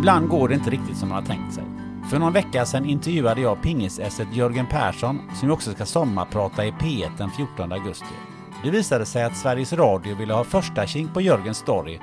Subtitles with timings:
[0.00, 1.64] Ibland går det inte riktigt som man har tänkt sig.
[2.10, 6.70] För någon vecka sedan intervjuade jag pingisesset Jörgen Persson som ju också ska sommarprata i
[6.70, 8.14] P1 den 14 augusti.
[8.64, 11.98] Det visade sig att Sveriges Radio ville ha första king på Jörgens story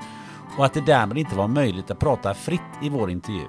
[0.57, 3.45] och att det därmed inte var möjligt att prata fritt i vår intervju.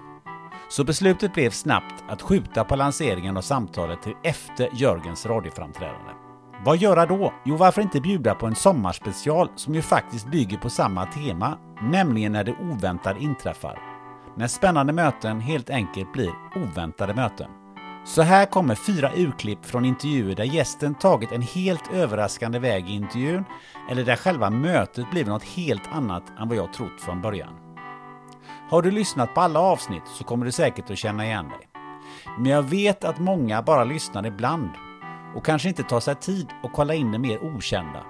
[0.68, 6.12] Så beslutet blev snabbt att skjuta på lanseringen av samtalet till efter Jörgens radioframträdande.
[6.64, 7.32] Vad göra då?
[7.44, 12.32] Jo, varför inte bjuda på en sommarspecial som ju faktiskt bygger på samma tema, nämligen
[12.32, 13.97] när det oväntade inträffar.
[14.38, 17.50] När spännande möten helt enkelt blir oväntade möten.
[18.04, 22.92] Så här kommer fyra urklipp från intervjuer där gästen tagit en helt överraskande väg i
[22.92, 23.44] intervjun
[23.90, 27.54] eller där själva mötet blivit något helt annat än vad jag trott från början.
[28.70, 31.68] Har du lyssnat på alla avsnitt så kommer du säkert att känna igen dig.
[32.38, 34.70] Men jag vet att många bara lyssnar ibland
[35.36, 38.02] och kanske inte tar sig tid att kolla in det mer okända.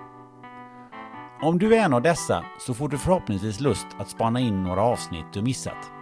[1.42, 4.82] Om du är en av dessa så får du förhoppningsvis lust att spana in några
[4.82, 5.97] avsnitt du missat.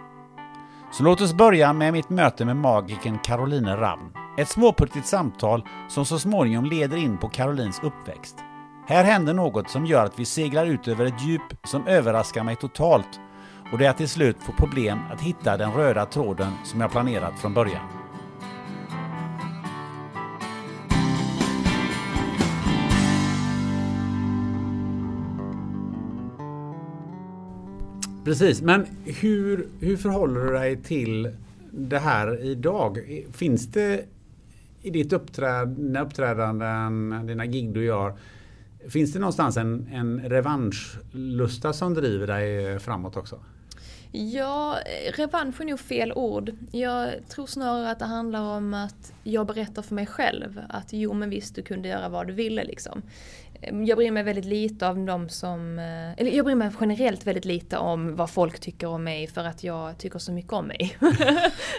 [0.91, 4.11] Så låt oss börja med mitt möte med magiken Caroline Ravn.
[4.37, 8.37] Ett småputtigt samtal som så småningom leder in på Carolines uppväxt.
[8.87, 12.55] Här händer något som gör att vi seglar ut över ett djup som överraskar mig
[12.55, 13.19] totalt
[13.71, 16.91] och det är att till slut få problem att hitta den röda tråden som jag
[16.91, 17.96] planerat från början.
[28.27, 31.31] Precis, men hur, hur förhåller du dig till
[31.71, 32.99] det här idag?
[33.33, 34.05] Finns det
[34.81, 38.17] i ditt uppträd, dina uppträdanden, dina gig du gör,
[38.89, 43.39] finns det någonstans en, en revanschlusta som driver dig framåt också?
[44.11, 44.77] Ja,
[45.13, 46.51] revansch är nog fel ord.
[46.71, 51.13] Jag tror snarare att det handlar om att jag berättar för mig själv att jo
[51.13, 53.01] men visst du kunde göra vad du ville liksom.
[53.61, 57.45] Jag bryr mig väldigt lite om de som, eh, eller jag bryr mig generellt väldigt
[57.45, 60.97] lite om vad folk tycker om mig för att jag tycker så mycket om mig.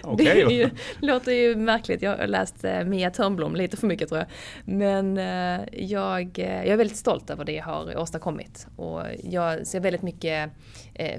[0.05, 0.45] Okay.
[0.47, 4.19] det ju, låter ju märkligt, jag har läst eh, Mia Törnblom lite för mycket tror
[4.19, 4.29] jag.
[4.65, 8.67] Men eh, jag, jag är väldigt stolt över det jag har åstadkommit.
[8.77, 10.51] Och jag ser väldigt mycket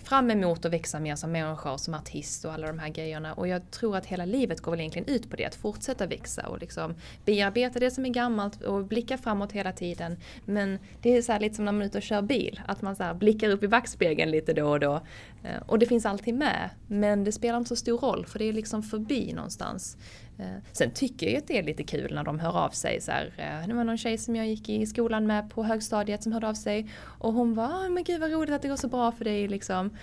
[0.03, 3.33] fram emot att växa mer som människa och som artist och alla de här grejerna.
[3.33, 6.47] Och jag tror att hela livet går väl egentligen ut på det, att fortsätta växa
[6.47, 10.17] och liksom bearbeta det som är gammalt och blicka framåt hela tiden
[10.49, 12.95] men det är så lite som när man är ute och kör bil, att man
[12.95, 15.01] så blickar upp i backspegeln lite då och då.
[15.43, 18.45] Eh, och det finns alltid med, men det spelar inte så stor roll för det
[18.45, 19.97] är liksom förbi någonstans.
[20.39, 23.01] Eh, sen tycker jag att det är lite kul när de hör av sig.
[23.01, 26.23] Så här, eh, det var någon tjej som jag gick i skolan med på högstadiet
[26.23, 26.91] som hörde av sig.
[27.03, 29.47] Och hon var, ah, men gud vad roligt att det går så bra för dig
[29.47, 29.97] liksom.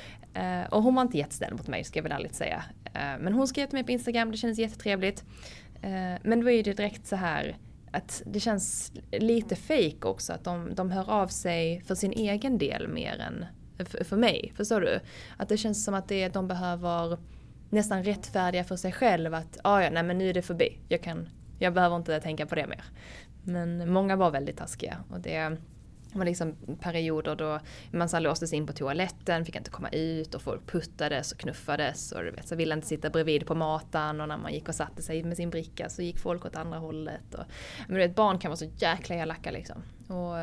[0.71, 2.65] Och hon var inte jättesnäll mot mig ska jag väl ärligt säga.
[3.21, 5.25] Men hon skrev till mig på Instagram, det kändes jättetrevligt.
[6.23, 7.57] Men då är det direkt så här,
[7.91, 12.59] att det känns lite fake också att de, de hör av sig för sin egen
[12.59, 13.45] del mer än
[13.87, 14.53] för, för mig.
[14.57, 15.01] Förstår du?
[15.37, 17.19] Att det känns som att det de behöver
[17.71, 20.79] nästan rättfärdiga för sig själv att ah, ja, nej men nu är det förbi.
[20.89, 21.29] Jag, kan,
[21.59, 22.85] jag behöver inte tänka på det mer.
[23.43, 25.57] Men många var väldigt taskiga och det
[26.19, 27.61] var liksom perioder då
[27.91, 32.13] man så låstes in på toaletten, fick inte komma ut och folk puttades och knuffades
[32.13, 34.75] och du vet, så ville inte sitta bredvid på matan och när man gick och
[34.75, 37.35] satte sig med sin bricka så gick folk åt andra hållet.
[37.35, 37.45] Och,
[37.87, 39.83] men du vet, barn kan vara så jäkla elaka liksom.
[40.09, 40.39] Och,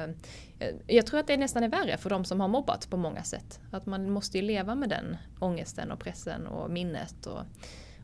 [0.59, 3.23] jag, jag tror att det nästan är värre för de som har mobbat på många
[3.23, 3.59] sätt.
[3.71, 7.41] Att man måste ju leva med den ångesten och pressen och minnet och,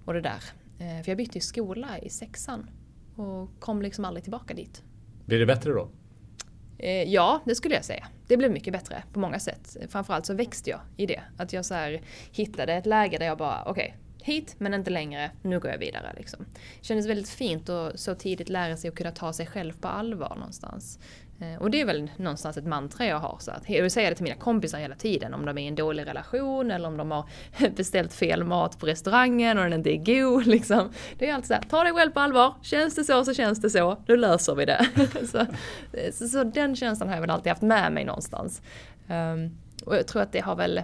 [0.06, 0.44] och det där.
[0.80, 2.70] Eh, för jag bytte ju skola i sexan
[3.16, 4.84] och kom liksom aldrig tillbaka dit.
[5.26, 5.90] Blir det bättre då?
[6.80, 8.08] Eh, ja, det skulle jag säga.
[8.28, 9.78] Det blev mycket bättre på många sätt.
[9.90, 11.22] Framförallt så växte jag i det.
[11.38, 14.90] Att jag så här hittade ett läge där jag bara, okej, okay, hit men inte
[14.90, 16.14] längre, nu går jag vidare.
[16.18, 16.46] Liksom.
[16.80, 19.88] Det kändes väldigt fint att så tidigt lära sig att kunna ta sig själv på
[19.88, 21.00] allvar någonstans.
[21.42, 23.38] Eh, och det är väl någonstans ett mantra jag har.
[23.40, 25.34] Så att, jag vill säga det till mina kompisar hela tiden.
[25.34, 27.26] Om de är i en dålig relation eller om de har
[27.76, 30.48] beställt fel mat på restaurangen och den inte är god.
[30.60, 30.90] Liksom.
[31.18, 32.54] Det är alltid så här, ta dig själv på allvar.
[32.62, 33.98] Känns det så så känns det så.
[34.08, 34.88] Nu löser vi det.
[35.32, 38.62] så, eh, så, så, den känslan har jag väl alltid haft med mig någonstans.
[39.08, 40.82] Um, och jag tror att det har väl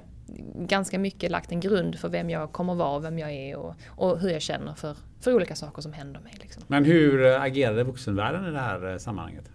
[0.56, 4.20] ganska mycket lagt en grund för vem jag kommer vara, vem jag är och, och
[4.20, 6.34] hur jag känner för, för olika saker som händer mig.
[6.42, 6.64] Liksom.
[6.68, 9.50] Men hur eh, agerade vuxenvärlden i det här sammanhanget?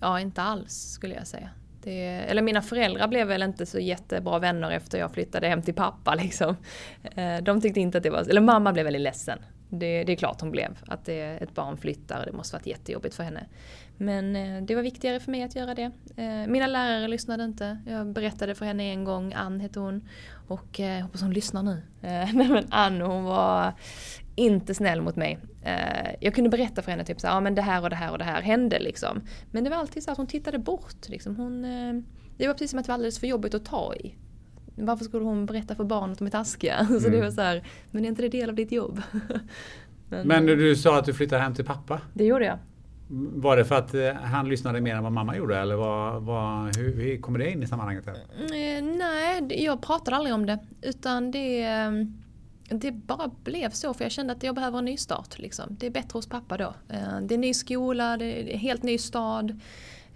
[0.00, 1.50] Ja, inte alls skulle jag säga.
[1.82, 5.74] Det, eller mina föräldrar blev väl inte så jättebra vänner efter jag flyttade hem till
[5.74, 6.56] pappa liksom.
[7.02, 9.38] Eh, de tyckte inte att det var, eller mamma blev väldigt ledsen.
[9.68, 10.78] Det, det är klart hon blev.
[10.86, 13.46] Att det, ett barn flyttar, det måste varit jättejobbigt för henne.
[13.96, 15.90] Men eh, det var viktigare för mig att göra det.
[16.16, 17.78] Eh, mina lärare lyssnade inte.
[17.86, 20.08] Jag berättade för henne en gång, Ann hette hon.
[20.48, 21.82] Och jag hoppas hon lyssnar nu.
[22.00, 23.72] Nej men Ann hon var
[24.34, 25.38] inte snäll mot mig.
[25.62, 28.12] Eh, jag kunde berätta för henne typ så ja men det här och det här
[28.12, 29.20] och det här hände liksom.
[29.50, 31.36] Men det var alltid så att hon tittade bort liksom.
[31.36, 32.02] Hon, eh,
[32.36, 34.14] det var precis som att det var alldeles för jobbigt att ta i.
[34.74, 36.74] Varför skulle hon berätta för barnet att de är taskiga?
[36.74, 37.00] Mm.
[37.00, 39.02] Så det var så här, men är inte det del av ditt jobb?
[40.08, 42.00] men, men du sa att du flyttade hem till pappa?
[42.14, 42.58] Det gjorde jag.
[43.12, 46.76] Var det för att eh, han lyssnade mer än vad mamma gjorde eller vad, vad,
[46.76, 48.06] hur, hur kommer det in i sammanhanget?
[48.06, 48.16] Här?
[48.74, 50.58] Mm, nej, jag pratade aldrig om det.
[50.82, 51.62] Utan det
[52.70, 55.38] det bara blev så för jag kände att jag behöver en ny start.
[55.38, 55.76] Liksom.
[55.80, 56.74] Det är bättre hos pappa då.
[56.88, 59.60] Eh, det är ny skola, det är en helt ny stad.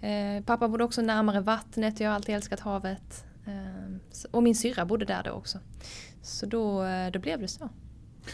[0.01, 3.25] Eh, pappa bodde också närmare vattnet, jag har alltid älskat havet.
[3.45, 5.57] Eh, och min syrra bodde där då också.
[6.21, 7.69] Så då, då blev det så.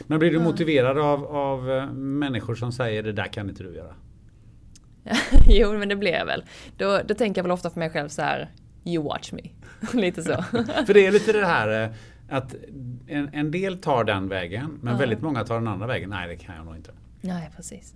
[0.07, 1.63] Men blir du motiverad av, av
[1.95, 3.95] människor som säger det där kan inte du göra?
[5.47, 6.43] jo men det blir jag väl.
[6.77, 8.51] Då, då tänker jag väl ofta för mig själv så här
[8.85, 9.41] You watch me.
[10.01, 10.43] lite så.
[10.85, 11.93] för det är lite det här
[12.31, 12.55] att
[13.07, 14.99] en, en del tar den vägen men ja.
[14.99, 16.09] väldigt många tar den andra vägen.
[16.09, 16.91] Nej det kan jag nog inte.
[17.21, 17.95] Nej precis.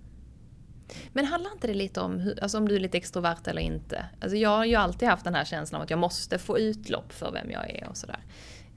[1.12, 4.04] Men handlar inte det lite om hur, alltså om du är lite extrovert eller inte?
[4.20, 7.12] Alltså jag har ju alltid haft den här känslan av att jag måste få utlopp
[7.12, 8.18] för vem jag är och sådär.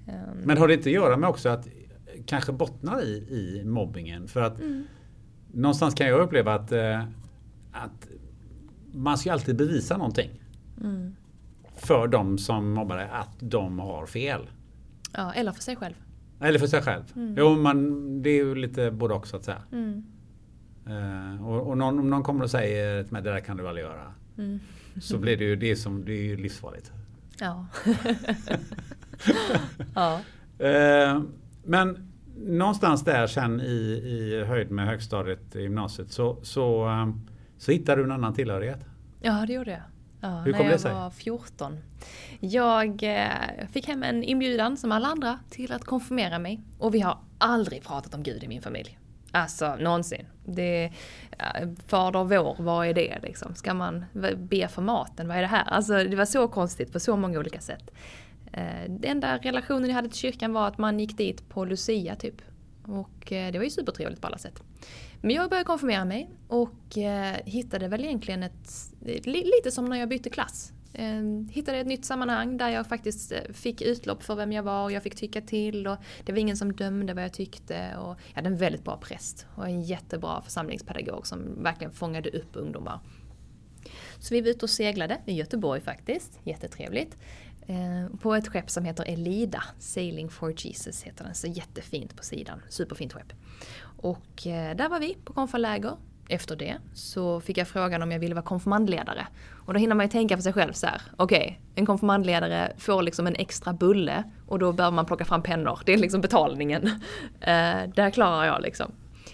[0.07, 0.38] Um.
[0.44, 1.67] Men har det inte att göra med också att
[2.25, 4.27] kanske bottnar i, i mobbingen?
[4.27, 4.88] För att mm.
[5.51, 7.03] någonstans kan jag uppleva att, eh,
[7.71, 8.07] att
[8.94, 10.29] man ska alltid bevisa någonting.
[10.81, 11.15] Mm.
[11.75, 14.47] För de som mobbar att de har fel.
[15.11, 15.95] Ja, eller för sig själv.
[16.39, 17.03] Eller för sig själv.
[17.15, 17.35] Mm.
[17.38, 19.61] Jo, man, det är ju lite både och så att säga.
[19.71, 20.03] Mm.
[20.88, 23.85] Uh, och, och någon, om någon kommer och säger att det där kan du aldrig
[23.85, 24.13] göra.
[24.38, 24.59] Mm.
[25.01, 26.91] Så blir det ju det som det är ju livsfarligt.
[27.39, 27.65] Ja.
[29.95, 30.21] ja.
[30.59, 31.23] Uh,
[31.63, 37.27] men någonstans där sen i, i höjd med högstadiet i gymnasiet så, så, um,
[37.57, 38.85] så hittade du en annan tillhörighet.
[39.21, 39.81] Ja, det gjorde jag.
[40.21, 40.92] Ja, Hur kom det sig?
[40.92, 41.78] När jag var 14.
[42.40, 46.61] Jag eh, fick hem en inbjudan som alla andra till att konfirmera mig.
[46.80, 48.99] Och vi har aldrig pratat om Gud i min familj.
[49.31, 50.26] Alltså någonsin.
[50.45, 50.92] Det,
[51.88, 53.56] Fader vår, vad är det liksom?
[53.56, 54.06] Ska man
[54.38, 55.28] be för maten?
[55.28, 55.64] Vad är det här?
[55.64, 57.92] Alltså det var så konstigt på så många olika sätt.
[58.54, 62.16] Eh, den enda relationen jag hade till kyrkan var att man gick dit på Lucia
[62.16, 62.42] typ.
[62.83, 64.64] Och eh, det var ju supertrevligt på alla sätt.
[65.21, 69.97] Men jag började konfirmera mig och eh, hittade väl egentligen ett, eh, lite som när
[69.97, 70.73] jag bytte klass.
[70.94, 74.83] Eh, hittade ett nytt sammanhang där jag faktiskt eh, fick utlopp för vem jag var
[74.83, 77.97] och jag fick tycka till och det var ingen som dömde vad jag tyckte.
[77.97, 82.49] Och jag hade en väldigt bra präst och en jättebra församlingspedagog som verkligen fångade upp
[82.54, 82.99] ungdomar.
[84.19, 87.18] Så vi var ute och seglade i Göteborg faktiskt, jättetrevligt.
[87.68, 92.23] Ehm, på ett skepp som heter Elida, Sailing for Jesus heter den, så jättefint på
[92.23, 93.33] sidan, superfint skepp.
[94.01, 95.94] Och eh, där var vi på konfaläger.
[96.29, 99.27] Efter det så fick jag frågan om jag ville vara konfirmandledare.
[99.65, 101.01] Och då hinner man ju tänka för sig själv så här.
[101.18, 105.44] Okej, okay, en konfirmandledare får liksom en extra bulle och då behöver man plocka fram
[105.44, 105.79] pennor.
[105.85, 106.87] Det är liksom betalningen.
[107.41, 108.91] Eh, där klarar jag liksom.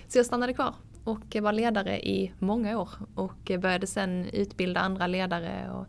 [0.07, 5.07] Så jag stannade kvar och var ledare i många år och började sen utbilda andra
[5.07, 5.85] ledare och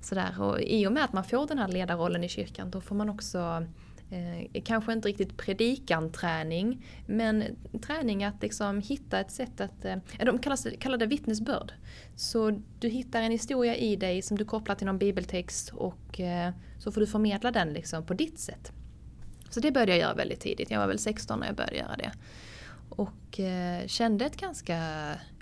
[0.00, 0.40] sådär.
[0.40, 3.10] Och i och med att man får den här ledarrollen i kyrkan då får man
[3.10, 3.66] också
[4.12, 7.44] Eh, kanske inte riktigt predikanträning, men
[7.82, 11.72] träning att liksom hitta ett sätt att, eh, de kallas, kallar det vittnesbörd.
[12.16, 16.52] Så du hittar en historia i dig som du kopplar till någon bibeltext och eh,
[16.78, 18.72] så får du förmedla den liksom på ditt sätt.
[19.50, 21.96] Så det började jag göra väldigt tidigt, jag var väl 16 när jag började göra
[21.96, 22.12] det.
[22.88, 24.78] Och eh, kände ett ganska,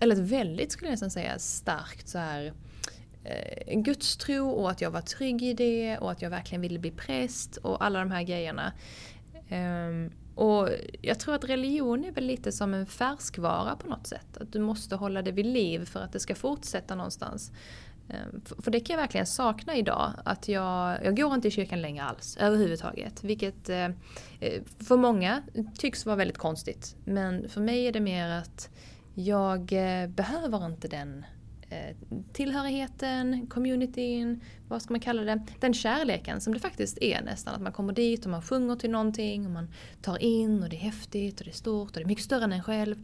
[0.01, 2.53] eller ett väldigt skulle jag nästan säga, starkt så här
[3.31, 6.91] eh, gudstro och att jag var trygg i det och att jag verkligen ville bli
[6.91, 8.73] präst och alla de här grejerna.
[9.51, 10.69] Um, och
[11.03, 14.37] jag tror att religion är väl lite som en färskvara på något sätt.
[14.37, 17.53] Att du måste hålla det vid liv för att det ska fortsätta någonstans.
[18.09, 20.13] Ehm, för det kan jag verkligen sakna idag.
[20.25, 23.25] Att jag, jag går inte i kyrkan längre alls överhuvudtaget.
[23.25, 23.85] Vilket eh,
[24.41, 25.43] eh, för många
[25.79, 26.97] tycks vara väldigt konstigt.
[27.05, 28.71] Men för mig är det mer att
[29.15, 31.25] jag eh, behöver inte den
[31.71, 31.97] Eh,
[32.33, 35.43] tillhörigheten, communityn, vad ska man kalla det?
[35.61, 37.55] Den kärleken som det faktiskt är nästan.
[37.55, 39.69] Att man kommer dit och man sjunger till någonting och man
[40.03, 42.45] tar in och det är häftigt och det är stort och det är mycket större
[42.45, 42.97] än en själv.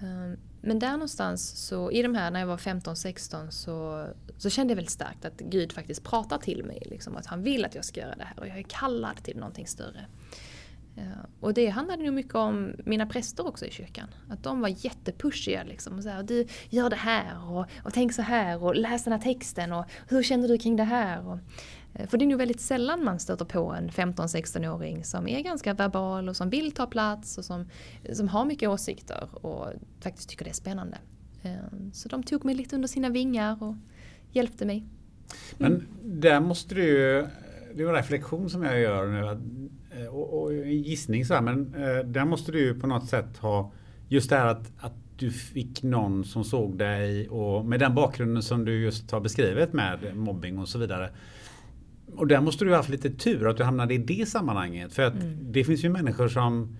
[0.00, 4.06] Ehm, men där någonstans, så i de här när jag var 15-16 så,
[4.38, 6.82] så kände jag väldigt starkt att Gud faktiskt pratar till mig.
[6.86, 9.36] Liksom, att han vill att jag ska göra det här och jag är kallad till
[9.36, 10.06] någonting större.
[11.40, 14.08] Och det handlade nog mycket om mina präster också i kyrkan.
[14.28, 15.96] Att de var jättepushiga liksom.
[15.96, 19.12] Och så här, du gör det här och, och tänk så här och läs den
[19.12, 21.28] här texten och hur känner du kring det här?
[21.28, 21.38] Och,
[21.96, 25.74] Eh, för det är nog väldigt sällan man stöter på en 15-16-åring som är ganska
[25.74, 27.68] verbal och som vill ta plats och som,
[28.12, 30.98] som har mycket åsikter och faktiskt tycker det är spännande.
[31.42, 33.74] Eh, så de tog mig lite under sina vingar och
[34.30, 34.76] hjälpte mig.
[35.58, 35.72] Mm.
[35.72, 35.86] Men
[36.20, 37.26] där måste du ju,
[37.74, 39.38] det är en reflektion som jag gör nu eh,
[40.10, 41.72] och, och gissning så här, men
[42.12, 43.72] där måste du ju på något sätt ha
[44.08, 48.42] just det här att, att du fick någon som såg dig och med den bakgrunden
[48.42, 51.10] som du just har beskrivit med mobbing och så vidare
[52.16, 54.92] och där måste du ha haft lite tur att du hamnade i det sammanhanget.
[54.92, 55.52] För att mm.
[55.52, 56.76] det finns ju människor som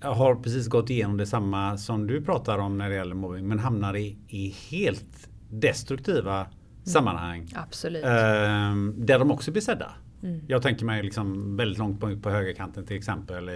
[0.00, 3.96] har precis gått igenom detsamma som du pratar om när det gäller mobbing men hamnar
[3.96, 6.50] i, i helt destruktiva mm.
[6.84, 7.52] sammanhang.
[7.54, 8.04] Absolut.
[8.04, 9.92] Eh, där de också blir sedda.
[10.22, 10.40] Mm.
[10.46, 13.52] Jag tänker mig liksom väldigt långt på, på högerkanten till exempel i,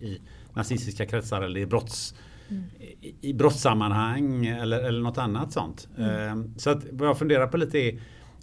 [0.00, 0.20] i,
[0.54, 2.14] nazistiska kretsar eller i brotts
[2.48, 2.62] mm.
[3.00, 5.88] i, i brottssammanhang eller, eller något annat sånt.
[5.98, 8.00] Eh, så att vad jag funderar på lite är,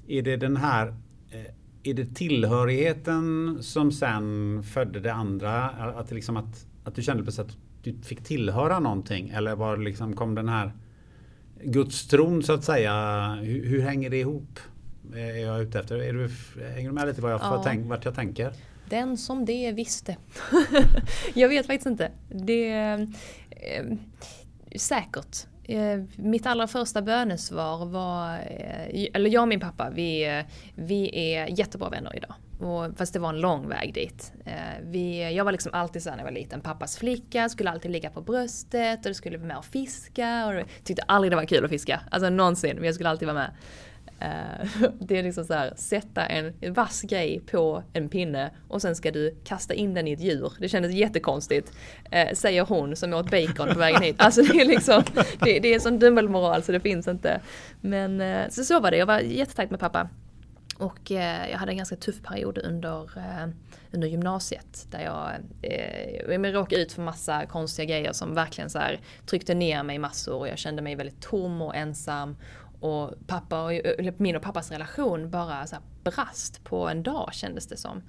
[0.07, 0.87] är det den här
[1.31, 1.53] eh,
[1.89, 5.65] är det tillhörigheten som sen födde det andra?
[5.69, 9.29] Att, liksom att, att du kände på att du fick tillhöra någonting?
[9.29, 10.71] Eller var liksom kom den här
[11.63, 13.27] gudstron så att säga?
[13.41, 14.59] Hur, hur, hänger det ihop?
[15.15, 15.95] Är jag ute efter?
[15.95, 16.29] Är du,
[16.73, 17.61] hänger du med lite vad jag, ja.
[17.63, 18.53] tänk, vart jag tänker?
[18.89, 20.17] Den som det visste.
[21.33, 22.11] jag vet faktiskt inte.
[22.29, 22.99] Det är
[23.49, 23.97] eh,
[24.75, 25.37] säkert.
[25.63, 30.43] Eh, mitt allra första bönesvar var, eh, eller jag och min pappa, vi,
[30.75, 32.33] vi är jättebra vänner idag.
[32.59, 34.33] Och, fast det var en lång väg dit.
[34.45, 37.91] Eh, vi, jag var liksom alltid så när jag var liten, pappas flicka, skulle alltid
[37.91, 40.47] ligga på bröstet och det skulle vara med och fiska.
[40.47, 43.37] Och tyckte aldrig det var kul att fiska, alltså någonsin, men jag skulle alltid vara
[43.37, 43.51] med.
[44.19, 48.95] Eh, det är liksom så här, sätta en vass grej på en pinne och sen
[48.95, 50.53] ska du kasta in den i ett djur.
[50.59, 51.71] Det kändes jättekonstigt,
[52.11, 54.15] eh, säger hon som åt bacon på vägen hit.
[54.17, 55.03] Alltså det är liksom,
[55.39, 57.41] det, det är sån dubbelmoral så det finns inte.
[57.81, 60.09] Men eh, så, så var det, jag var jättetajt med pappa.
[60.77, 63.09] Och jag hade en ganska tuff period under,
[63.91, 65.31] under gymnasiet där jag,
[66.29, 70.35] jag råkade ut för massa konstiga grejer som verkligen så här, tryckte ner mig massor
[70.35, 72.35] och jag kände mig väldigt tom och ensam.
[72.79, 73.71] Och pappa och,
[74.17, 78.01] min och pappas relation bara så brast på en dag kändes det som.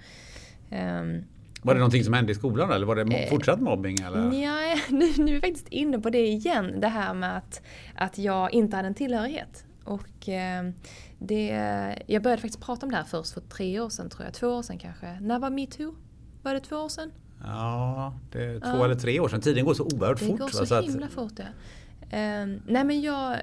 [0.71, 1.25] Um,
[1.63, 3.97] var det någonting som hände i skolan eller var det eh, fortsatt mobbing?
[4.01, 4.43] Eller?
[4.43, 6.81] Ja, nu, nu är vi faktiskt inne på det igen.
[6.81, 7.63] Det här med att,
[7.95, 9.65] att jag inte hade en tillhörighet.
[9.85, 10.71] Och eh,
[11.19, 11.47] det,
[12.07, 14.35] jag började faktiskt prata om det här först för tre år sedan tror jag.
[14.35, 15.21] Två år sedan kanske.
[15.21, 15.95] När var metoo?
[16.43, 17.13] Var det två år sedan?
[17.45, 18.85] Ja, det är två ja.
[18.85, 19.41] eller tre år sedan.
[19.41, 20.29] Tiden går så oerhört fort.
[20.29, 21.45] Det går så, så himla fort ja.
[22.13, 23.39] Um, nej men jag,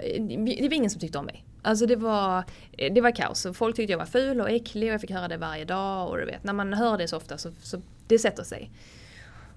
[0.60, 1.46] det var ingen som tyckte om mig.
[1.62, 2.44] Alltså det var,
[2.92, 3.48] det var kaos.
[3.54, 6.10] Folk tyckte jag var ful och äcklig och jag fick höra det varje dag.
[6.10, 8.72] Och du vet, när man hör det så ofta så, så det sätter sig.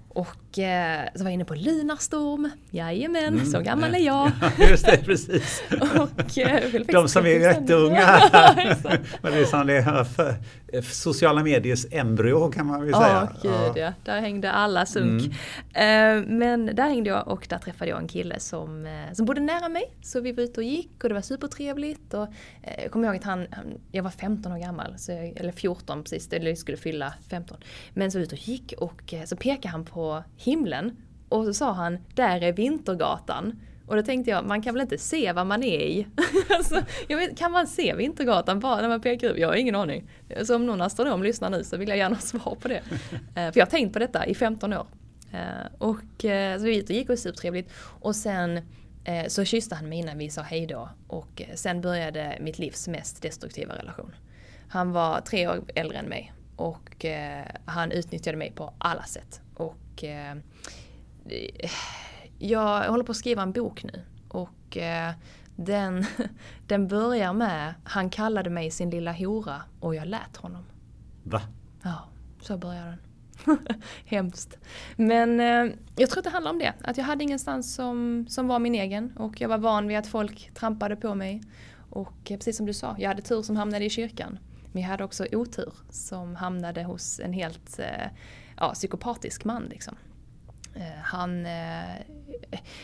[0.09, 4.31] Och eh, så var jag inne på Lunarstorm, jajamän, mm, så gammal är jag.
[4.69, 5.63] just det, precis.
[5.81, 8.21] och, eh, De som är jätteunga.
[9.21, 10.35] Men det är som det är för,
[10.81, 13.23] sociala mediers embryo kan man väl säga.
[13.23, 13.93] Oh, gud, ja.
[14.03, 15.35] Där hängde alla sunk.
[15.73, 16.21] Mm.
[16.23, 19.41] Eh, men där hängde jag och där träffade jag en kille som, eh, som bodde
[19.41, 19.93] nära mig.
[20.01, 22.13] Så vi var ute och gick och det var supertrevligt.
[22.13, 22.27] Och,
[22.63, 23.47] eh, jag kommer ihåg att han,
[23.91, 27.57] jag var 15 år gammal, så jag, eller 14 precis, eller jag skulle fylla 15.
[27.93, 29.98] Men så vi ute och gick och så pekade han på
[30.37, 30.97] himlen
[31.29, 33.59] och så sa han, där är Vintergatan.
[33.89, 36.07] Och då tänkte jag, man kan väl inte se vad man är i?
[36.49, 39.37] alltså, vet, kan man se Vintergatan bara när man pekar ut?
[39.37, 40.09] Jag har ingen aning.
[40.43, 42.81] Så om någon astronom lyssnar nu så vill jag gärna ha svar på det.
[43.35, 44.87] Eh, för jag har tänkt på detta i 15 år.
[45.31, 45.39] Eh,
[45.77, 47.71] och eh, så vi gick och supertrevligt.
[47.79, 48.61] Och sen
[49.27, 50.89] så kysste han mig innan vi sa hejdå.
[51.07, 54.15] Och sen började mitt livs mest destruktiva relation.
[54.67, 56.33] Han var tre år äldre än mig.
[56.55, 57.05] Och
[57.65, 59.41] han utnyttjade mig på alla sätt.
[59.55, 59.75] Och
[62.39, 65.13] jag håller på att skriva en bok nu och eh,
[65.55, 66.05] den,
[66.67, 70.63] den börjar med Han kallade mig sin lilla hora och jag lät honom.
[71.23, 71.41] Va?
[71.83, 72.09] Ja,
[72.41, 72.99] så börjar den.
[74.05, 74.57] Hemskt.
[74.95, 76.73] Men eh, jag tror att det handlar om det.
[76.83, 80.07] Att jag hade ingenstans som, som var min egen och jag var van vid att
[80.07, 81.41] folk trampade på mig.
[81.89, 84.39] Och precis som du sa, jag hade tur som hamnade i kyrkan.
[84.71, 87.79] Men jag hade också otur som hamnade hos en helt
[88.59, 89.63] ja, psykopatisk man.
[89.63, 89.95] Liksom.
[90.75, 91.95] Eh, han, eh,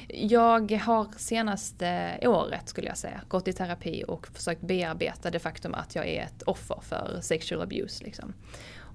[0.08, 5.74] jag har senaste året skulle jag säga gått i terapi och försökt bearbeta det faktum
[5.74, 8.04] att jag är ett offer för sexual abuse.
[8.04, 8.34] Liksom.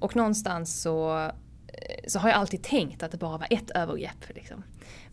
[0.00, 1.24] Och någonstans så,
[1.68, 4.28] eh, så har jag alltid tänkt att det bara var ett övergrepp.
[4.28, 4.62] Liksom.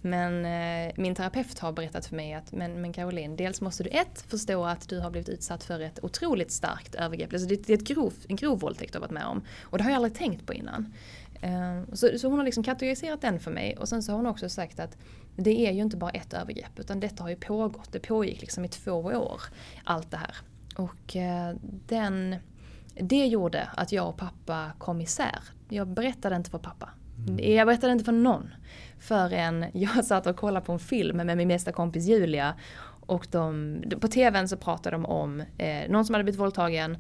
[0.02, 3.90] Men eh, min terapeut har berättat för mig att men, men Caroline, dels måste du
[3.90, 7.34] ett förstå att du har blivit utsatt för ett otroligt starkt övergrepp.
[7.34, 9.42] Alltså det, det är ett grov, en grov våldtäkt du har varit med om.
[9.62, 10.94] Och det har jag aldrig tänkt på innan.
[11.42, 14.28] Eh, så, så hon har liksom kategoriserat den för mig och sen så har hon
[14.28, 14.98] också sagt att
[15.36, 17.92] det är ju inte bara ett övergrepp utan detta har ju pågått.
[17.92, 19.42] Det pågick liksom i två år,
[19.84, 20.36] allt det här.
[20.76, 21.56] Och eh,
[21.88, 22.36] den,
[22.94, 25.40] det gjorde att jag och pappa kom isär.
[25.70, 26.90] Jag berättade inte för pappa.
[27.28, 27.56] Mm.
[27.56, 28.50] Jag berättade inte för någon.
[29.00, 32.56] Förrän jag satt och kollade på en film med min bästa kompis Julia.
[33.08, 36.98] Och de, på tvn så pratade de om eh, någon som hade blivit våldtagen.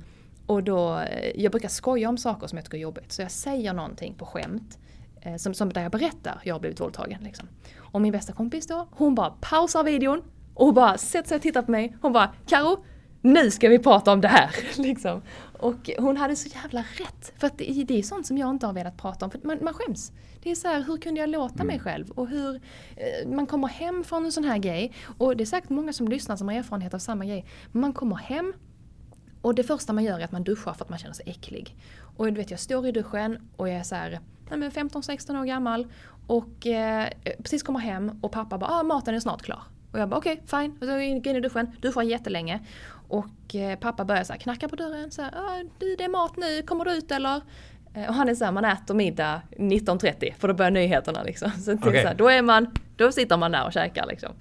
[0.47, 3.11] Och då, eh, jag brukar skoja om saker som jag tycker är jobbigt.
[3.11, 4.77] Så jag säger någonting på skämt.
[5.21, 7.23] Eh, som, som där jag berättar, jag har blivit våldtagen.
[7.23, 7.47] Liksom.
[7.77, 10.21] Och min bästa kompis då, hon bara pausar videon
[10.53, 11.97] och bara sätter sig och tittar på mig.
[12.01, 12.83] Hon bara Karo,
[13.21, 14.55] nu ska vi prata om det här.
[14.81, 15.21] liksom.
[15.59, 17.33] Och hon hade så jävla rätt.
[17.37, 19.31] För att det, är sånt som jag inte har velat prata om.
[19.31, 20.11] För man, man skäms.
[20.43, 21.67] Det är så här, hur kunde jag låta mm.
[21.67, 22.09] mig själv?
[22.09, 22.55] Och hur
[22.95, 24.93] eh, man kommer hem från en sån här grej.
[25.17, 27.45] Och det är säkert många som lyssnar som har erfarenhet av samma grej.
[27.71, 28.53] Man kommer hem
[29.41, 31.75] och det första man gör är att man duschar för att man känner sig äcklig.
[32.17, 35.87] Och du vet, jag står i duschen och jag är så här, 15-16 år gammal.
[36.27, 39.61] Och eh, precis kommer hem och pappa bara, ah, maten är snart klar.
[39.91, 40.71] Och jag bara okej, okay, fine.
[40.71, 42.59] Och så går jag in i duschen, duschar jättelänge.
[43.07, 45.11] Och eh, pappa börjar så här, knacka på dörren.
[45.11, 47.41] Så här, ah, du det är mat nu, kommer du ut eller?
[47.93, 51.51] Eh, och han är såhär, man äter middag 19.30 för då börjar nyheterna liksom.
[51.65, 52.01] Så, okay.
[52.01, 54.33] så här, då är man, då sitter man där och käkar liksom.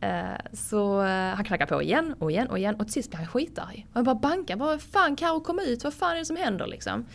[0.00, 3.18] Eh, så eh, han knackar på igen och igen och igen och till sist blir
[3.18, 3.86] han skitarg.
[3.90, 6.66] Och jag bara bankar, vad fan Carro kom ut, vad fan är det som händer
[6.66, 7.06] liksom?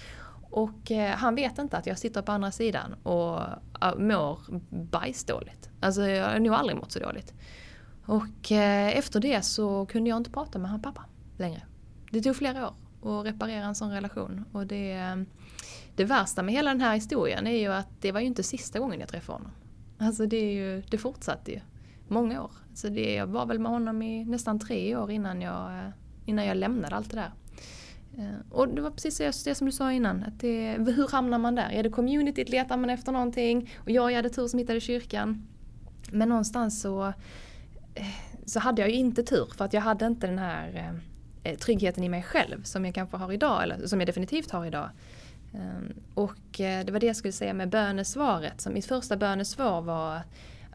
[0.49, 3.41] Och eh, han vet inte att jag sitter på andra sidan och
[3.81, 5.69] eh, mår bajsdåligt.
[5.81, 7.33] Alltså jag har nog aldrig mått så dåligt.
[8.05, 11.05] Och eh, efter det så kunde jag inte prata med hans pappa
[11.37, 11.61] längre.
[12.11, 12.69] Det tog flera
[13.01, 14.45] år att reparera en sån relation.
[14.51, 15.25] Och det,
[15.95, 18.79] det värsta med hela den här historien är ju att det var ju inte sista
[18.79, 19.51] gången jag träffade honom.
[19.97, 21.59] Alltså det, är ju, det fortsatte ju
[22.13, 22.51] många år.
[22.73, 25.89] Så det, jag var väl med honom i nästan tre år innan jag, eh,
[26.25, 27.31] innan jag lämnade allt det där.
[28.17, 30.23] Eh, och det var precis det som du sa innan.
[30.23, 31.69] Att det, hur hamnar man där?
[31.69, 32.49] Är det communityt?
[32.49, 33.71] Letar man efter någonting?
[33.75, 35.47] Och jag, jag hade tur som hittade kyrkan.
[36.11, 37.07] Men någonstans så,
[37.95, 38.05] eh,
[38.45, 40.93] så hade jag ju inte tur för att jag hade inte den här
[41.59, 44.89] tryggheten i mig själv som jag kanske har idag, eller som jag definitivt har idag.
[45.53, 48.61] Ehm, och det var det jag skulle säga med bönesvaret.
[48.61, 50.21] Så mitt första bönesvar var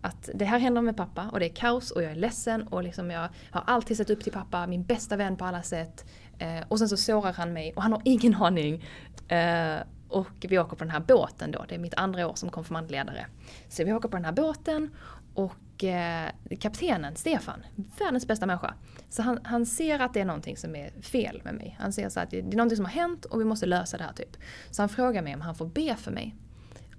[0.00, 2.82] att det här händer med pappa och det är kaos och jag är ledsen och
[2.82, 6.04] liksom jag har alltid sett upp till pappa, min bästa vän på alla sätt.
[6.38, 8.84] Eh, och sen så sårar han mig och han har ingen aning.
[9.28, 9.76] Eh,
[10.08, 13.26] och vi åker på den här båten då, det är mitt andra år som konfirmandledare.
[13.68, 14.90] Så vi åker på den här båten
[15.34, 16.30] och eh,
[16.60, 17.62] kaptenen, Stefan,
[17.98, 18.74] världens bästa människa.
[19.08, 21.76] Så han, han ser att det är någonting som är fel med mig.
[21.80, 24.04] Han ser så att det är någonting som har hänt och vi måste lösa det
[24.04, 24.36] här typ.
[24.70, 26.34] Så han frågar mig om han får be för mig.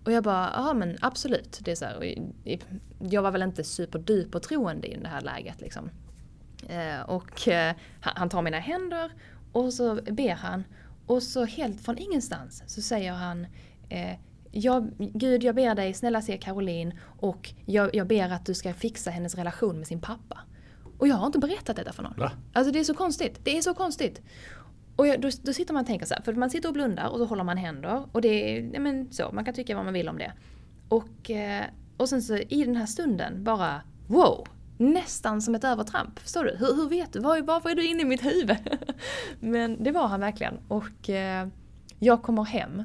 [0.04, 1.60] Och jag bara, ja men absolut.
[1.62, 2.18] Det är så här,
[3.00, 5.90] jag var väl inte superduper troende i det här läget liksom.
[6.70, 9.12] Eh, och eh, han tar mina händer
[9.52, 10.64] och så ber han.
[11.06, 13.48] Och så helt från ingenstans så säger han
[13.90, 14.16] eh,
[14.52, 18.74] jag, Gud, jag ber dig, snälla se Caroline och jag, jag ber att du ska
[18.74, 20.40] fixa hennes relation med sin pappa.
[20.98, 22.18] Och jag har inte berättat detta för någon.
[22.18, 22.32] Va?
[22.54, 23.40] Alltså det är så konstigt.
[23.44, 24.22] Det är så konstigt.
[25.00, 27.10] Och jag, då, då, sitter man och tänker så här, för man sitter och blundar
[27.10, 28.06] och så håller man händer.
[28.12, 30.34] Och det är, men så, man kan tycka vad man vill om det.
[30.90, 31.66] Och, eh,
[31.98, 34.48] och sen så i den här stunden bara, wow!
[34.78, 36.20] nästan som ett övertramp.
[36.20, 36.56] Förstår du?
[36.60, 37.20] Hur, hur vet du?
[37.20, 38.58] Var, varför är du inne i mitt huvud?
[39.40, 40.60] Men det var han verkligen.
[40.68, 41.48] Och eh,
[42.00, 42.84] jag kommer hem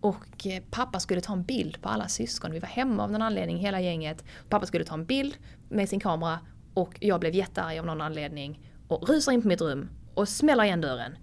[0.00, 2.52] och eh, pappa skulle ta en bild på alla syskon.
[2.52, 4.24] Vi var hemma av någon anledning, hela gänget.
[4.48, 5.36] Pappa skulle ta en bild
[5.68, 6.38] med sin kamera
[6.74, 10.64] och jag blev jättearg av någon anledning och rusar in på mitt rum och smäller
[10.64, 11.16] igen dörren.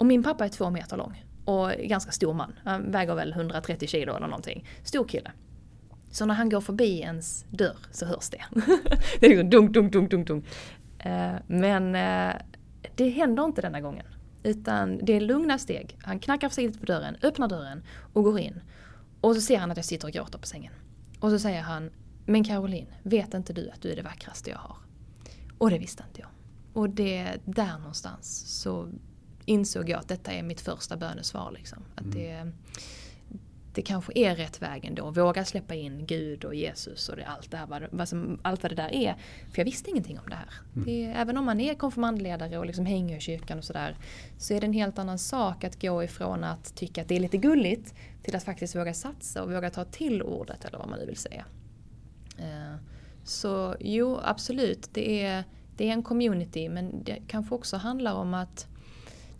[0.00, 2.52] Och min pappa är två meter lång och ganska stor man.
[2.64, 4.66] Han väger väl 130 kilo eller någonting.
[4.82, 5.32] Stor kille.
[6.10, 8.44] Så när han går förbi ens dörr så hörs det.
[9.20, 10.44] det är liksom dunk, dunk, dunk, dunk, dunk.
[10.98, 12.34] Eh, men eh,
[12.96, 14.06] det händer inte denna gången.
[14.42, 15.98] Utan det är lugna steg.
[16.02, 17.82] Han knackar försiktigt på dörren, öppnar dörren
[18.12, 18.60] och går in.
[19.20, 20.72] Och så ser han att jag sitter och gråter på sängen.
[21.20, 21.90] Och så säger han,
[22.26, 24.76] men Caroline, vet inte du att du är det vackraste jag har?
[25.58, 26.30] Och det visste inte jag.
[26.72, 28.88] Och det, där någonstans så
[29.44, 31.52] insåg jag att detta är mitt första bönesvar.
[31.52, 31.78] Liksom.
[31.94, 32.18] Att mm.
[32.18, 32.52] det,
[33.74, 35.10] det kanske är rätt väg ändå.
[35.10, 38.62] Våga släppa in Gud och Jesus och det, allt, det här, vad, vad som, allt
[38.62, 39.16] vad det där är.
[39.50, 40.52] För jag visste ingenting om det här.
[40.76, 40.86] Mm.
[40.86, 43.96] Det, även om man är konfirmandledare och liksom hänger i kyrkan och sådär.
[44.38, 47.20] Så är det en helt annan sak att gå ifrån att tycka att det är
[47.20, 50.98] lite gulligt till att faktiskt våga satsa och våga ta till ordet eller vad man
[50.98, 51.44] nu vill säga.
[52.38, 52.76] Eh,
[53.24, 54.88] så jo, absolut.
[54.92, 55.44] Det är,
[55.76, 58.66] det är en community men det kanske också handlar om att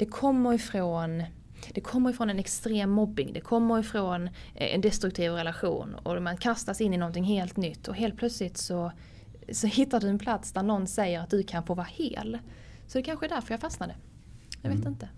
[0.01, 1.23] det kommer ifrån
[1.75, 6.37] det kommer ifrån en extrem mobbing, det kommer ifrån eh, en destruktiv relation och man
[6.37, 8.93] kastas in i någonting helt nytt och helt plötsligt så,
[9.53, 12.39] så hittar du en plats där någon säger att du kan få vara hel.
[12.87, 13.95] Så det kanske är därför jag fastnade.
[14.63, 14.93] Jag vet Mm.
[14.93, 15.09] inte.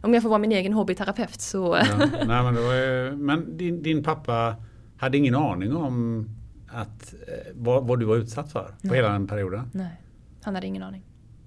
[0.00, 1.76] Om jag får vara min egen hobbyterapeut så...
[1.90, 4.56] Ja, nej, men ju- men din, din pappa
[4.96, 6.28] hade ingen aning om
[6.68, 8.96] att, eh, vad, vad du var utsatt för på Nej.
[8.96, 9.70] hela den perioden.
[9.72, 10.00] Nej,
[10.42, 11.02] han hade ingen aning.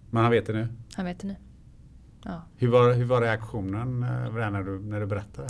[0.09, 0.67] Men han vet det nu.
[0.95, 1.35] Han vet det nu.
[2.25, 2.41] Ja.
[2.57, 5.47] Hur var, hur var reaktionen eh, när du, när du berättade?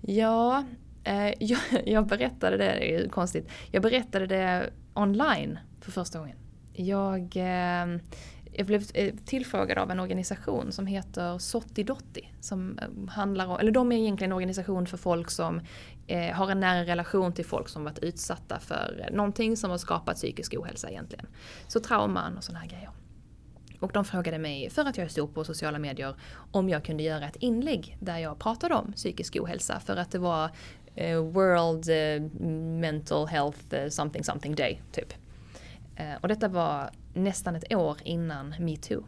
[0.00, 0.64] Ja,
[1.04, 3.48] eh, jag, jag berättade det, det är ju konstigt.
[3.70, 6.36] Jag berättade det online för första gången.
[6.72, 8.00] Jag, eh,
[8.52, 12.32] jag blev eh, tillfrågad av en organisation som heter Sotti Dotti.
[12.40, 15.60] Som eh, handlar om, eller de är egentligen en organisation för folk som
[16.06, 20.16] eh, har en nära relation till folk som varit utsatta för någonting som har skapat
[20.16, 21.26] psykisk ohälsa egentligen.
[21.66, 22.90] Så trauman och sådana här grejer.
[23.82, 26.14] Och de frågade mig, för att jag är stor på sociala medier,
[26.50, 29.80] om jag kunde göra ett inlägg där jag pratade om psykisk ohälsa.
[29.80, 30.50] För att det var
[30.94, 32.46] eh, World eh,
[32.80, 35.14] Mental Health eh, something something day, typ.
[35.96, 39.04] Eh, och detta var nästan ett år innan metoo.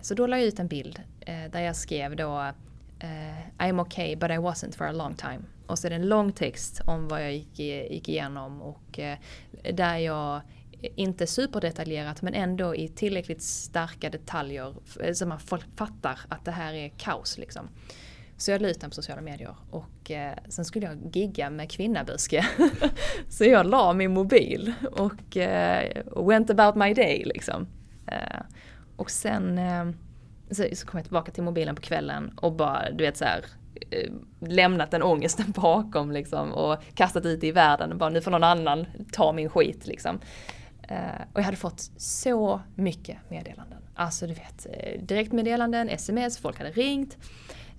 [0.00, 2.40] Så då la jag ut en bild eh, där jag skrev då
[2.98, 5.40] eh, I'm okay but I wasn't for a long time.
[5.66, 7.58] Och så är det en lång text om vad jag gick,
[7.90, 9.00] gick igenom och
[9.72, 10.40] där jag
[10.96, 15.40] inte superdetaljerat men ändå i tillräckligt starka detaljer eh, så man
[15.76, 17.68] fattar att det här är kaos liksom.
[18.36, 21.70] Så jag la ut den på sociala medier och eh, sen skulle jag gigga med
[21.70, 22.46] Kvinnabuske.
[23.28, 27.66] så jag la min mobil och eh, went about my day liksom.
[28.06, 28.40] Eh,
[28.96, 29.84] och sen eh,
[30.50, 33.44] så, så kom jag tillbaka till mobilen på kvällen och bara, du vet så här
[33.90, 38.20] eh, lämnat den ångesten bakom liksom och kastat ut det i världen och bara nu
[38.20, 40.20] får någon annan ta min skit liksom.
[40.88, 43.78] Eh, och jag hade fått så mycket meddelanden.
[43.94, 47.18] Alltså du vet, eh, direktmeddelanden, sms, folk hade ringt.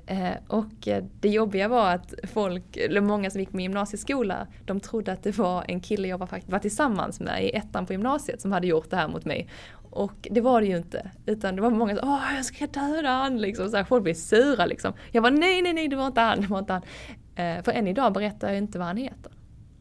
[0.05, 0.87] Eh, och
[1.19, 5.37] det jobbiga var att folk, eller många som gick med gymnasieskola, de trodde att det
[5.37, 8.89] var en kille jag var, var tillsammans med i ettan på gymnasiet som hade gjort
[8.89, 9.49] det här mot mig.
[9.89, 11.11] Och det var det ju inte.
[11.25, 13.69] Utan det var många som åh jag ska döda han liksom.
[13.69, 14.93] Så här, folk blev sura liksom.
[15.11, 16.83] Jag var nej, nej, nej, det var inte han, det var inte han.
[17.63, 19.31] För än idag berättar jag inte vad han heter.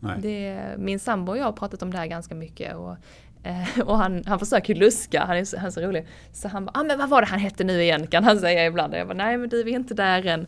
[0.03, 0.19] Nej.
[0.23, 2.77] Det, min sambo och jag har pratat om det här ganska mycket.
[2.77, 2.97] Och,
[3.43, 6.07] eh, och han, han försöker luska, han är, så, han är så rolig.
[6.33, 8.67] Så han bara, ah, men vad var det han hette nu igen kan han säga
[8.67, 8.93] ibland.
[8.93, 10.47] Och jag bara, nej men du vi är inte där än.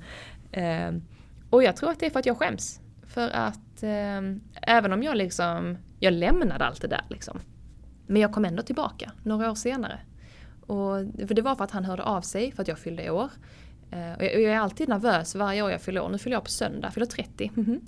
[0.52, 1.00] Eh,
[1.50, 2.80] och jag tror att det är för att jag skäms.
[3.06, 4.20] För att eh,
[4.62, 7.40] även om jag liksom, jag lämnade allt det där liksom.
[8.06, 9.98] Men jag kom ändå tillbaka några år senare.
[10.60, 10.96] Och,
[11.28, 13.30] för det var för att han hörde av sig för att jag fyllde år.
[13.90, 16.08] Eh, och jag, är alltid nervös varje år jag fyller år.
[16.08, 17.50] Nu fyller jag på söndag, fyller 30.
[17.54, 17.80] Mhm.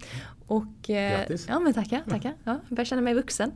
[0.46, 1.46] Och, eh, Grattis.
[1.48, 2.34] Ja men tackar, tackar.
[2.44, 3.52] Ja, jag börjar känna mig vuxen.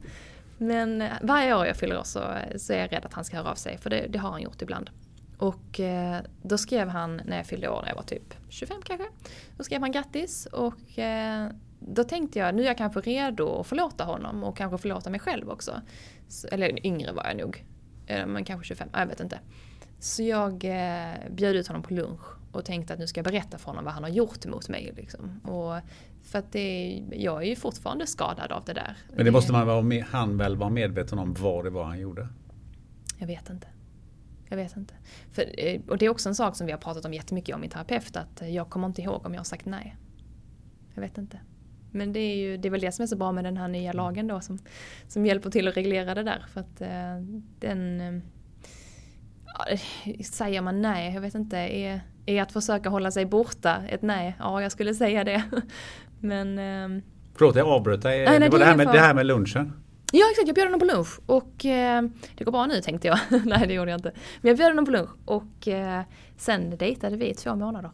[0.58, 2.24] Men eh, varje år jag fyller år så,
[2.56, 3.78] så är jag rädd att han ska höra av sig.
[3.78, 4.90] För det, det har han gjort ibland.
[5.38, 9.06] Och eh, då skrev han när jag fyllde år, när jag var typ 25 kanske.
[9.56, 11.48] Då skrev han grattis och eh,
[11.78, 15.20] då tänkte jag nu är jag kanske redo att förlåta honom och kanske förlåta mig
[15.20, 15.80] själv också.
[16.28, 17.64] Så, eller yngre var jag nog.
[18.06, 19.38] Eh, Men kanske 25, jag vet inte.
[20.00, 23.58] Så jag eh, bjöd ut honom på lunch och tänkte att nu ska jag berätta
[23.58, 24.92] för honom vad han har gjort mot mig.
[24.96, 25.40] Liksom.
[25.40, 25.74] Och
[26.22, 28.96] för att det, jag är ju fortfarande skadad av det där.
[29.16, 32.00] Men det måste man vara med, han väl vara medveten om vad det var han
[32.00, 32.28] gjorde?
[33.18, 33.66] Jag vet inte.
[34.48, 34.94] Jag vet inte.
[35.32, 37.60] För, eh, och det är också en sak som vi har pratat om jättemycket om
[37.60, 39.96] min terapeut, att eh, jag kommer inte ihåg om jag har sagt nej.
[40.94, 41.40] Jag vet inte.
[41.92, 43.68] Men det är ju det är väl det som är så bra med den här
[43.68, 44.58] nya lagen då som,
[45.08, 46.44] som hjälper till att reglera det där.
[46.48, 47.20] För att eh,
[47.58, 48.22] den...
[49.70, 53.26] Eh, ja, eh, säger man nej, jag vet inte, är, är att försöka hålla sig
[53.26, 54.36] borta ett nej?
[54.38, 55.44] Ja, jag skulle säga det.
[56.20, 56.58] Men...
[56.58, 57.02] ehm,
[57.34, 58.24] Förlåt jag avbröt dig.
[58.24, 59.72] Nej, nej, det var det här, är med, för- det här med lunchen.
[60.12, 62.02] Ja exakt, jag bjöd honom på lunch och eh,
[62.36, 63.18] det går bra nu tänkte jag.
[63.44, 64.12] Nej det gjorde jag inte.
[64.40, 66.02] Men jag bjöd honom på lunch och eh,
[66.36, 67.90] sen dejtade vi i två månader.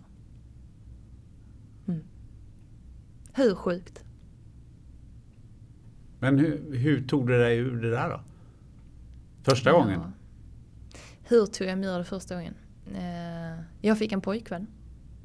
[1.88, 2.00] Mm.
[3.34, 4.04] Hur sjukt?
[6.20, 8.20] Men hur, hur tog du dig ur det där då?
[9.42, 10.00] Första gången?
[11.28, 12.54] Hur tog jag mig ur det första gången?
[12.94, 14.66] Eh, jag fick en pojkvän.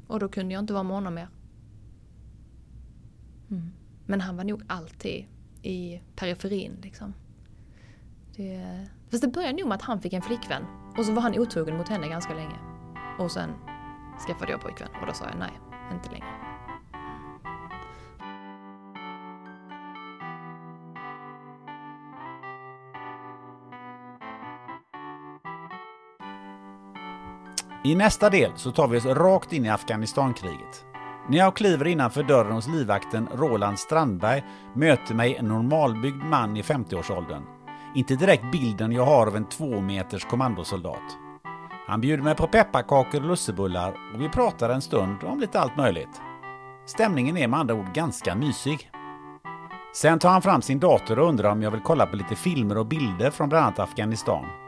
[0.06, 1.28] Och då kunde jag inte vara med honom mer.
[3.50, 3.72] Mm.
[4.06, 5.26] Men han var nog alltid
[5.62, 7.14] i periferin liksom.
[8.36, 10.64] Det, fast det började nog med att han fick en flickvän.
[10.98, 12.56] Och så var han otrogen mot henne ganska länge.
[13.18, 13.50] Och sen
[14.26, 15.52] skaffade jag pojkvän och då sa jag nej,
[15.92, 16.51] inte längre.
[27.84, 30.84] I nästa del så tar vi oss rakt in i Afghanistankriget.
[31.28, 36.62] När jag kliver innanför dörren hos livvakten Roland Strandberg möter mig en normalbyggd man i
[36.62, 37.42] 50-årsåldern.
[37.94, 41.18] Inte direkt bilden jag har av en två meters kommandosoldat.
[41.86, 45.76] Han bjuder mig på pepparkakor och lussebullar och vi pratar en stund om lite allt
[45.76, 46.20] möjligt.
[46.86, 48.90] Stämningen är med andra ord ganska mysig.
[49.94, 52.78] Sen tar han fram sin dator och undrar om jag vill kolla på lite filmer
[52.78, 54.61] och bilder från bland annat Afghanistan.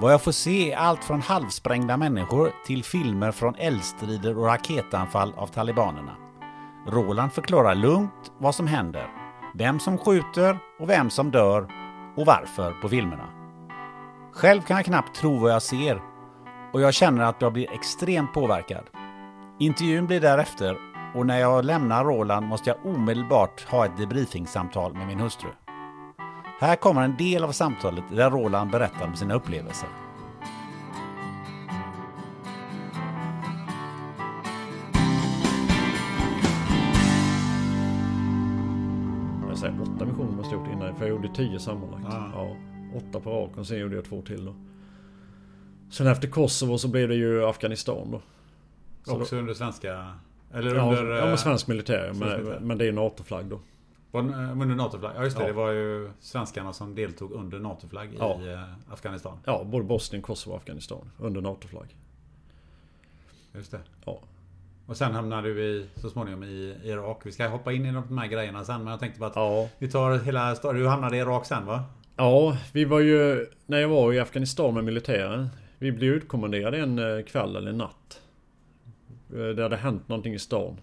[0.00, 5.34] Vad jag får se är allt från halvsprängda människor till filmer från eldstrider och raketanfall
[5.36, 6.16] av talibanerna.
[6.86, 9.06] Roland förklarar lugnt vad som händer,
[9.54, 11.68] vem som skjuter och vem som dör
[12.16, 13.28] och varför på filmerna.
[14.32, 16.02] Själv kan jag knappt tro vad jag ser
[16.72, 18.84] och jag känner att jag blir extremt påverkad.
[19.58, 20.76] Intervjun blir därefter
[21.14, 25.48] och när jag lämnar Roland måste jag omedelbart ha ett debriefingsamtal med min hustru.
[26.60, 29.88] Här kommer en del av samtalet där Roland berättar om sina upplevelser.
[39.48, 40.94] Jag säger åtta missioner måste jag gjort innan.
[40.96, 42.06] För jag gjorde tio sammanlagt.
[42.14, 42.30] Ah.
[42.34, 42.56] Ja,
[42.96, 43.64] åtta på raken.
[43.64, 44.54] Sen gjorde jag två till då.
[45.90, 48.20] Sen efter Kosovo så blev det ju Afghanistan då.
[49.04, 50.06] Så Också under svenska...
[50.54, 51.04] Eller Ja, under...
[51.16, 52.04] ja, eh, med svensk militär.
[52.04, 52.60] svensk Men, militär.
[52.60, 53.60] men det är NATO-flagg då.
[54.16, 55.12] Var det, eh, Under NATO-flagg?
[55.16, 55.46] Ja just det, Ja.
[55.48, 58.40] det var ju svenskarna som deltog under NATO-flagg Ja.
[58.42, 58.60] i eh,
[58.92, 59.38] Afghanistan.
[59.44, 61.10] Ja, både Bosnien, Kosovo och Afghanistan.
[61.18, 61.96] Under NATO-flagg.
[63.54, 63.80] Just det.
[64.04, 64.20] Ja.
[64.86, 67.20] Och sen hamnade du i, så småningom i Irak.
[67.24, 69.68] Vi ska hoppa in i de här grejerna sen men jag tänkte bara att Ja.
[69.78, 70.80] vi tar hela storyn.
[70.82, 71.84] Du hamnade i Irak sen va?
[72.16, 73.46] Ja, vi var ju...
[73.66, 75.48] När jag var i Afghanistan med militären.
[75.78, 78.20] Vi blev utkommenderade en eh, kväll eller natt.
[79.28, 80.80] Det hade hänt någonting i stan.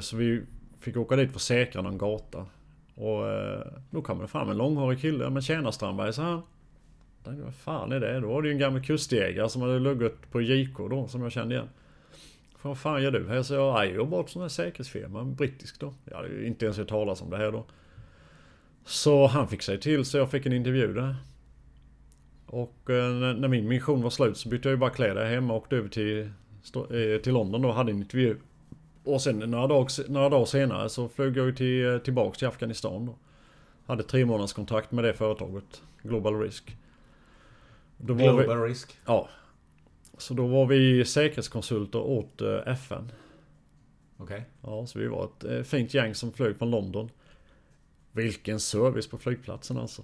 [0.00, 0.42] Så vi
[0.82, 2.46] fick åka dit för att säkra någon gata.
[2.94, 6.42] Och eh, då kom det fram en långhårig kille Men tjena Strandberg så han.
[7.24, 8.20] Tänkte, Vad fan är det?
[8.20, 11.32] Då var det ju en gammal kustjägare som hade luggat på JK då som jag
[11.32, 11.68] kände igen.
[12.62, 13.42] Vad fan gör du här?
[13.42, 15.94] Så jag, jag jobbar på sån här säkerhetsfirma, brittisk då.
[16.04, 17.64] Jag hade ju inte ens hört talas om det här då.
[18.84, 21.16] Så han fick sig till så jag fick en intervju där.
[22.46, 25.60] Och eh, när min mission var slut så bytte jag ju bara kläder hemma och
[25.60, 28.36] åkte över till, eh, till London då och hade en intervju.
[29.04, 33.06] Och sen några dagar, några dagar senare så flög jag till, eh, tillbaks till Afghanistan
[33.06, 33.14] då.
[33.86, 36.76] Hade tre månaders kontrakt med det företaget, Global Risk.
[37.96, 38.98] Då var vi, Global risk.
[39.06, 39.28] ja.
[40.18, 43.12] Så då var vi säkerhetskonsulter åt eh, FN.
[44.16, 44.44] Okej.
[44.60, 47.10] Ja, så vi var ett eh, fint gäng som flög från London.
[48.12, 50.02] Vilken service på flygplatsen alltså.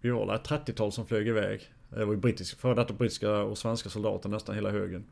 [0.00, 1.72] Vi var ett 30-tal som flög iväg.
[1.88, 5.04] Det var ju brittiska, före detta brittiska och svenska soldater nästan hela högen.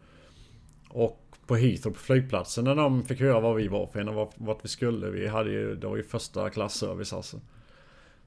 [0.89, 4.15] Och på Heathrow på flygplatsen när de fick höra vad vi var för en och
[4.15, 5.11] vart, vart vi skulle.
[5.11, 7.41] Vi hade ju, det var ju första klassservice alltså.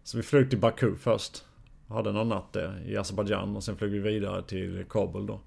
[0.04, 1.46] Så vi flög till Baku först.
[1.88, 5.40] Hade någon natt där i Azerbajdzjan och sen flög vi vidare till Kabul då.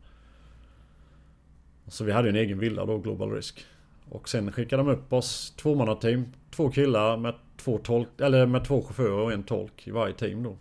[1.86, 3.64] Så vi hade en egen villa då, Global Risk.
[4.08, 6.32] Och sen skickade de upp oss tvåmannateam.
[6.50, 10.42] Två killar med två, tolk, eller med två chaufförer och en tolk i varje team
[10.42, 10.56] då.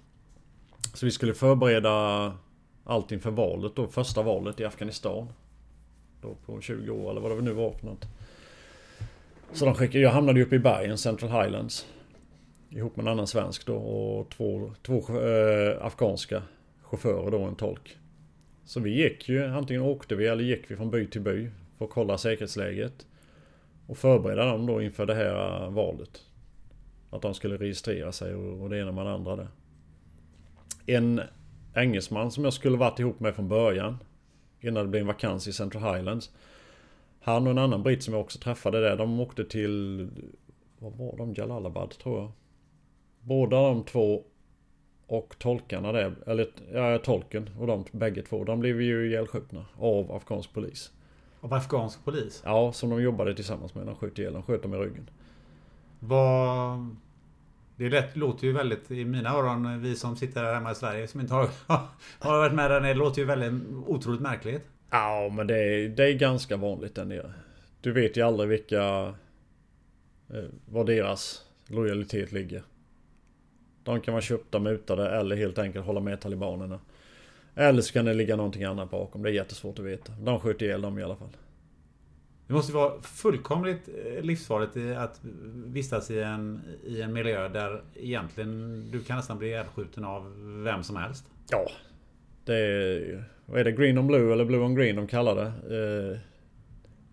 [0.93, 2.33] Så vi skulle förbereda
[2.83, 3.87] allt inför valet då.
[3.87, 5.27] Första valet i Afghanistan.
[6.25, 8.05] Då på 20 år eller vad det nu var för något.
[9.53, 11.87] Så de skickade, jag hamnade ju uppe i bergen, Central Highlands.
[12.69, 16.41] Ihop med en annan svensk då och två, två eh, afghanska
[16.81, 17.97] chaufförer då en tolk.
[18.65, 21.85] Så vi gick ju, antingen åkte vi eller gick vi från by till by för
[21.85, 23.07] att kolla säkerhetsläget.
[23.87, 26.21] Och förbereda dem då inför det här eh, valet.
[27.09, 29.47] Att de skulle registrera sig och, och det ena med det andra där.
[30.85, 31.21] En
[31.75, 33.97] engelsman som jag skulle varit ihop med från början.
[34.65, 36.31] Innan det blev en vakans i Central Highlands.
[37.19, 40.07] Han och en annan britt som jag också träffade där, de åkte till...
[40.79, 41.33] Vad var de?
[41.33, 42.31] Jalalabad tror jag.
[43.21, 44.23] Båda de två
[45.07, 50.11] och tolkarna där, eller ja, tolken och de bägge två, de blev ju ihjälskjutna av
[50.11, 50.91] afghansk polis.
[51.41, 52.41] Av afghansk polis?
[52.45, 53.85] Ja, som de jobbade tillsammans med.
[53.85, 55.09] De sköt ihjäl, de sköt dem i ryggen.
[55.99, 56.95] Vad...
[57.77, 61.07] Det lätt, låter ju väldigt, i mina öron, vi som sitter här hemma i Sverige
[61.07, 61.49] som inte har,
[62.19, 64.65] har varit med där nere, det låter ju väldigt otroligt märkligt.
[64.89, 67.33] Ja, men det är, det är ganska vanligt där nere.
[67.81, 69.13] Du vet ju aldrig vilka...
[70.29, 72.63] Eh, var deras lojalitet ligger.
[73.83, 76.79] De kan vara köpta, mutade eller helt enkelt hålla med talibanerna.
[77.55, 79.23] Eller så kan det ligga någonting annat bakom.
[79.23, 80.11] Det är jättesvårt att veta.
[80.11, 81.29] De sköt ihjäl dem i alla fall.
[82.47, 85.19] Det måste ju vara fullkomligt eh, livsfarligt att
[85.65, 90.83] vistas i en, i en miljö där egentligen du kan nästan bli ihjälskjuten av vem
[90.83, 91.25] som helst.
[91.49, 91.67] Ja.
[92.45, 93.23] Det är...
[93.45, 93.71] Vad är det?
[93.71, 96.11] Green on blue eller blue on green de kallar det.
[96.11, 96.19] Eh,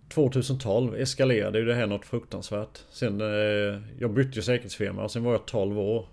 [0.09, 2.79] 2012 eskalerade ju det här något fruktansvärt.
[2.90, 3.21] Sen...
[3.21, 6.07] Eh, jag bytte ju säkerhetsfirma och sen var jag 12 år.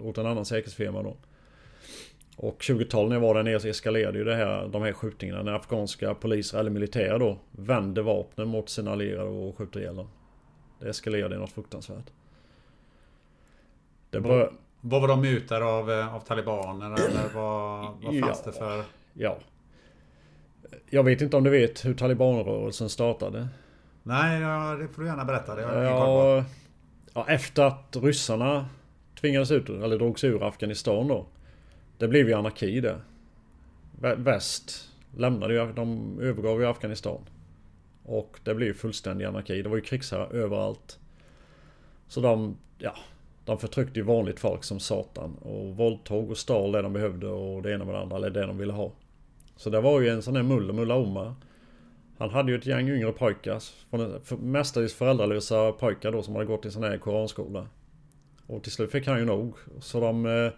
[0.00, 1.16] Åt en annan säkerhetsfirma då.
[2.36, 5.42] Och 20-talet när jag var där nere så eskalerade ju det här, de här skjutningarna
[5.42, 10.08] när afghanska poliser eller militärer då vände vapnen mot sina allierade och skjuter ihjäl dem.
[10.80, 12.10] Det eskalerade något fruktansvärt.
[14.10, 14.52] Det bör...
[14.80, 18.84] Vad var de mutade av, eh, av talibaner eller vad, vad fanns ja, det för?
[19.12, 19.38] Ja.
[20.90, 23.48] Jag vet inte om du vet hur talibanrörelsen startade?
[24.02, 25.54] Nej, ja, det får du gärna berätta.
[25.54, 26.44] Det ja,
[27.14, 28.68] ja, efter att ryssarna
[29.20, 31.26] tvingades ut, eller drogs ur Afghanistan då.
[31.98, 33.00] Det blev ju anarki där.
[34.16, 37.20] Väst lämnade ju, de övergav ju Afghanistan.
[38.04, 39.62] Och det blev ju fullständig anarki.
[39.62, 40.98] Det var ju krigsherrar överallt.
[42.08, 42.94] Så de, ja,
[43.44, 45.34] de förtryckte ju vanligt folk som satan.
[45.34, 48.46] Och våldtog och stal det de behövde och det ena med det andra, eller det
[48.46, 48.92] de ville ha.
[49.56, 51.34] Så det var ju en sån här mulle, Mulla Omar.
[52.18, 53.62] Han hade ju ett gäng yngre pojkar.
[54.36, 57.68] Mestadels föräldralösa pojkar då som hade gått i sån här koranskola.
[58.46, 59.54] Och till slut fick han ju nog.
[59.80, 60.26] Så de...
[60.26, 60.52] Eh,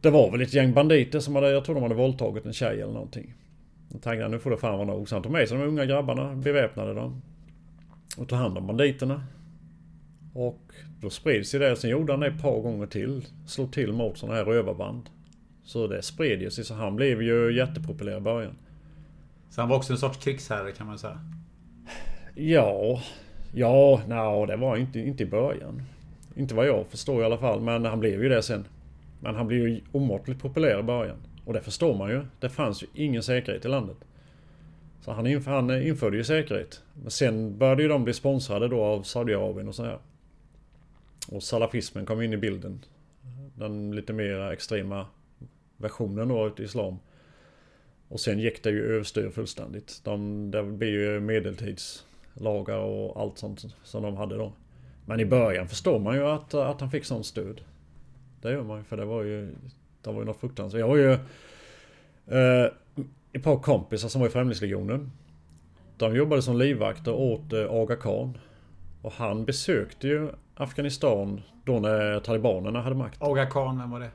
[0.00, 2.80] det var väl ett gäng banditer som hade, jag tror de hade våldtagit en tjej
[2.80, 3.34] eller någonting.
[3.88, 5.08] Då tänkte nu får det fan vara nog.
[5.08, 7.22] Så han tog med sig de unga grabbarna, beväpnade dem.
[8.16, 9.24] Och tog hand om banditerna.
[10.34, 10.60] Och
[11.00, 11.76] då spreds ju det.
[11.76, 13.26] Sen gjorde han det ett par gånger till.
[13.46, 15.10] Slog till mot sådana här rövarband.
[15.64, 16.64] Så det spred ju sig.
[16.64, 18.56] Så han blev ju jättepopulär i början.
[19.50, 21.20] Så han var också en sorts krigsherre kan man säga?
[22.34, 23.02] Ja...
[23.54, 25.82] Ja, nej, det var inte, inte i början.
[26.36, 27.60] Inte vad jag förstår i alla fall.
[27.60, 28.64] Men han blev ju det sen.
[29.20, 31.16] Men han blev ju omåttligt populär i början.
[31.44, 32.22] Och det förstår man ju.
[32.40, 33.96] Det fanns ju ingen säkerhet i landet.
[35.00, 36.82] Så han, inf han införde ju säkerhet.
[36.94, 39.98] Men sen började ju de bli sponsrade då av Saudiarabien och så här.
[41.28, 42.84] Och salafismen kom in i bilden.
[43.54, 45.06] Den lite mer extrema
[45.76, 46.98] versionen då utav Islam.
[48.08, 50.00] Och sen gick det ju överstyr fullständigt.
[50.04, 54.52] De, det blev ju medeltidslagar och allt sånt som de hade då.
[55.06, 57.60] Men i början förstår man ju att, att han fick sånt stöd.
[58.40, 59.54] Det gör man ju för det var ju...
[60.02, 60.80] Det var ju något fruktansvärt.
[60.80, 61.12] Jag har ju...
[62.26, 62.72] Eh,
[63.32, 65.12] ett par kompisar som var i Främlingslegionen.
[65.96, 68.38] De jobbade som livvakter åt eh, Aga Khan.
[69.02, 73.22] Och han besökte ju Afghanistan då när talibanerna hade makt.
[73.22, 74.10] Aga Khan, vem var det?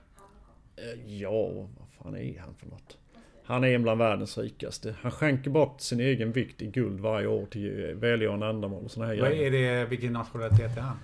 [0.76, 2.98] Eh, ja, vad fan är han för något?
[3.44, 4.96] Han är en bland världens rikaste.
[5.02, 9.06] Han skänker bort sin egen vikt i guld varje år till välgörande ändamål och såna
[9.06, 10.98] här Vad är det, vilken nationalitet är han?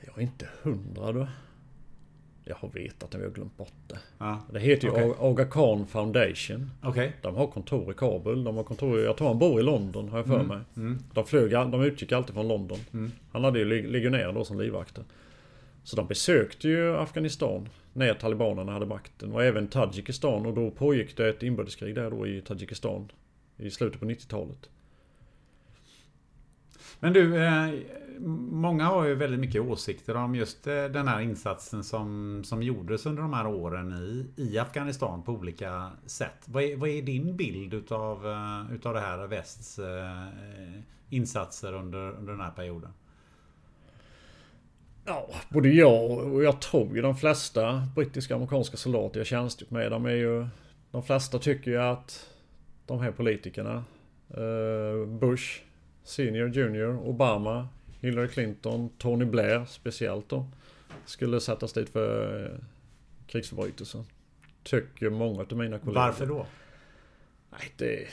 [0.00, 1.26] Jag är inte hundra du.
[2.48, 3.98] Jag har vetat det, vi har glömt bort det.
[4.18, 4.40] Ja.
[4.52, 5.12] Det heter ju okay.
[5.18, 6.70] Aga Khan Foundation.
[6.82, 7.10] Okay.
[7.22, 8.44] De har kontor i Kabul.
[8.44, 10.46] De har kontor jag tror han bor i London har jag för mm.
[10.46, 10.58] mig.
[10.76, 10.98] Mm.
[11.14, 12.78] De, flög, de utgick alltid från London.
[12.92, 13.12] Mm.
[13.32, 15.04] Han hade ju legionärer då som livvakter.
[15.84, 21.16] Så de besökte ju Afghanistan när talibanerna hade makten och även Tadzjikistan och då pågick
[21.16, 23.12] det ett inbördeskrig där då i Tadzjikistan
[23.56, 24.68] i slutet på 90-talet.
[27.00, 27.70] Men du, eh,
[28.50, 33.06] många har ju väldigt mycket åsikter om just eh, den här insatsen som, som gjordes
[33.06, 36.44] under de här åren i, i Afghanistan på olika sätt.
[36.44, 40.26] Vad är, vad är din bild utav, eh, utav det här västs eh,
[41.10, 42.90] insatser under, under den här perioden?
[45.04, 49.70] Ja, både jag och jag tror ju de flesta brittiska och amerikanska soldater jag tjänstgjort
[49.70, 50.46] med, de är ju...
[50.90, 52.30] De flesta tycker ju att
[52.86, 53.84] de här politikerna,
[54.30, 55.60] eh, Bush,
[56.08, 57.68] Senior, Junior, Obama,
[58.00, 60.46] Hillary Clinton, Tony Blair speciellt då.
[61.04, 62.58] Skulle sättas dit för eh,
[63.26, 64.04] krigsförbrytelser.
[64.62, 66.00] Tycker många av mina kollegor.
[66.00, 66.46] Varför då?
[67.50, 68.06] Nej, det...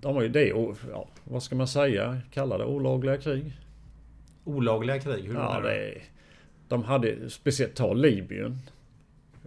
[0.00, 0.48] De har ju det
[0.90, 2.20] ja, vad ska man säga?
[2.30, 3.52] Kalla det olagliga krig.
[4.44, 5.24] Olagliga krig?
[5.24, 6.02] Hur ja, det är,
[6.68, 8.58] De hade, speciellt ta Libyen.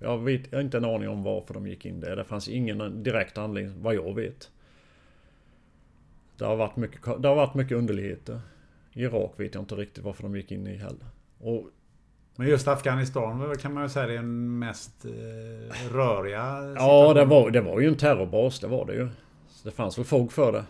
[0.02, 2.16] Jag, vet, jag har inte en aning om varför de gick in där.
[2.16, 4.52] Det fanns ingen direkt anledning, vad jag vet.
[6.38, 8.42] Det har varit mycket, det har varit mycket underligheter.
[8.94, 11.06] Irak vet jag inte riktigt varför de gick in i heller.
[11.40, 11.70] Och,
[12.36, 17.50] men just Afghanistan kan man ju säga är den mest eh, röriga Ja, det var,
[17.52, 18.60] det var ju en terrorbas.
[18.60, 19.10] Det var det ju.
[19.50, 20.64] Så det fanns väl fog för det.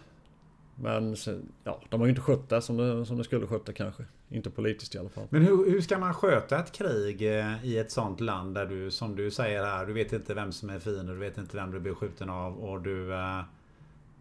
[0.75, 1.15] Men
[1.63, 4.03] ja, de har ju inte skött det som det, som det skulle skötta kanske.
[4.29, 5.27] Inte politiskt i alla fall.
[5.29, 8.91] Men hur, hur ska man sköta ett krig eh, i ett sånt land där du,
[8.91, 11.71] som du säger här, du vet inte vem som är fiende, du vet inte vem
[11.71, 13.13] du blir skjuten av och du...
[13.13, 13.39] Eh,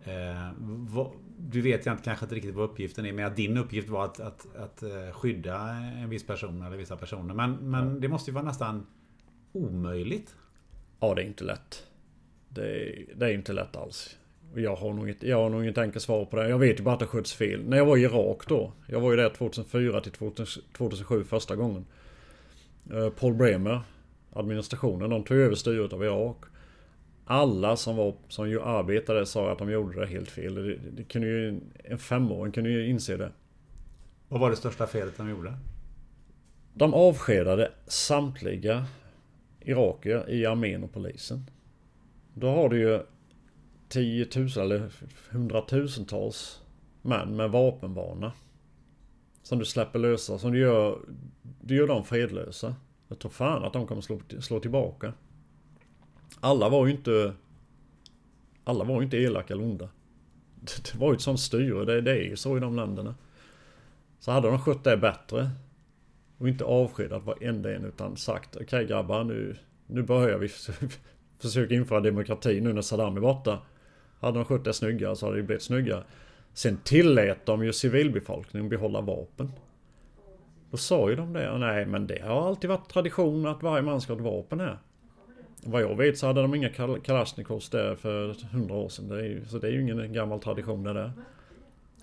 [0.04, 0.50] eh,
[0.88, 3.88] vad, du vet jag inte kanske inte riktigt vad uppgiften är, men att din uppgift
[3.88, 7.34] var att, att, att eh, skydda en viss person eller vissa personer.
[7.34, 8.86] Men, men det måste ju vara nästan
[9.52, 10.34] omöjligt.
[11.00, 11.86] Ja, det är inte lätt.
[12.48, 14.16] Det är, det är inte lätt alls.
[14.54, 16.48] Jag har, nog inte, jag har nog inget enkelt svar på det.
[16.48, 17.64] Jag vet ju bara att det sköts fel.
[17.68, 18.72] När jag var i Irak då.
[18.86, 21.86] Jag var ju där 2004 till 2007 första gången.
[22.92, 23.80] Eh, Paul Bremer,
[24.32, 26.44] administrationen, de tog över styret av Irak
[27.24, 30.54] alla som, var, som ju arbetade sa att de gjorde det helt fel.
[30.54, 33.32] Det, det kunde ju, en femåring kunde ju inse det.
[34.28, 35.54] Vad var det största felet de gjorde?
[36.74, 38.86] De avskedade samtliga
[39.60, 41.50] irakier i armén och polisen.
[42.34, 43.00] Då har du ju
[43.88, 44.90] tiotusen eller
[45.30, 46.62] hundratusentals
[47.02, 48.32] män med vapenvana.
[49.42, 50.98] Som du släpper lösa, som du gör,
[51.60, 52.74] du gör dem fredlösa.
[53.08, 55.12] Jag tror fan att de kommer slå, slå tillbaka.
[56.40, 57.34] Alla var ju inte...
[58.64, 59.88] Alla var ju inte elaka eller onda.
[60.60, 63.14] Det var ju ett sånt styre, det, det är ju så i de länderna.
[64.18, 65.50] Så hade de skött det bättre
[66.38, 69.56] och inte avskedat varenda en utan sagt okej okay, grabbar nu,
[69.86, 70.48] nu börjar vi
[71.40, 73.58] försöka införa demokrati nu när Saddam är borta.
[74.20, 76.04] Hade de skött det snyggare så hade det blivit snyggare.
[76.52, 79.52] Sen tillät de ju civilbefolkningen behålla vapen.
[80.70, 81.58] Då sa ju de det.
[81.58, 84.78] Nej men det har alltid varit tradition att varje man ska ha ett vapen här.
[85.66, 86.68] Vad jag vet så hade de inga
[87.02, 89.08] Kalashnikovs där för hundra år sedan.
[89.08, 91.12] Det är ju, så det är ju ingen gammal tradition det där.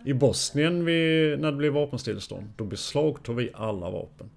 [0.05, 4.30] I Bosnien vi, när det blev vapenstillestånd, då beslagtog vi alla vapen.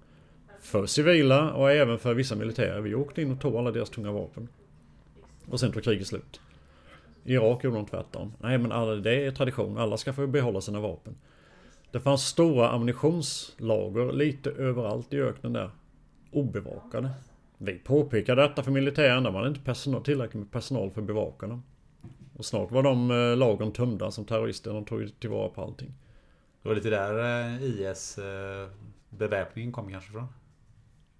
[0.61, 2.81] För civila och även för vissa militärer.
[2.81, 4.47] Vi åkte in och tog alla deras tunga vapen.
[5.49, 6.41] Och sen tog kriget slut.
[7.23, 8.33] I Irak gjorde de tvärtom.
[8.41, 11.15] Nej men alla, det är tradition, alla ska få behålla sina vapen.
[11.91, 15.69] Det fanns stora ammunitionslager lite överallt i öknen där.
[16.31, 17.09] Obevakade.
[17.57, 21.47] Vi påpekade detta för militären, de hade inte personal, tillräckligt med personal för att bevaka
[21.47, 21.63] dem.
[22.37, 24.73] Och snart var de eh, lagren tömda som terrorister.
[24.73, 25.93] De tog tillvara på allting.
[26.61, 28.69] Det var lite där eh, IS eh,
[29.09, 30.27] beväpningen kom kanske från?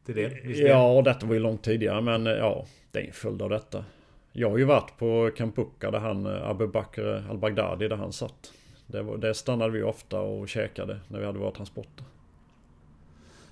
[0.06, 0.44] Till det?
[0.44, 3.86] Ja, detta var ju långt tidigare men ja, det är en följd av detta.
[4.32, 8.54] Jag har ju varit på Kampuka där han Abu Bakr al-Baghdadi där han satt.
[8.88, 12.06] Det, var, det stannade vi ofta och käkade när vi hade våra transporter.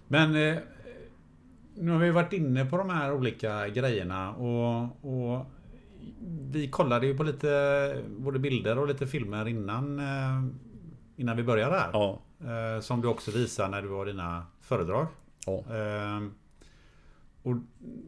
[0.08, 0.58] Men
[1.76, 5.46] nu har vi varit inne på de här olika grejerna och, och
[6.52, 10.44] vi kollade ju på lite både bilder och lite filmer innan eh,
[11.16, 11.90] Innan vi började här.
[11.94, 12.22] Ja.
[12.40, 15.08] Eh, som du också visar när du har dina föredrag.
[15.46, 15.54] Ja.
[15.54, 16.22] Eh,
[17.44, 17.56] och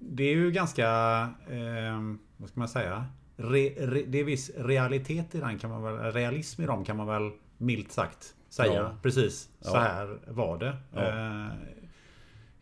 [0.02, 0.90] det är ju ganska
[2.38, 3.06] Vad ska man säga?
[3.38, 6.98] Re, re, det är viss realitet i den kan man väl Realism i dem kan
[6.98, 8.74] man väl milt sagt säga.
[8.74, 8.98] Ja.
[9.02, 10.78] Precis så här var det.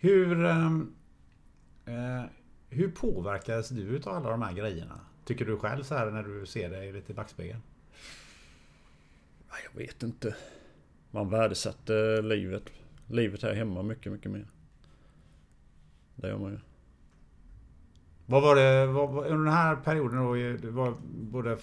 [0.04, 0.36] Hur
[2.70, 5.00] Hur påverkades du av alla de här grejerna?
[5.26, 7.62] Tycker du själv så här när du ser dig lite i backspegeln?
[9.64, 10.36] Jag vet inte.
[11.12, 12.64] Man värdesätter livet.
[13.08, 14.48] Livet här hemma mycket, mycket mer.
[16.16, 16.60] Det gör man ju.
[18.26, 20.34] Vad var det vad, under den här perioden då?
[20.34, 21.58] Det var både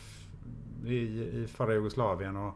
[0.85, 2.55] i, i förra Jugoslavien och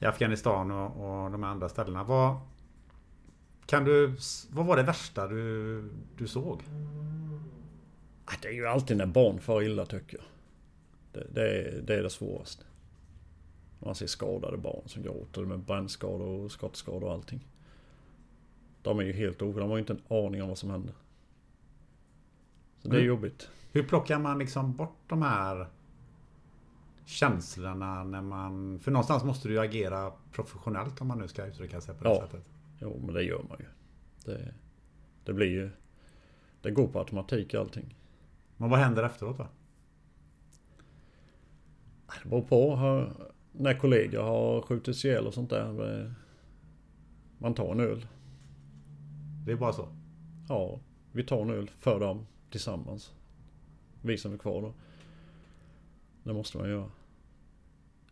[0.00, 2.04] i Afghanistan och, och de andra ställena.
[2.04, 2.40] Vad,
[3.66, 4.16] kan du,
[4.50, 5.82] vad var det värsta du,
[6.16, 6.62] du såg?
[8.42, 10.26] Det är ju alltid när barn far illa tycker jag.
[11.12, 12.64] Det, det, är, det är det svåraste.
[13.78, 17.46] Man ser skadade barn som gråter med brännskador och skottskador och allting.
[18.82, 19.60] De är ju helt oskyldiga.
[19.60, 20.94] De har ju inte en aning om vad som händer.
[22.82, 23.08] Så det är mm.
[23.08, 23.48] jobbigt.
[23.72, 25.66] Hur plockar man liksom bort de här
[27.04, 28.80] känslorna när man...
[28.80, 32.10] För någonstans måste du ju agera professionellt om man nu ska uttrycka sig på det
[32.10, 32.20] ja.
[32.20, 32.44] sättet.
[32.80, 33.66] Jo, men det gör man ju.
[34.24, 34.54] Det,
[35.24, 35.70] det blir ju...
[36.62, 37.94] Det går på automatik allting.
[38.56, 39.46] Men vad händer efteråt då?
[42.22, 42.76] Det beror på.
[43.52, 46.14] När kollegor har skjutits ihjäl och sånt där.
[47.38, 48.06] Man tar en öl.
[49.46, 49.88] Det är bara så?
[50.48, 50.80] Ja,
[51.12, 53.12] vi tar en öl för dem tillsammans.
[54.02, 54.74] Vi som är kvar då.
[56.22, 56.90] Det måste man göra.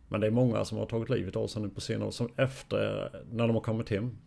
[0.07, 2.11] Men det är många som har tagit livet av sig nu på senare år.
[2.11, 4.17] Som efter, när de har kommit hem.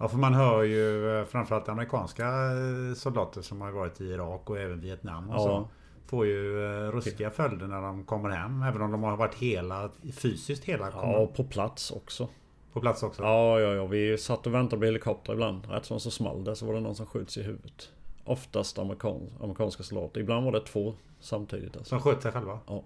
[0.00, 4.50] Ja, för man hör ju eh, framförallt amerikanska eh, soldater som har varit i Irak
[4.50, 5.38] och även Vietnam och ja.
[5.38, 5.68] så.
[6.06, 8.62] Får ju eh, ruskiga följder när de kommer hem.
[8.62, 10.90] Även om de har varit hela, fysiskt hela.
[10.92, 12.28] Ja, på plats också.
[12.72, 13.22] På plats också?
[13.22, 13.86] Ja, ja, ja.
[13.86, 15.66] Vi satt och väntade på helikopter ibland.
[15.70, 17.90] Rätt som så small det så var det någon som skjuts i huvudet.
[18.24, 20.20] Oftast amerikan, amerikanska soldater.
[20.20, 21.76] Ibland var det två samtidigt.
[21.76, 21.88] Alltså.
[21.88, 22.58] Som sköt sig själva?
[22.66, 22.84] Ja.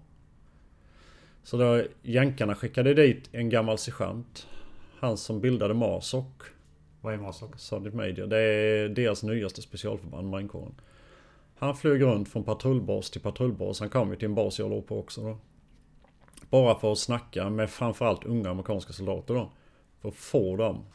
[1.43, 4.47] Så då jänkarna skickade dit en gammal sergeant.
[4.99, 6.25] Han som bildade MASOC.
[7.05, 7.51] Vad är MASOC?
[7.57, 8.27] Sergeant Major.
[8.27, 10.75] Det är deras nyaste specialförband, marinkåren.
[11.55, 13.79] Han flög runt från patrullbas till patrullbas.
[13.79, 15.37] Han kom ju till en bas jag låg på också då.
[16.49, 19.51] Bara för att snacka med framförallt unga amerikanska soldater då.
[20.01, 20.85] För att få dem.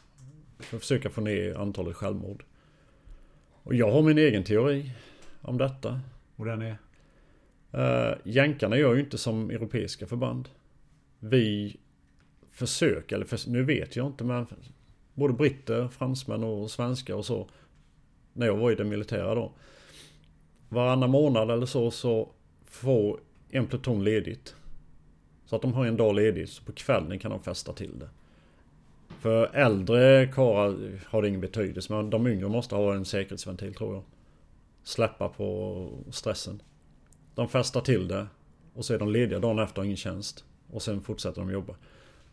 [0.59, 2.43] För att försöka få ner antalet självmord.
[3.63, 4.91] Och jag har min egen teori
[5.41, 6.01] om detta.
[6.35, 6.77] Och den är?
[7.73, 10.49] Uh, jänkarna gör ju inte som europeiska förband.
[11.19, 11.77] Vi
[12.51, 14.47] försöker, eller för, nu vet jag inte men
[15.13, 17.47] både britter, fransmän och svenskar och så.
[18.33, 19.51] När jag var i det militära då
[20.69, 22.29] varannan månad eller så, så
[22.65, 24.55] får en pluton ledigt.
[25.45, 28.09] Så att de har en dag ledigt, så på kvällen kan de fästa till det.
[29.19, 33.93] För äldre karlar har det ingen betydelse, men de yngre måste ha en säkerhetsventil tror
[33.93, 34.03] jag.
[34.83, 36.61] släppa på stressen.
[37.35, 38.27] De festar till det
[38.73, 40.45] och så är de lediga dagen efter och har ingen tjänst.
[40.71, 41.75] Och sen fortsätter de jobba.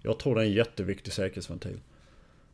[0.02, 1.80] Jag tror det är en jätteviktig säkerhetsventil.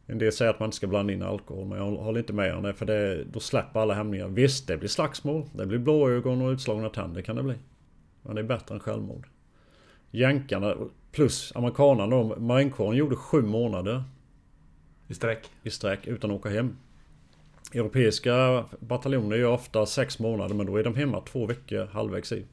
[0.06, 2.54] En del säger att man inte ska blanda in alkohol men jag håller inte med
[2.54, 4.28] om det för det, då släpper alla hämningar.
[4.28, 5.48] Visst, det blir slagsmål.
[5.52, 7.54] Det blir blåögon och utslagna tänder kan det bli.
[8.22, 9.26] Men det är bättre än självmord.
[10.10, 10.74] Jänkarna
[11.12, 12.36] plus amerikanerna då.
[12.38, 14.04] Marinkåren gjorde sju månader
[15.08, 15.50] I sträck.
[15.62, 16.76] i sträck utan att åka hem.
[17.74, 22.46] Europeiska bataljoner gör ofta sex månader men då är de hemma två veckor halvvägs i.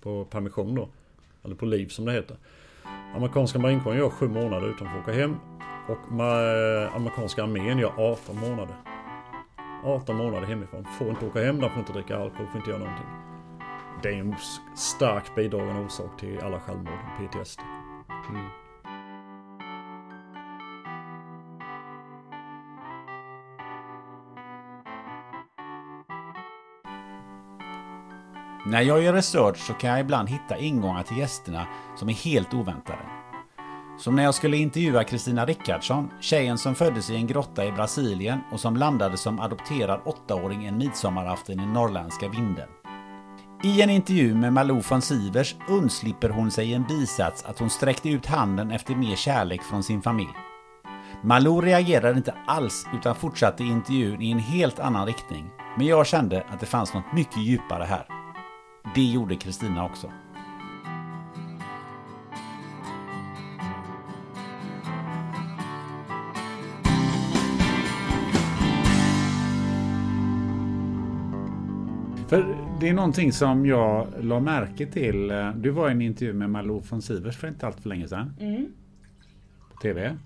[0.00, 0.88] På permission då.
[1.44, 2.36] Eller på liv som det heter.
[3.16, 5.36] Amerikanska marinkåren gör sju månader utan att få åka hem.
[5.88, 8.76] Och ma- amerikanska armén gör 18 månader.
[9.84, 10.84] 18 månader hemifrån.
[10.98, 13.06] Får inte åka hem, de får inte dricka alkohol, får inte göra någonting.
[14.02, 17.60] Det är en s- stark bidragande orsak till alla självmord och PTSD.
[28.66, 31.66] När jag gör research så kan jag ibland hitta ingångar till gästerna
[31.96, 32.98] som är helt oväntade.
[33.98, 38.40] Som när jag skulle intervjua Kristina Rickardsson, tjejen som föddes i en grotta i Brasilien
[38.52, 42.68] och som landade som adopterad åttaåring en midsommarafton i norrländska vinden.
[43.64, 48.08] I en intervju med Malou von Sivers undslipper hon sig en bisats att hon sträckte
[48.08, 50.34] ut handen efter mer kärlek från sin familj.
[51.22, 55.50] Malou reagerade inte alls utan fortsatte intervjun i en helt annan riktning.
[55.76, 58.06] Men jag kände att det fanns något mycket djupare här.
[58.94, 60.12] Det gjorde Kristina också.
[72.28, 75.32] För det är någonting som jag la märke till.
[75.56, 78.32] Du var i en intervju med Malou von Sivers för inte allt för länge sedan.
[79.74, 80.16] På TV.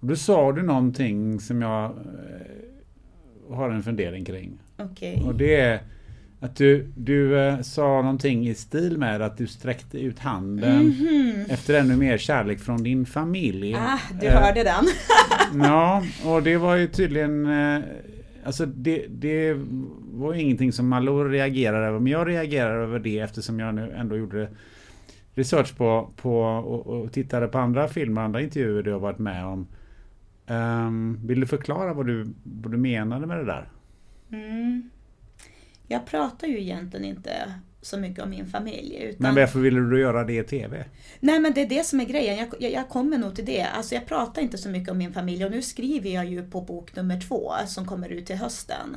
[0.00, 4.58] Och då sa du någonting som jag eh, har en fundering kring.
[4.78, 5.22] Okej.
[5.26, 5.80] Och det är
[6.40, 10.94] att du, du eh, sa någonting i stil med att du sträckte ut handen
[11.48, 13.74] efter ännu mer kärlek från din familj.
[13.74, 14.84] Ah, du Eh, hörde den.
[15.64, 17.46] Ja, och det var ju tydligen...
[17.46, 17.80] eh,
[18.44, 19.56] Alltså det, det
[20.16, 23.92] var ju ingenting som Malou reagerade över, men jag reagerar över det eftersom jag nu
[23.96, 24.48] ändå gjorde
[25.34, 29.46] research på, på och, och tittade på andra filmer, andra intervjuer du har varit med
[29.46, 29.66] om.
[30.46, 33.68] Ehm, vill du förklara vad du, vad du menade med det där?
[34.32, 34.90] Mm.
[35.88, 38.96] Jag pratar ju egentligen inte så mycket om min familj.
[38.96, 39.16] Utan...
[39.18, 40.84] Men varför ville du göra det i TV?
[41.20, 43.62] Nej men det är det som är grejen, jag, jag, jag kommer nog till det.
[43.62, 46.60] Alltså jag pratar inte så mycket om min familj och nu skriver jag ju på
[46.60, 48.96] bok nummer två som kommer ut till hösten.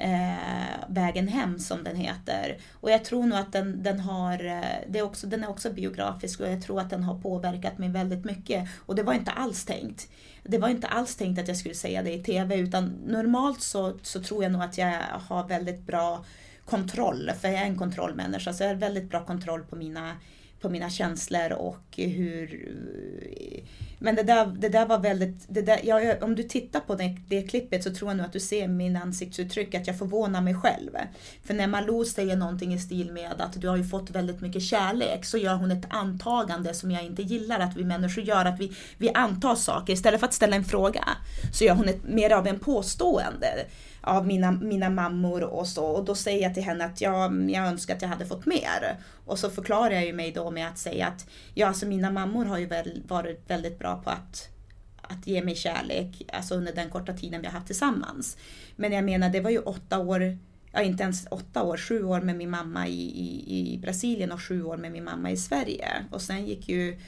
[0.00, 2.58] eh, Vägen hem som den heter.
[2.80, 5.72] Och jag tror nog att den, den har, eh, det är också, den är också
[5.72, 8.68] biografisk och jag tror att den har påverkat mig väldigt mycket.
[8.86, 10.08] Och det var inte alls tänkt.
[10.42, 13.98] Det var inte alls tänkt att jag skulle säga det i TV utan normalt så,
[14.02, 14.98] så tror jag nog att jag
[15.28, 16.24] har väldigt bra
[16.64, 20.16] kontroll, för jag är en kontrollmänniska, så jag har väldigt bra kontroll på mina
[20.60, 22.68] på mina känslor och hur...
[24.02, 25.44] Men det där, det där var väldigt...
[25.48, 28.32] Det där, ja, om du tittar på det, det klippet så tror jag nog att
[28.32, 30.90] du ser min ansiktsuttryck, att jag förvånar mig själv.
[31.44, 34.62] För när Malou säger någonting i stil med att du har ju fått väldigt mycket
[34.62, 38.60] kärlek så gör hon ett antagande som jag inte gillar att vi människor gör, att
[38.60, 41.04] vi, vi antar saker istället för att ställa en fråga.
[41.52, 43.66] Så gör hon ett, mer av en påstående
[44.00, 45.84] av mina, mina mammor och så.
[45.84, 48.96] Och då säger jag till henne att jag, jag önskar att jag hade fått mer.
[49.26, 52.44] Och så förklarar jag ju mig då med att säga att ja, alltså mina mammor
[52.44, 54.50] har ju väl varit väldigt bra på att
[55.10, 58.36] att ge mig kärlek, alltså under den korta tiden vi har haft tillsammans.
[58.76, 60.38] Men jag menar, det var ju åtta år,
[60.72, 64.42] ja inte ens åtta år, sju år med min mamma i, i, i Brasilien och
[64.42, 65.88] sju år med min mamma i Sverige.
[66.10, 66.98] Och sen gick ju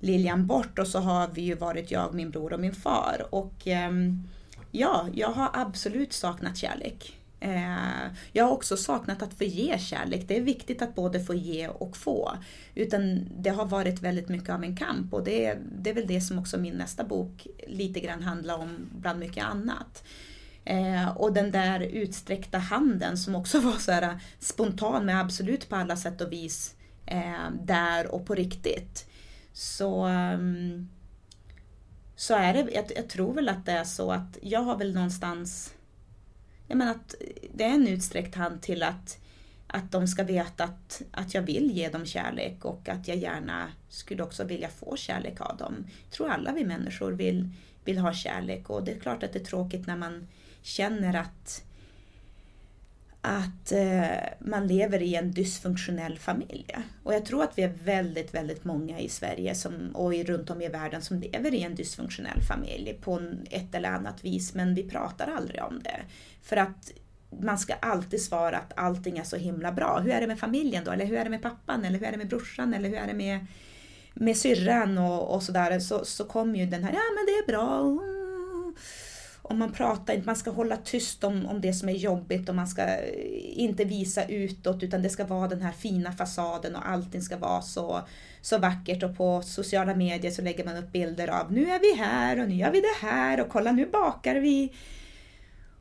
[0.00, 3.26] Lilian bort och så har vi ju varit jag, min bror och min far.
[3.30, 4.28] Och ehm,
[4.70, 7.16] ja, jag har absolut saknat kärlek.
[7.40, 10.24] Eh, jag har också saknat att få ge kärlek.
[10.28, 12.32] Det är viktigt att både få ge och få.
[12.74, 16.20] Utan det har varit väldigt mycket av en kamp och det, det är väl det
[16.20, 20.04] som också min nästa bok lite grann handlar om bland mycket annat.
[20.64, 25.76] Eh, och den där utsträckta handen som också var så här spontan men absolut på
[25.76, 26.74] alla sätt och vis
[27.06, 29.06] eh, där och på riktigt.
[29.52, 30.88] Så, ehm,
[32.20, 34.94] så är det, jag, jag tror väl att det är så att jag har väl
[34.94, 35.74] någonstans
[36.68, 37.14] jag menar att
[37.54, 39.18] det är en utsträckt hand till att,
[39.66, 43.72] att de ska veta att, att jag vill ge dem kärlek och att jag gärna
[43.88, 45.86] skulle också vilja få kärlek av dem.
[46.04, 47.48] Jag tror alla vi människor vill,
[47.84, 50.28] vill ha kärlek och det är klart att det är tråkigt när man
[50.62, 51.64] känner att
[53.22, 56.76] att eh, man lever i en dysfunktionell familj.
[57.02, 60.62] Och jag tror att vi är väldigt, väldigt många i Sverige som, och runt om
[60.62, 64.82] i världen som lever i en dysfunktionell familj på ett eller annat vis, men vi
[64.82, 66.00] pratar aldrig om det.
[66.42, 66.92] För att
[67.42, 69.98] man ska alltid svara att allting är så himla bra.
[69.98, 70.90] Hur är det med familjen då?
[70.90, 71.84] Eller hur är det med pappan?
[71.84, 72.74] Eller hur är det med brorsan?
[72.74, 73.46] Eller hur är det med,
[74.14, 74.98] med syrran?
[74.98, 75.80] Och, och sådär.
[75.80, 77.80] Så, så kommer ju den här, ja men det är bra
[79.50, 82.66] om man pratar man ska hålla tyst om, om det som är jobbigt och man
[82.66, 87.22] ska eh, inte visa utåt utan det ska vara den här fina fasaden och allting
[87.22, 88.00] ska vara så,
[88.40, 92.02] så vackert och på sociala medier så lägger man upp bilder av nu är vi
[92.02, 94.72] här och nu gör vi det här och kolla nu bakar vi.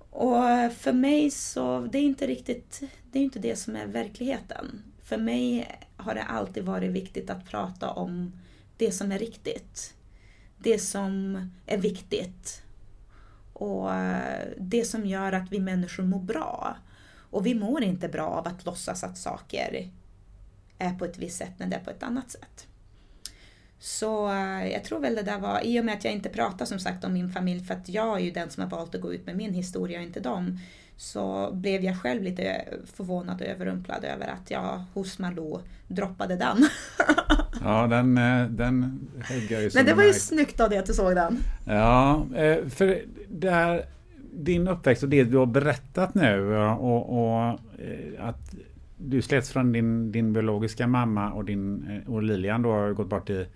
[0.10, 0.44] Och
[0.78, 4.84] för mig så, det är inte riktigt, det är inte det som är verkligheten.
[5.04, 5.68] För mig
[5.98, 8.32] har det alltid varit viktigt att prata om
[8.78, 9.94] det som är riktigt.
[10.58, 12.64] Det som är viktigt
[13.60, 16.78] och eh, det som gör att vi människor mår bra.
[17.32, 19.90] Och vi mår inte bra av att låtsas att saker
[20.78, 22.68] är på ett visst sätt när det är på ett annat sätt.
[23.80, 26.66] Så eh, jag tror väl det där var, i och med att jag inte pratar
[26.66, 29.02] som sagt om min familj för att jag är ju den som har valt att
[29.02, 30.60] gå ut med min historia och inte dem.
[30.98, 36.68] Så blev jag själv lite förvånad och överrumplad över att jag hos Malou droppade den.
[37.64, 40.86] Ja, den, eh, den högg jag ju Men det var ju snyggt av dig att
[40.86, 41.44] du såg den.
[41.66, 43.86] Ja, eh, för det här,
[44.34, 48.56] din uppväxt och det du har berättat nu och, och eh, att
[48.98, 53.30] du slets från din, din biologiska mamma och, din, och Lilian då har gått bort
[53.30, 53.48] i,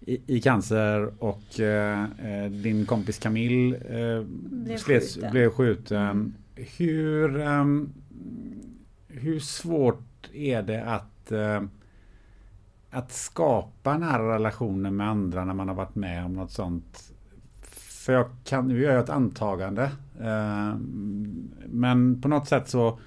[0.00, 2.06] i, i cancer och eh,
[2.50, 5.30] din kompis Camille eh, blev, slets, skjuten.
[5.30, 6.34] blev skjuten.
[6.54, 7.64] Hur, eh,
[9.08, 11.62] hur svårt är det att eh,
[12.92, 17.11] att skapa nära relationer med andra när man har varit med om något sånt.
[18.02, 19.82] För jag kan, nu gör jag ett antagande.
[20.20, 20.74] Eh,
[21.66, 22.98] men på något sätt så,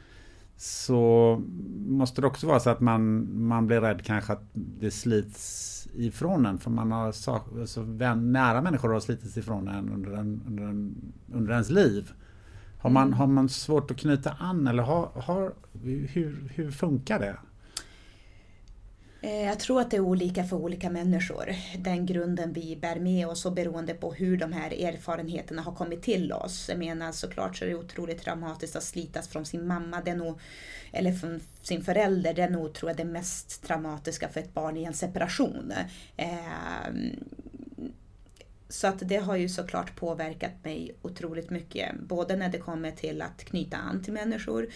[0.57, 1.41] så
[1.87, 6.45] måste det också vara så att man, man blir rädd kanske att det slits ifrån
[6.45, 6.57] en.
[6.57, 10.63] För man har så, så vän, nära människor har slitits ifrån en under, en, under,
[10.63, 10.95] en,
[11.33, 12.11] under ens liv.
[12.77, 13.19] Har man, mm.
[13.19, 17.37] har man svårt att knyta an eller har, har, hur, hur funkar det?
[19.25, 21.55] Eh, jag tror att det är olika för olika människor.
[21.77, 26.01] Den grunden vi bär med oss och beroende på hur de här erfarenheterna har kommit
[26.01, 26.69] till oss.
[26.69, 30.15] Jag menar såklart så är det otroligt traumatiskt att slitas från sin mamma, det är
[30.15, 30.39] nog,
[30.91, 32.33] eller från sin förälder.
[32.33, 35.73] Det är nog tror jag det mest traumatiska för ett barn i en separation.
[36.17, 36.89] Eh,
[38.79, 41.99] så att det har ju såklart påverkat mig otroligt mycket.
[41.99, 44.67] Både när det kommer till att knyta an till människor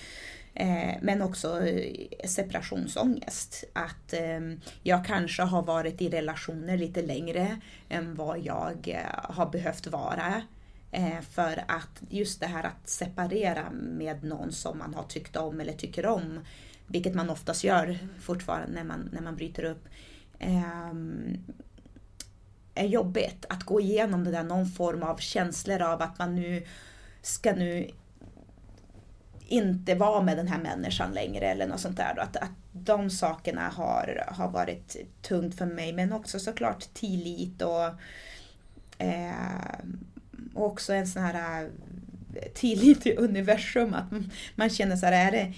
[0.54, 3.64] Eh, men också eh, separationsångest.
[3.74, 4.39] Att eh,
[4.84, 10.41] jag kanske har varit i relationer lite längre än vad jag eh, har behövt vara.
[10.91, 15.62] Eh, för att just det här att separera med någon som man har tyckt om
[15.62, 16.39] eller tycker om,
[16.88, 19.88] vilket man oftast gör fortfarande när man, när man bryter upp,
[20.39, 21.38] ehm,
[22.80, 23.45] är jobbigt.
[23.49, 26.65] Att gå igenom det där, någon form av känslor av att man nu
[27.21, 27.89] ska nu
[29.47, 32.19] inte vara med den här människan längre eller något sånt där.
[32.19, 35.93] Att, att de sakerna har, har varit tungt för mig.
[35.93, 37.86] Men också såklart tillit och,
[38.97, 39.80] eh,
[40.53, 41.63] och också en sån här
[42.36, 43.93] eh, tillit till universum.
[43.93, 44.11] Att
[44.55, 45.53] man känner så här, är det,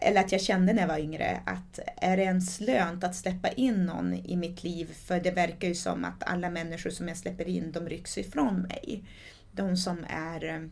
[0.00, 3.48] eller att jag kände när jag var yngre, att är det ens lönt att släppa
[3.48, 4.92] in någon i mitt liv?
[4.92, 8.60] För det verkar ju som att alla människor som jag släpper in, de rycks ifrån
[8.60, 9.04] mig.
[9.52, 10.70] De som är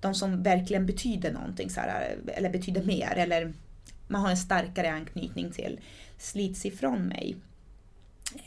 [0.00, 3.52] de som verkligen betyder någonting, så här, eller betyder mer, eller
[4.08, 5.80] man har en starkare anknytning till,
[6.18, 7.36] slits ifrån mig.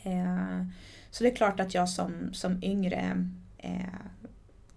[0.02, 0.66] Eh,
[1.10, 4.00] så det är klart att jag som, som yngre eh,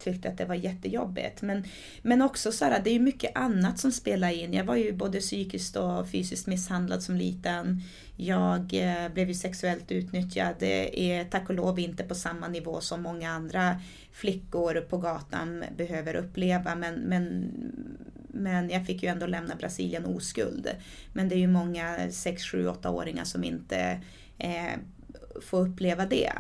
[0.04, 1.42] tyckte att det var jättejobbigt.
[1.42, 1.64] Men,
[2.02, 4.54] men också så här, det är ju mycket annat som spelar in.
[4.54, 7.82] Jag var ju både psykiskt och fysiskt misshandlad som liten.
[8.18, 10.56] Jag eh, blev ju sexuellt utnyttjad.
[10.60, 13.82] Det är tack och lov inte på samma nivå som många andra
[14.12, 16.76] flickor på gatan behöver uppleva.
[16.76, 17.52] Men, men,
[18.28, 20.70] men jag fick ju ändå lämna Brasilien oskuld.
[21.14, 24.02] Men det är ju många 6, 7, 8-åringar som inte
[24.38, 24.80] eh,
[25.42, 26.34] får uppleva det.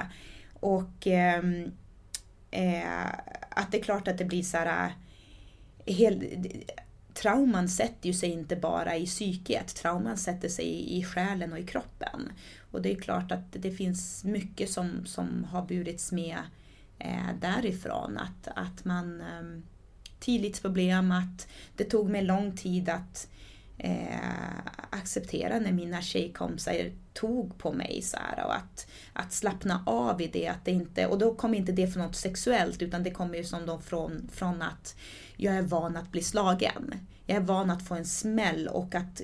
[0.53, 1.71] Och ehm,
[2.51, 3.09] eh, eh,
[3.55, 4.85] att det är klart att det blir så här...
[4.85, 4.91] Äh,
[5.85, 6.23] hel,
[7.13, 11.59] trauman sätter ju sig inte bara i psyket, trauman sätter sig i, i själen och
[11.59, 12.31] i kroppen.
[12.71, 16.37] Och det är klart att det finns mycket som, som har burits med
[16.99, 18.17] eh, därifrån.
[18.17, 19.61] Att, att man eh,
[20.19, 23.27] tillitsproblem, att det tog mig lång tid att
[23.77, 24.57] eh,
[24.89, 30.27] acceptera när mina tjejkompisar tog på mig så här, och att, att slappna av i
[30.27, 30.47] det.
[30.47, 33.43] Att det inte, och då kommer inte det från något sexuellt utan det kommer ju
[33.43, 34.95] som då från, från att
[35.37, 36.93] jag är van att bli slagen.
[37.25, 39.21] Jag är van att få en smäll och att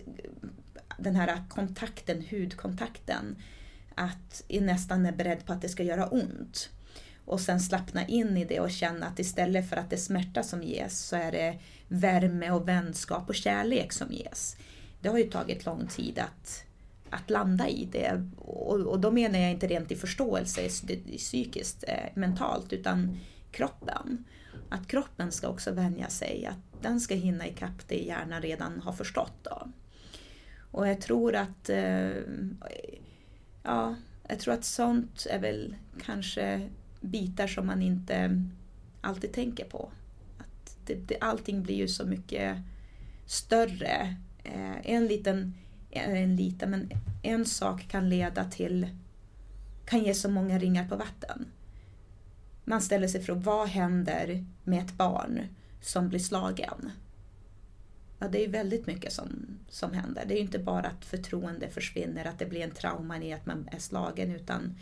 [0.98, 3.36] den här kontakten, hudkontakten,
[3.96, 6.70] att jag nästan är beredd på att det ska göra ont.
[7.26, 10.44] Och sen slappna in i det och känna att istället för att det är smärta
[10.44, 11.60] som ges så är det
[11.90, 14.58] värme och vänskap och kärlek som ges.
[15.02, 16.64] Det har ju tagit lång tid att,
[17.10, 18.28] att landa i det.
[18.38, 20.70] Och, och då menar jag inte rent i förståelse
[21.18, 23.20] psykiskt, eh, mentalt, utan
[23.52, 24.26] kroppen.
[24.70, 28.94] Att kroppen ska också vänja sig, att den ska hinna ikapp det hjärnan redan har
[28.94, 29.34] förstått.
[29.44, 29.68] Då.
[30.72, 32.12] Och jag tror att eh,
[33.64, 33.96] ja,
[34.28, 35.76] jag tror att sånt är väl
[36.06, 36.70] kanske
[37.02, 38.44] bitar som man inte
[39.02, 39.92] alltid tänker på.
[40.92, 42.58] Att det, allting blir ju så mycket
[43.26, 44.16] större.
[44.44, 45.54] Eh, en liten,
[45.92, 46.90] eh, en liten, men
[47.24, 48.88] en sak kan leda till,
[49.86, 51.46] kan ge så många ringar på vatten.
[52.64, 55.42] Man ställer sig frågan, vad händer med ett barn
[55.82, 56.92] som blir slagen?
[58.20, 60.26] Ja, det är väldigt mycket som, som händer.
[60.28, 63.46] Det är ju inte bara att förtroende försvinner, att det blir en trauma i att
[63.46, 64.76] man är slagen, utan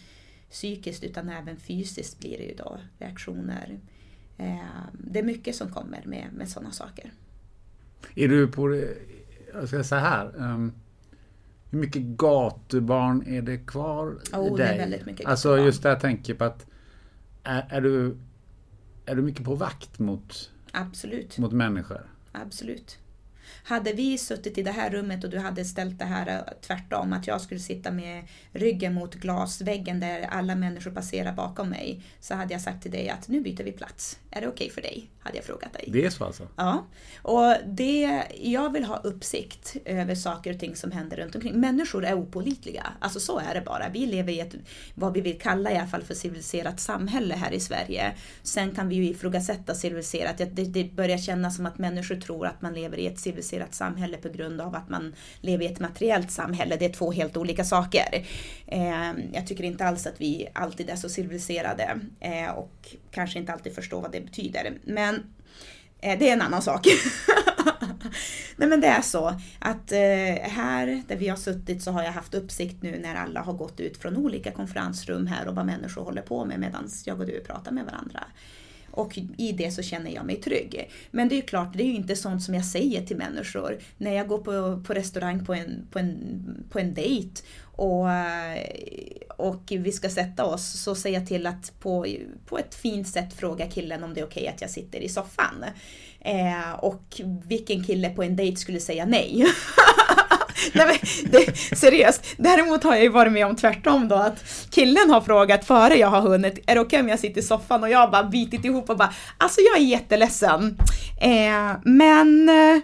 [0.51, 3.79] psykiskt utan även fysiskt blir det ju då reaktioner.
[4.37, 4.57] Eh,
[4.93, 7.11] det är mycket som kommer med, med sådana saker.
[8.15, 8.97] Är du på det,
[9.53, 10.73] jag ska säga här, um,
[11.69, 14.57] hur mycket gatubarn är det kvar oh, i dig?
[14.57, 15.65] Det är väldigt mycket alltså gatubarn.
[15.65, 16.65] just det jag tänker på att
[17.43, 18.17] är, är, du,
[19.05, 21.37] är du mycket på vakt mot, Absolut.
[21.37, 22.11] mot människor?
[22.31, 22.97] Absolut.
[23.67, 27.13] Hade vi suttit i det här rummet och du hade ställt det här eh, tvärtom,
[27.13, 32.35] att jag skulle sitta med ryggen mot glasväggen där alla människor passerar bakom mig, så
[32.35, 34.19] hade jag sagt till dig att nu byter vi plats.
[34.31, 35.09] Är det okej okay för dig?
[35.19, 35.89] Hade jag frågat dig.
[35.93, 36.47] Det är så alltså?
[36.55, 36.85] Ja.
[37.21, 41.59] Och det, jag vill ha uppsikt över saker och ting som händer runt omkring.
[41.59, 42.87] Människor är opolitliga.
[42.99, 43.89] Alltså så är det bara.
[43.89, 44.55] Vi lever i ett,
[44.95, 48.15] vad vi vill kalla i alla fall för civiliserat samhälle här i Sverige.
[48.43, 50.37] Sen kan vi ju ifrågasätta civiliserat.
[50.37, 54.17] Det, det börjar kännas som att människor tror att man lever i ett civiliserat samhälle
[54.17, 56.75] på grund av att man lever i ett materiellt samhälle.
[56.75, 58.25] Det är två helt olika saker.
[58.67, 63.53] Eh, jag tycker inte alls att vi alltid är så civiliserade eh, och kanske inte
[63.53, 64.73] alltid förstår vad det betyder.
[64.83, 65.15] Men
[66.01, 66.87] eh, det är en annan sak.
[68.55, 69.27] Nej men det är så
[69.59, 73.41] att eh, här där vi har suttit så har jag haft uppsikt nu när alla
[73.41, 77.19] har gått ut från olika konferensrum här och vad människor håller på med medan jag
[77.19, 78.23] och du pratar med varandra.
[78.97, 80.89] Och i det så känner jag mig trygg.
[81.11, 83.77] Men det är ju klart, det är ju inte sånt som jag säger till människor.
[83.97, 88.07] När jag går på, på restaurang på en, på en, på en dejt och,
[89.37, 92.05] och vi ska sätta oss så säger jag till att på,
[92.45, 95.09] på ett fint sätt fråga killen om det är okej okay att jag sitter i
[95.09, 95.65] soffan.
[96.19, 99.45] Eh, och vilken kille på en dejt skulle säga nej?
[100.73, 100.97] Nej men
[101.31, 102.25] det, seriöst.
[102.37, 106.07] Däremot har jag ju varit med om tvärtom då att killen har frågat före jag
[106.07, 107.83] har hunnit, är det okej okay om jag sitter i soffan?
[107.83, 110.77] Och jag har bara bitit ihop och bara, alltså jag är jätteledsen.
[111.21, 112.81] Eh, men eh,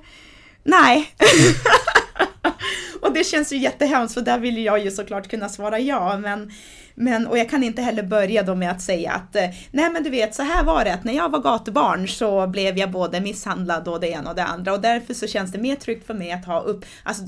[0.63, 1.11] nej.
[3.01, 6.17] och det känns ju jättehemskt för där vill jag ju såklart kunna svara ja.
[6.17, 6.51] Men,
[6.95, 10.03] men, och jag kan inte heller börja då med att säga att eh, nej men
[10.03, 13.21] du vet så här var det att när jag var gatubarn så blev jag både
[13.21, 16.13] misshandlad och det ena och det andra och därför så känns det mer tryggt för
[16.13, 17.23] mig att ha upp, alltså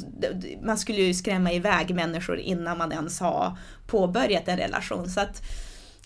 [0.61, 3.57] man skulle ju skrämma iväg människor innan man ens har
[3.87, 5.09] påbörjat en relation.
[5.09, 5.41] Så att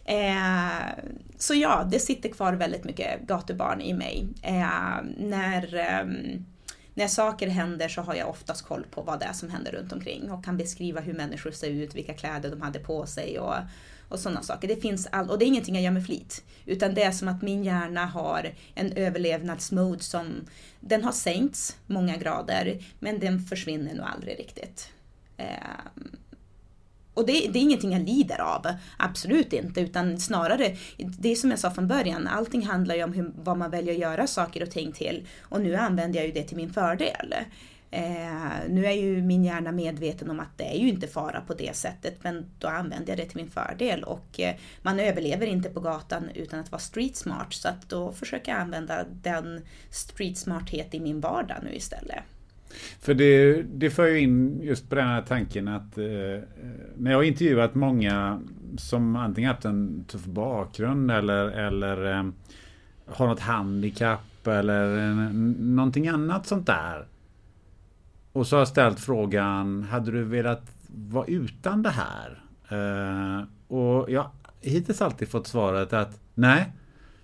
[0.05, 1.05] eh,
[1.38, 4.28] så ja, det sitter kvar väldigt mycket gatubarn i mig.
[4.41, 6.05] Eh, när eh,
[6.99, 9.93] när saker händer så har jag oftast koll på vad det är som händer runt
[9.93, 13.55] omkring och kan beskriva hur människor ser ut, vilka kläder de hade på sig och,
[14.09, 14.67] och sådana saker.
[14.67, 16.43] Det finns all, och det är ingenting jag gör med flit.
[16.65, 20.25] Utan det är som att min hjärna har en överlevnadsmode som
[20.79, 24.89] den har sänkts många grader men den försvinner nog aldrig riktigt.
[25.37, 25.45] Eh,
[27.20, 28.65] och det, det, är ingenting jag lider av,
[28.97, 33.13] absolut inte, utan snarare, det är som jag sa från början, allting handlar ju om
[33.13, 35.28] hur, vad man väljer att göra saker och ting till.
[35.41, 37.36] Och nu använder jag ju det till min fördel.
[37.91, 41.53] Eh, nu är ju min hjärna medveten om att det är ju inte fara på
[41.53, 44.03] det sättet, men då använder jag det till min fördel.
[44.03, 48.11] Och eh, man överlever inte på gatan utan att vara street smart, så att då
[48.11, 52.24] försöker jag använda den street smarthet i min vardag nu istället.
[52.99, 56.41] För det, det för ju in just på den här tanken att eh, eh,
[56.97, 58.41] när jag har intervjuat många
[58.78, 62.26] som antingen haft en tuff bakgrund eller, eller eh,
[63.05, 67.07] har något handikapp eller eh, någonting annat sånt där.
[68.32, 72.43] Och så har jag ställt frågan, hade du velat vara utan det här?
[72.70, 76.72] Eh, och jag har hittills alltid fått svaret att nej,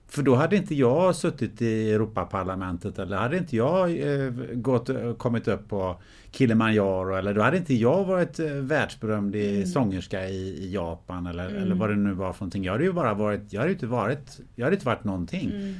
[0.07, 5.47] för då hade inte jag suttit i Europaparlamentet eller hade inte jag eh, gått, kommit
[5.47, 6.01] upp på
[6.31, 9.65] Kilimanjaro eller då hade inte jag varit eh, världsberömd mm.
[9.65, 11.63] sångerska i, i Japan eller, mm.
[11.63, 12.63] eller vad det nu var för någonting.
[12.63, 15.51] Jag hade ju bara varit, jag hade inte varit, jag hade inte varit någonting.
[15.51, 15.75] Mm.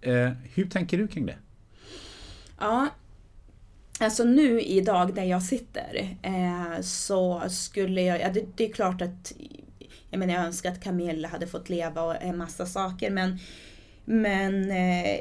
[0.00, 1.36] Eh, hur tänker du kring det?
[2.58, 2.88] Ja,
[4.00, 9.02] Alltså nu idag där jag sitter eh, så skulle jag, ja, det, det, är klart
[9.02, 9.32] att
[10.12, 13.38] jag menar jag önskar att Camilla hade fått leva och en massa saker men,
[14.04, 15.20] men eh,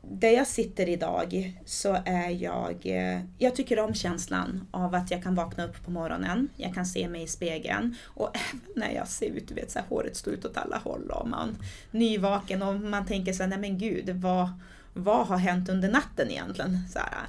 [0.00, 5.22] där jag sitter idag så är jag, eh, jag tycker om känslan av att jag
[5.22, 9.08] kan vakna upp på morgonen, jag kan se mig i spegeln och även när jag
[9.08, 11.56] ser ut, du vet så här, håret står ut åt alla håll och man
[11.90, 14.48] nyvaken och man tänker så här, nej men gud, vad,
[14.92, 16.78] vad har hänt under natten egentligen?
[16.92, 17.28] Så här,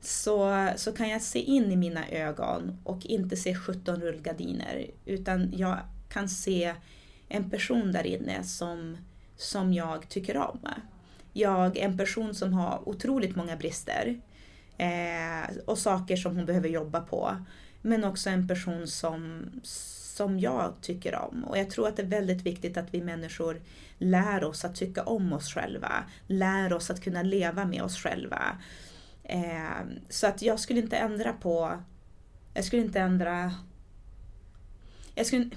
[0.00, 5.52] så, så kan jag se in i mina ögon och inte se 17 rullgardiner utan
[5.56, 5.78] jag
[6.08, 6.74] kan se
[7.28, 8.96] en person där inne som,
[9.36, 10.58] som jag tycker om.
[11.32, 14.20] Jag är en person som har otroligt många brister
[14.78, 17.36] eh, och saker som hon behöver jobba på.
[17.82, 21.44] Men också en person som, som jag tycker om.
[21.44, 23.60] Och jag tror att det är väldigt viktigt att vi människor
[23.98, 26.04] lär oss att tycka om oss själva.
[26.26, 28.58] Lär oss att kunna leva med oss själva.
[29.30, 31.82] Eh, så att jag skulle inte ändra på...
[32.54, 33.54] Jag skulle inte ändra...
[35.14, 35.50] Jag skulle...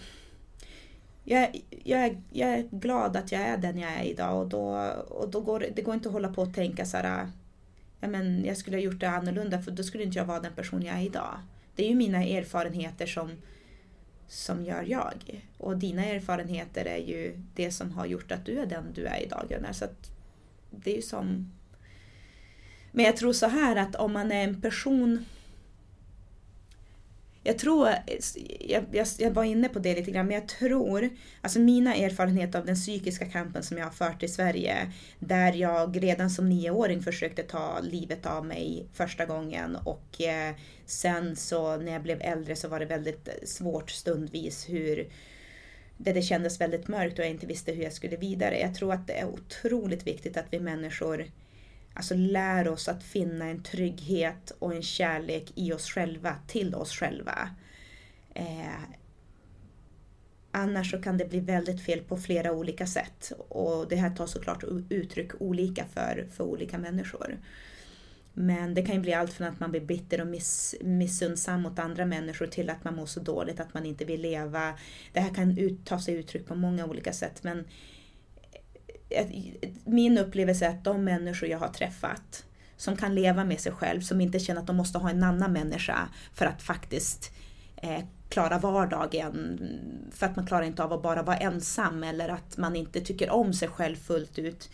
[1.23, 4.91] Jag, jag, är, jag är glad att jag är den jag är idag och då,
[5.09, 7.29] och då går det går inte att hålla på och tänka så här,
[7.99, 10.53] ja, men jag skulle ha gjort det annorlunda för då skulle inte jag vara den
[10.53, 11.39] person jag är idag.
[11.75, 13.31] Det är ju mina erfarenheter som,
[14.27, 15.45] som gör jag.
[15.57, 19.23] Och dina erfarenheter är ju det som har gjort att du är den du är
[19.23, 19.73] idag Gunnar.
[19.73, 19.85] Så
[20.71, 21.51] det är ju som
[22.93, 25.25] men jag tror så här att om man är en person
[27.45, 27.89] jag tror,
[28.59, 31.09] jag, jag, jag, var inne på det lite grann, men jag tror,
[31.41, 36.03] alltså mina erfarenheter av den psykiska kampen som jag har fört i Sverige, där jag
[36.03, 41.91] redan som nioåring försökte ta livet av mig första gången och eh, sen så när
[41.91, 45.07] jag blev äldre så var det väldigt svårt stundvis hur
[45.97, 48.59] det, det kändes väldigt mörkt och jag inte visste hur jag skulle vidare.
[48.59, 51.25] Jag tror att det är otroligt viktigt att vi människor
[51.93, 56.91] Alltså lär oss att finna en trygghet och en kärlek i oss själva, till oss
[56.91, 57.49] själva.
[58.33, 58.83] Eh,
[60.51, 63.31] annars så kan det bli väldigt fel på flera olika sätt.
[63.49, 67.37] Och det här tar såklart uttryck olika för, för olika människor.
[68.33, 71.79] Men det kan ju bli allt från att man blir bitter och miss, missundsam mot
[71.79, 74.73] andra människor till att man mår så dåligt att man inte vill leva.
[75.13, 77.43] Det här kan ut, ta sig uttryck på många olika sätt.
[77.43, 77.65] Men
[79.85, 82.45] min upplevelse är att de människor jag har träffat
[82.77, 85.53] som kan leva med sig själv, som inte känner att de måste ha en annan
[85.53, 87.31] människa för att faktiskt
[87.75, 89.59] eh, klara vardagen.
[90.11, 93.29] För att man klarar inte av att bara vara ensam eller att man inte tycker
[93.29, 94.69] om sig själv fullt ut.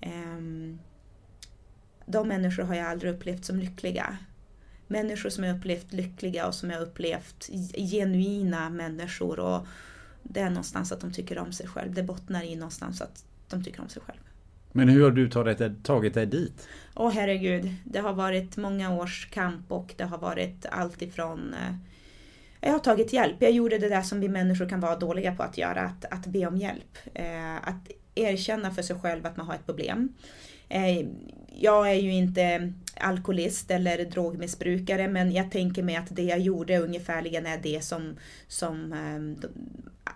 [0.00, 0.40] Eh,
[2.06, 4.16] de människor har jag aldrig upplevt som lyckliga.
[4.86, 9.40] Människor som jag upplevt lyckliga och som jag upplevt genuina människor.
[9.40, 9.66] Och
[10.22, 11.94] det är någonstans att de tycker om sig själv.
[11.94, 14.18] Det bottnar i någonstans att de tycker om sig själv.
[14.72, 16.68] Men hur har du tagit, tagit dig dit?
[16.94, 21.54] Åh oh, herregud, det har varit många års kamp och det har varit allt ifrån
[21.54, 21.74] eh,
[22.64, 23.36] jag har tagit hjälp.
[23.38, 26.26] Jag gjorde det där som vi människor kan vara dåliga på att göra, att, att
[26.26, 26.98] be om hjälp.
[27.14, 30.14] Eh, att erkänna för sig själv att man har ett problem.
[30.68, 31.06] Eh,
[31.60, 36.78] jag är ju inte alkoholist eller drogmissbrukare men jag tänker mig att det jag gjorde
[36.78, 38.16] ungefärligen är det som,
[38.48, 38.94] som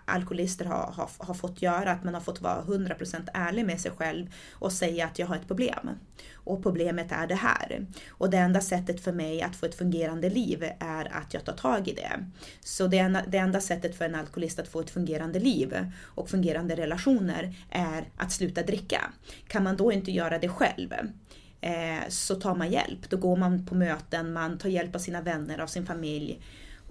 [0.05, 3.91] alkoholister har, har, har fått göra, att man har fått vara 100% ärlig med sig
[3.91, 5.89] själv och säga att jag har ett problem.
[6.33, 7.85] Och problemet är det här.
[8.09, 11.53] Och det enda sättet för mig att få ett fungerande liv är att jag tar
[11.53, 12.25] tag i det.
[12.59, 16.29] Så det enda, det enda sättet för en alkoholist att få ett fungerande liv och
[16.29, 19.01] fungerande relationer är att sluta dricka.
[19.47, 20.93] Kan man då inte göra det själv
[21.61, 23.09] eh, så tar man hjälp.
[23.09, 26.41] Då går man på möten, man tar hjälp av sina vänner, av sin familj.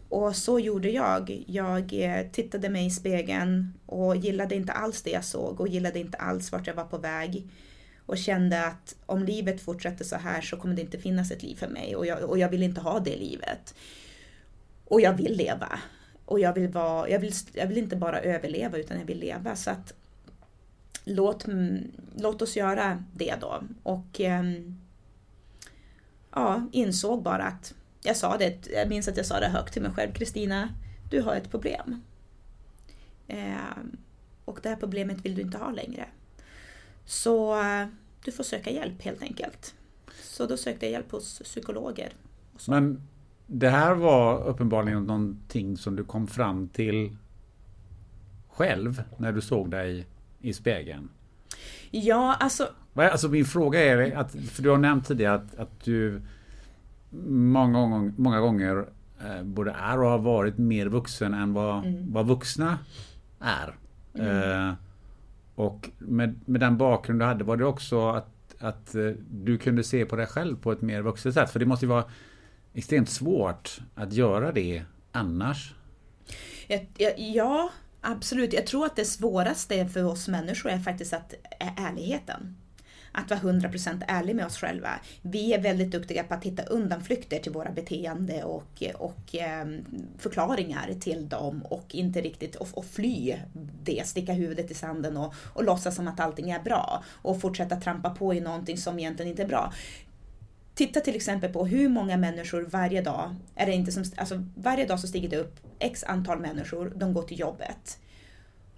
[0.09, 1.45] Och så gjorde jag.
[1.47, 5.99] Jag eh, tittade mig i spegeln och gillade inte alls det jag såg och gillade
[5.99, 7.49] inte alls vart jag var på väg.
[8.07, 11.57] Och kände att om livet fortsätter så här så kommer det inte finnas ett liv
[11.57, 13.75] för mig och jag, och jag vill inte ha det livet.
[14.85, 15.79] Och jag vill leva.
[16.25, 19.57] Och jag vill, vara, jag vill, jag vill inte bara överleva utan jag vill leva.
[19.57, 19.95] Så att
[21.05, 23.63] låt, mm, låt oss göra det då.
[23.83, 24.81] Och ehm,
[26.31, 27.75] ja, insåg bara att
[28.07, 30.69] jag sa det, jag minns att jag sa det högt till mig själv, Kristina,
[31.11, 32.03] du har ett problem.
[33.29, 33.57] Eh,
[34.45, 36.07] och det här problemet vill du inte ha längre.
[37.05, 37.87] Så eh,
[38.25, 39.75] du får söka hjälp helt enkelt.
[40.23, 42.13] Så då sökte jag hjälp hos psykologer.
[42.69, 43.03] Men
[43.47, 47.17] det här var uppenbarligen någonting som du kom fram till
[48.49, 50.07] själv när du såg dig
[50.41, 51.09] i spegeln?
[51.91, 52.69] Ja, alltså...
[52.95, 56.23] Alltså min fråga är, att, för du har nämnt tidigare att, att du
[57.29, 58.89] många gånger, många gånger
[59.25, 62.13] eh, både är och har varit mer vuxen än vad, mm.
[62.13, 62.79] vad vuxna
[63.41, 63.75] är.
[64.15, 64.69] Mm.
[64.69, 64.75] Eh,
[65.55, 69.85] och med, med den bakgrund du hade, var det också att, att eh, du kunde
[69.85, 71.51] se på dig själv på ett mer vuxet sätt?
[71.51, 72.05] För det måste ju vara
[72.75, 75.75] extremt svårt att göra det annars.
[77.17, 78.53] Ja, absolut.
[78.53, 82.57] Jag tror att det svåraste för oss människor är faktiskt att, är ärligheten
[83.17, 84.91] att vara 100% ärlig med oss själva.
[85.23, 89.67] Vi är väldigt duktiga på att hitta undanflykter till våra beteende och, och eh,
[90.19, 93.37] förklaringar till dem och inte riktigt och, och fly
[93.83, 97.77] det, sticka huvudet i sanden och, och låtsas som att allting är bra och fortsätta
[97.77, 99.73] trampa på i någonting som egentligen inte är bra.
[100.75, 104.87] Titta till exempel på hur många människor varje dag, är det inte som, alltså varje
[104.87, 107.99] dag så stiger det upp x antal människor, de går till jobbet.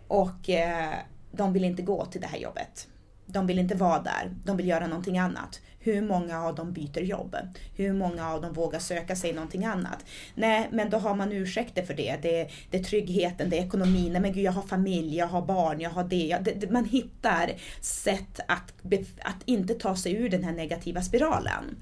[0.09, 0.95] Och eh,
[1.33, 2.89] de vill inte gå till det här jobbet
[3.29, 5.61] de vill inte vara där, de vill göra någonting annat.
[5.81, 7.37] Hur många av dem byter jobb?
[7.77, 10.05] Hur många av dem vågar söka sig någonting annat?
[10.35, 12.17] Nej, men då har man ursäkter för det.
[12.23, 14.13] Det, det är tryggheten, det är ekonomin.
[14.13, 16.39] Nej men gud, jag har familj, jag har barn, jag har det.
[16.41, 18.73] det, det man hittar sätt att,
[19.23, 21.77] att inte ta sig ur den här negativa spiralen.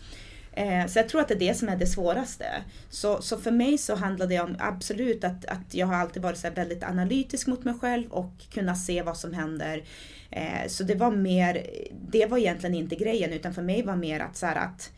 [0.56, 2.46] Eh, så jag tror att det är det som är det svåraste.
[2.90, 6.38] Så, så för mig så handlar det om absolut att, att jag har alltid varit
[6.38, 9.84] så väldigt analytisk mot mig själv och kunna se vad som händer.
[10.30, 11.66] Eh, så det var mer,
[12.10, 14.92] det var egentligen inte grejen utan för mig var mer att, så här, att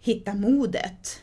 [0.00, 1.22] hitta modet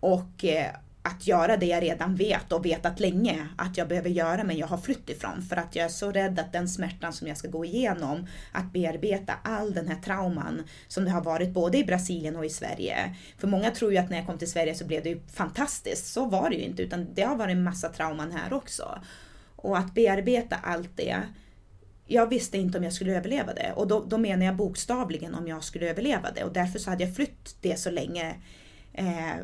[0.00, 0.70] och eh,
[1.06, 4.66] att göra det jag redan vet och vetat länge att jag behöver göra men jag
[4.66, 7.48] har flytt ifrån för att jag är så rädd att den smärtan som jag ska
[7.48, 12.36] gå igenom att bearbeta all den här trauman som det har varit både i Brasilien
[12.36, 13.16] och i Sverige.
[13.38, 16.06] För många tror ju att när jag kom till Sverige så blev det ju fantastiskt.
[16.06, 18.98] Så var det ju inte utan det har varit en massa trauman här också.
[19.56, 21.22] Och att bearbeta allt det
[22.06, 25.48] jag visste inte om jag skulle överleva det och då, då menar jag bokstavligen om
[25.48, 28.34] jag skulle överleva det och därför så hade jag flytt det så länge.
[28.92, 29.36] Eh,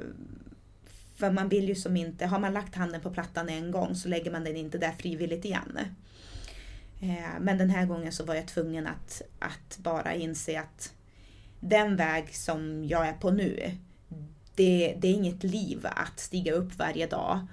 [1.17, 4.09] för man vill ju som inte, har man lagt handen på plattan en gång så
[4.09, 5.79] lägger man den inte där frivilligt igen.
[7.01, 10.93] Eh, men den här gången så var jag tvungen att, att bara inse att
[11.61, 13.71] den väg som jag är på nu,
[14.55, 17.47] det, det är inget liv att stiga upp varje dag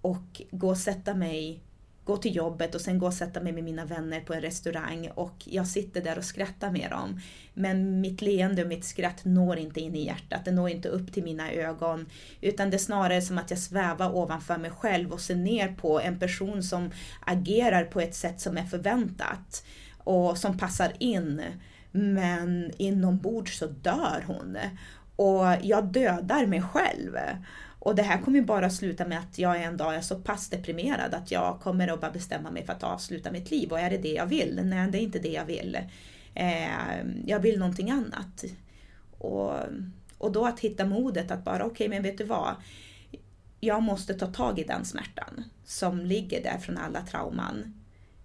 [0.00, 1.60] och gå och sätta mig
[2.04, 5.10] gå till jobbet och sen gå och sätta mig med mina vänner på en restaurang
[5.14, 7.20] och jag sitter där och skrattar med dem.
[7.54, 11.12] Men mitt leende och mitt skratt når inte in i hjärtat, det når inte upp
[11.12, 12.06] till mina ögon.
[12.40, 16.00] Utan det är snarare som att jag svävar ovanför mig själv och ser ner på
[16.00, 16.90] en person som
[17.20, 19.64] agerar på ett sätt som är förväntat
[19.98, 21.42] och som passar in.
[21.90, 24.56] Men inombords så dör hon.
[25.16, 27.16] Och jag dödar mig själv.
[27.84, 30.48] Och det här kommer ju bara sluta med att jag en dag är så pass
[30.48, 33.72] deprimerad att jag kommer att bara bestämma mig för att avsluta mitt liv.
[33.72, 34.60] Och är det det jag vill?
[34.64, 35.78] Nej, det är inte det jag vill.
[36.34, 38.44] Eh, jag vill någonting annat.
[39.18, 39.52] Och,
[40.18, 42.54] och då att hitta modet att bara, okej okay, men vet du vad?
[43.60, 47.82] Jag måste ta tag i den smärtan som ligger där från alla trauman.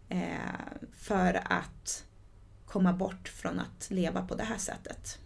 [0.09, 0.19] Eh,
[0.93, 2.05] för att
[2.65, 5.19] komma bort från att leva på det här sättet.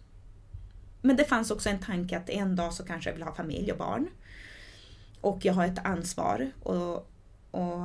[1.00, 3.72] Men det fanns också en tanke att en dag så kanske jag vill ha familj
[3.72, 4.08] och barn.
[5.24, 6.50] Och jag har ett ansvar.
[6.62, 7.10] Och,
[7.50, 7.80] och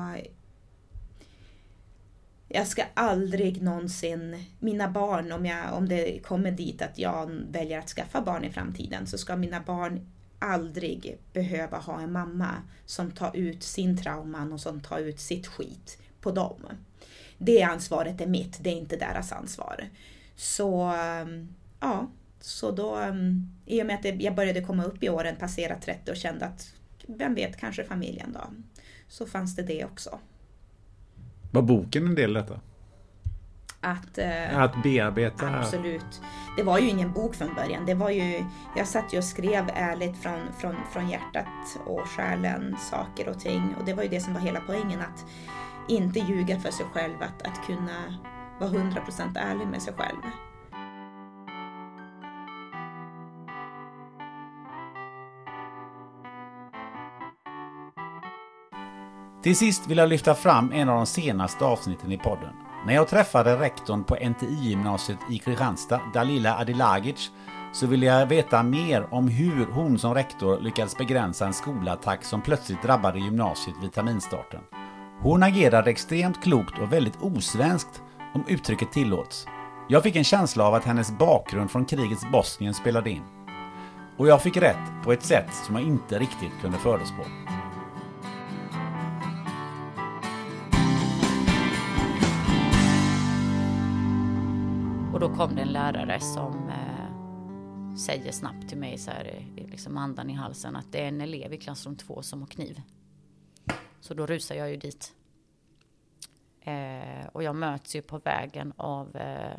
[2.48, 7.80] jag ska aldrig någonsin, mina barn, om, jag, om det kommer dit att jag väljer
[7.80, 13.12] att skaffa barn i framtiden, så ska mina barn aldrig behöva ha en mamma som
[13.12, 16.62] tar ut sin trauman och som tar ut sitt skit på dem.
[17.38, 19.90] Det ansvaret är mitt, det är inte deras ansvar.
[20.36, 22.08] Så um, ja,
[22.40, 26.12] så då um, i och med att jag började komma upp i åren, passera 30
[26.12, 26.74] och kände att
[27.18, 28.42] vem vet, kanske familjen då.
[29.08, 30.20] Så fanns det det också.
[31.52, 32.60] Var boken en del i detta?
[33.82, 35.60] Att, eh, att bearbeta?
[35.60, 36.22] Absolut.
[36.58, 37.86] Det var ju ingen bok från början.
[37.86, 38.46] Det var ju,
[38.78, 43.76] jag satt ju och skrev ärligt från, från, från hjärtat och själen saker och ting.
[43.80, 45.00] Och det var ju det som var hela poängen.
[45.00, 45.26] Att
[45.88, 47.16] inte ljuga för sig själv.
[47.22, 48.20] Att, att kunna
[48.60, 50.22] vara 100% ärlig med sig själv.
[59.44, 62.54] Till sist vill jag lyfta fram en av de senaste avsnitten i podden.
[62.86, 67.32] När jag träffade rektorn på NTI-gymnasiet i Kristianstad, Dalila Adilagic,
[67.74, 72.42] så ville jag veta mer om hur hon som rektor lyckades begränsa en skolattack som
[72.42, 74.62] plötsligt drabbade gymnasiet vid terminstarten.
[75.22, 78.02] Hon agerade extremt klokt och väldigt osvenskt,
[78.34, 79.48] om uttrycket tillåts.
[79.90, 83.24] Jag fick en känsla av att hennes bakgrund från krigets Bosnien spelade in.
[84.18, 87.24] Och jag fick rätt på ett sätt som jag inte riktigt kunde förutspå.
[95.20, 99.98] Och då kom det en lärare som eh, säger snabbt till mig så här, liksom
[99.98, 102.82] andan i halsen, att det är en elev i klassrum två som har kniv.
[104.00, 105.16] Så då rusar jag ju dit.
[106.62, 109.58] Eh, och jag möts ju på vägen av eh,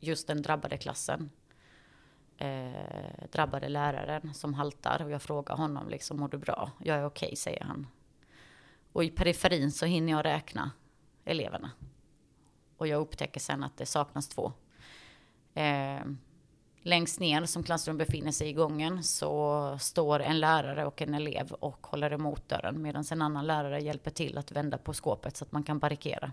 [0.00, 1.30] just den drabbade klassen.
[2.36, 6.70] Eh, drabbade läraren som haltar och jag frågar honom liksom, mår du bra?
[6.78, 7.86] Jag är okej, okay, säger han.
[8.92, 10.70] Och i periferin så hinner jag räkna
[11.24, 11.70] eleverna.
[12.76, 14.52] Och jag upptäcker sen att det saknas två.
[15.54, 16.00] Eh,
[16.82, 21.52] längst ner som klassrum befinner sig i gången så står en lärare och en elev
[21.52, 25.44] och håller emot dörren medan en annan lärare hjälper till att vända på skåpet så
[25.44, 26.32] att man kan barrikera.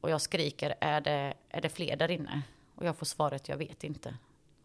[0.00, 2.42] Och jag skriker, är det, är det fler där inne?
[2.74, 4.14] Och jag får svaret, jag vet inte.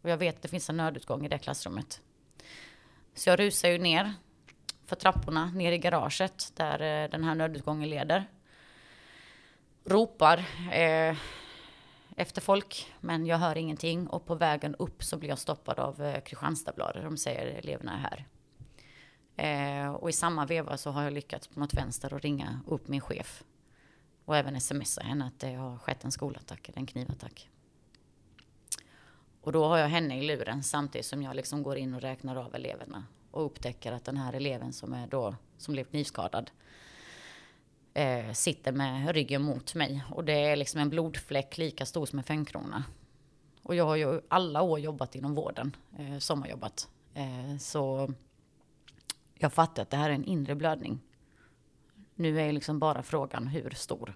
[0.01, 2.01] Och jag vet att det finns en nödutgång i det klassrummet.
[3.13, 4.13] Så jag rusar ju ner
[4.85, 8.25] för trapporna, ner i garaget där eh, den här nödutgången leder.
[9.83, 10.37] Ropar,
[10.71, 11.15] eh,
[12.17, 14.07] efter folk, men jag hör ingenting.
[14.07, 17.03] Och på vägen upp så blir jag stoppad av eh, Kristianstadsbladet.
[17.03, 18.27] De säger eleverna är här.
[19.35, 22.87] Eh, och i samma veva så har jag lyckats på något vänster att ringa upp
[22.87, 23.43] min chef.
[24.25, 27.49] Och även smsa henne att det har skett en skolattack, en knivattack.
[29.41, 32.35] Och då har jag henne i luren samtidigt som jag liksom går in och räknar
[32.35, 33.03] av eleverna.
[33.31, 36.51] Och upptäcker att den här eleven som är då, som blev knivskadad,
[37.93, 40.03] eh, sitter med ryggen mot mig.
[40.11, 42.83] Och det är liksom en blodfläck lika stor som en femkrona.
[43.63, 46.89] Och jag har ju alla år jobbat inom vården, eh, sommarjobbat.
[47.13, 48.13] Eh, så
[49.33, 50.99] jag fattar att det här är en inre blödning.
[52.15, 54.15] Nu är liksom bara frågan hur stor.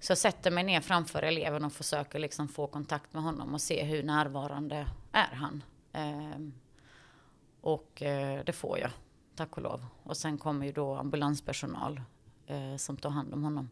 [0.00, 3.60] Så jag sätter mig ner framför eleven och försöker liksom få kontakt med honom och
[3.60, 5.62] se hur närvarande är han.
[5.92, 6.40] Eh,
[7.60, 8.90] och eh, det får jag,
[9.36, 9.86] tack och lov.
[10.02, 12.00] Och sen kommer ju då ambulanspersonal
[12.50, 13.70] eh, som tar hand om honom.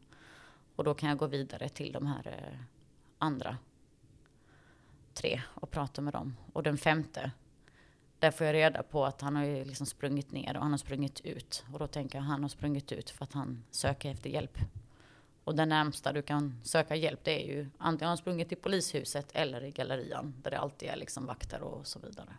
[0.76, 2.58] Och då kan jag gå vidare till de här eh,
[3.18, 3.56] andra
[5.14, 6.36] tre och prata med dem.
[6.52, 7.30] Och den femte,
[8.18, 10.78] där får jag reda på att han har ju liksom sprungit ner och han har
[10.78, 11.64] sprungit ut.
[11.72, 14.58] Och då tänker jag att han har sprungit ut för att han söker efter hjälp.
[15.44, 18.58] Och den närmsta du kan söka hjälp det är ju antingen har han sprungit till
[18.58, 22.34] polishuset eller i gallerian där det alltid är liksom vakter och så vidare.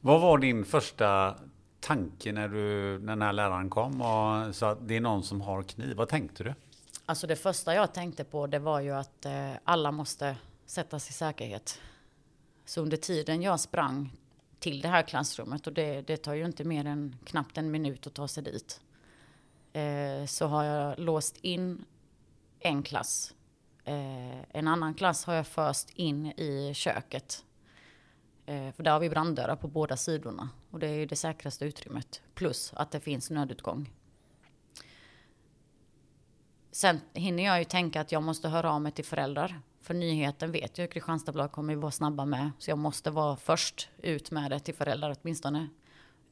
[0.00, 1.38] Vad var din första
[1.84, 5.40] tanke när, du, när den här läraren kom och sa att det är någon som
[5.40, 5.96] har kniv?
[5.96, 6.54] Vad tänkte du?
[7.06, 10.36] Alltså det första jag tänkte på det var ju att eh, alla måste
[10.66, 11.80] sättas i säkerhet.
[12.64, 14.12] Så under tiden jag sprang
[14.58, 18.06] till det här klassrummet och det, det tar ju inte mer än knappt en minut
[18.06, 18.80] att ta sig dit.
[19.72, 21.84] Eh, så har jag låst in
[22.60, 23.34] en klass.
[23.84, 27.44] Eh, en annan klass har jag först in i köket
[28.46, 30.48] Eh, för där har vi branddörrar på båda sidorna.
[30.70, 32.22] Och det är ju det säkraste utrymmet.
[32.34, 33.90] Plus att det finns nödutgång.
[36.70, 39.60] Sen hinner jag ju tänka att jag måste höra av mig till föräldrar.
[39.80, 42.50] För nyheten vet jag att Kristianstadsbladet kommer ju vara snabba med.
[42.58, 45.68] Så jag måste vara först ut med det till föräldrar åtminstone.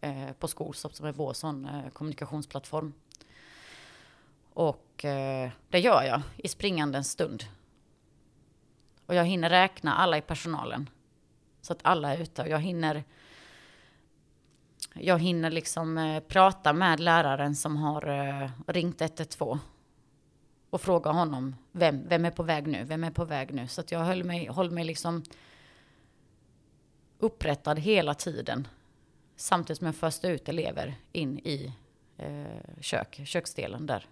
[0.01, 2.93] Eh, på Skolstopp som är vår sån eh, kommunikationsplattform.
[4.55, 7.45] Och eh, det gör jag i springandens stund.
[9.07, 10.91] Och jag hinner räkna alla i personalen.
[11.63, 13.05] Så att alla är ute och jag hinner
[14.95, 19.59] jag hinner liksom eh, prata med läraren som har eh, ringt 112
[20.71, 23.69] och fråga honom vem, vem är på väg nu, vem är på väg nu?
[23.69, 25.23] Så att jag höll mig, höll mig liksom
[27.19, 28.69] upprättad hela tiden.
[29.37, 31.73] Samtidigt som jag först ut elever in i
[32.17, 34.07] eh, kök, köksdelen där.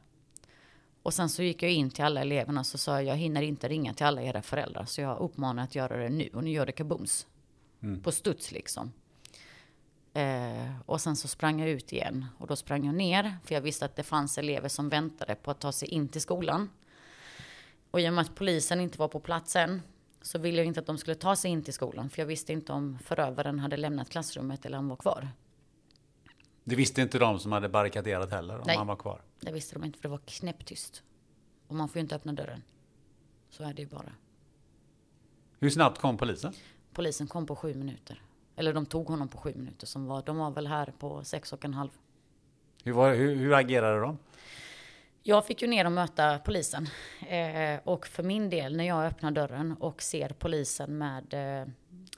[1.02, 3.43] Och sen så gick jag in till alla eleverna och så sa jag, jag hinner
[3.43, 4.85] inte ringa till alla era föräldrar.
[4.85, 7.27] Så jag uppmanar att göra det nu och nu gör det kabums.
[7.82, 8.02] Mm.
[8.02, 8.93] På studs liksom.
[10.12, 12.27] Eh, och sen så sprang jag ut igen.
[12.39, 15.51] Och då sprang jag ner, för jag visste att det fanns elever som väntade på
[15.51, 16.70] att ta sig in till skolan.
[17.90, 19.82] Och i och med att polisen inte var på plats än,
[20.23, 22.11] så ville jag inte att de skulle ta sig in till skolan.
[22.11, 25.28] För jag visste inte om förövaren hade lämnat klassrummet eller om han var kvar.
[26.65, 28.77] Det visste inte de som hade barrikaderat heller om Nej.
[28.77, 29.23] han var kvar.
[29.40, 31.02] Det visste de inte för det var knäpptyst.
[31.66, 32.62] Och man får ju inte öppna dörren.
[33.51, 34.12] Så är det ju bara.
[35.59, 36.52] Hur snabbt kom polisen?
[37.01, 38.22] Polisen kom på sju minuter.
[38.56, 39.86] Eller de tog honom på sju minuter.
[39.86, 41.90] Som var, de var väl här på sex och en halv.
[42.85, 44.18] Hur, var, hur, hur agerade de?
[45.22, 46.89] Jag fick ju ner och möta polisen.
[47.28, 51.68] Eh, och för min del, när jag öppnar dörren och ser polisen med eh,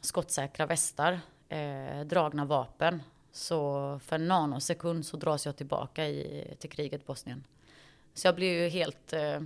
[0.01, 3.03] skottsäkra västar, eh, dragna vapen.
[3.33, 7.45] Så för en nanosekund så dras jag tillbaka i, till kriget Bosnien.
[8.15, 9.13] Så jag blev ju helt...
[9.13, 9.41] Eh,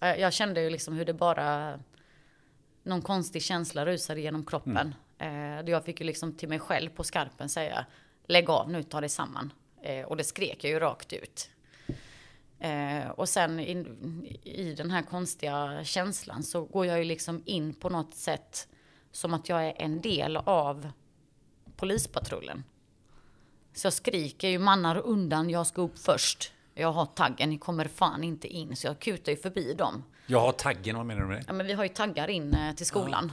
[0.00, 1.78] jag kände ju liksom hur det bara...
[2.90, 4.94] Någon konstig känsla rusade genom kroppen.
[5.18, 7.86] Eh, jag fick ju liksom till mig själv på skarpen säga
[8.26, 9.52] Lägg av nu, ta dig samman.
[9.82, 11.50] Eh, och det skrek jag ju rakt ut.
[12.58, 13.86] Eh, och sen in,
[14.44, 18.68] i den här konstiga känslan så går jag ju liksom in på något sätt
[19.12, 20.90] som att jag är en del av
[21.76, 22.64] polispatrullen.
[23.72, 26.52] Så jag skriker ju mannar undan, jag ska upp först.
[26.74, 28.76] Jag har taggen, ni kommer fan inte in.
[28.76, 30.04] Så jag kutar ju förbi dem.
[30.30, 31.44] Jag har taggen, vad menar du med det?
[31.46, 33.32] Ja, men vi har ju taggar in eh, till skolan.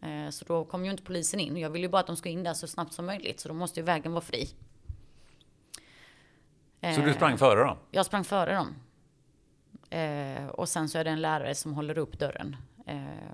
[0.00, 1.56] Eh, så då kommer ju inte polisen in.
[1.56, 3.40] Jag vill ju bara att de ska in där så snabbt som möjligt.
[3.40, 4.46] Så då måste ju vägen vara fri.
[6.80, 7.76] Så du Eh, sprang före dem?
[7.90, 8.74] Jag sprang före dem.
[10.50, 12.56] Och sen så är det en lärare som håller upp dörren.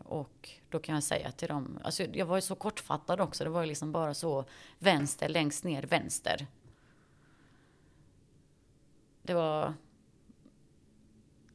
[0.04, 3.50] Och då kan jag säga till dem, alltså jag var ju så kortfattad också, det
[3.50, 4.44] var ju liksom bara så
[4.78, 6.46] vänster, längst ner, vänster.
[9.22, 9.74] Det var,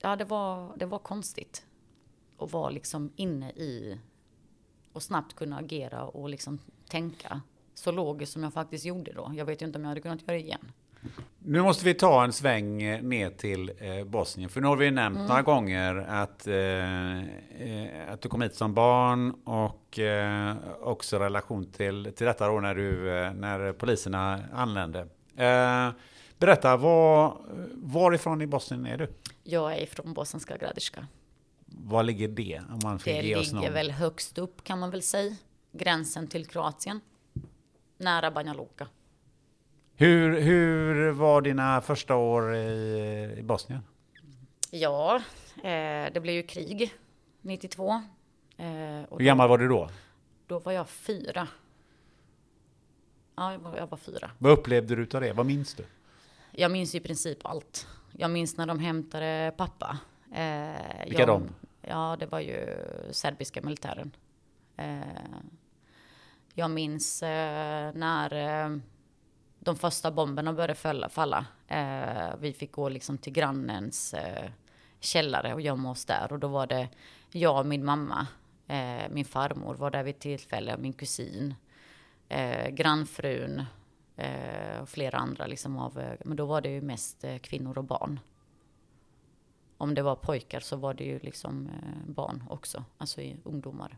[0.02, 1.66] ja det var, det var konstigt.
[2.40, 4.00] Att vara liksom inne i
[4.94, 6.60] och snabbt kunna agera och liksom
[6.90, 7.42] tänka
[7.74, 9.32] så logiskt som jag faktiskt gjorde då.
[9.36, 10.72] Jag vet ju inte om jag hade kunnat göra det igen.
[11.40, 14.50] Nu måste vi ta en sväng eh, ner till eh, Bosnien.
[14.50, 15.28] För nu har vi nämnt Mm.
[15.28, 21.72] några gånger att, eh, eh, att du kom hit som barn och eh, också relation
[21.72, 23.04] till, till detta då när, du,
[23.40, 25.00] när poliserna anlände.
[25.36, 25.90] Eh,
[26.38, 27.38] berätta, var,
[27.76, 29.08] varifrån i Bosnien är du?
[29.50, 31.08] Jag är från Bosanska Gradiška.
[31.66, 32.62] Var ligger det?
[32.70, 33.74] Om man får Det ge oss ligger någon.
[33.74, 35.36] väl högst upp kan man väl säga.
[35.72, 37.02] Gränsen till Kroatien.
[37.98, 38.88] Nära Banja Luka.
[39.96, 43.82] Hur, hur var dina första år i, i Bosnien?
[44.72, 45.16] Ja,
[45.58, 46.94] eh, det blev ju krig
[47.42, 47.90] 92.
[48.58, 49.90] Eh, Hur gammal var du då?
[50.48, 51.48] Då var jag fyra.
[53.36, 54.32] Ja, jag var, jag var fyra.
[54.38, 55.34] Vad upplevde du av det?
[55.34, 55.86] Vad minns du?
[56.52, 57.88] Jag minns i princip allt.
[58.20, 59.98] Jag minns när de hämtade pappa.
[60.34, 61.50] Eh, Vilka jag, de?
[61.82, 62.78] Ja, det var ju
[63.12, 64.12] serbiska militären.
[64.78, 65.00] Eh,
[66.54, 68.78] jag minns eh, när eh,
[69.60, 71.10] de första bomberna började falla.
[71.10, 71.46] falla.
[71.68, 74.50] Eh, vi fick gå liksom till grannens eh,
[75.00, 76.32] källare och gömma oss där.
[76.32, 76.90] Och då var det
[77.32, 78.28] jag och min mamma,
[79.10, 81.56] min farmor var där vid tillfälle, min kusin,
[82.70, 83.64] grannfrun
[84.82, 85.48] och flera andra.
[85.48, 88.20] Liksom av, eh, men då var det ju mest eh, kvinnor och barn.
[89.78, 93.98] Om det var pojkar så var det ju liksom eh, barn också, alltså i ungdomar.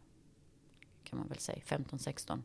[1.04, 2.42] Kan man väl säga, 15-16.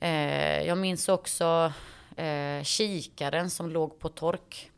[0.00, 1.72] Eh, jag minns också
[2.16, 4.70] eh, kikaren som låg på tork.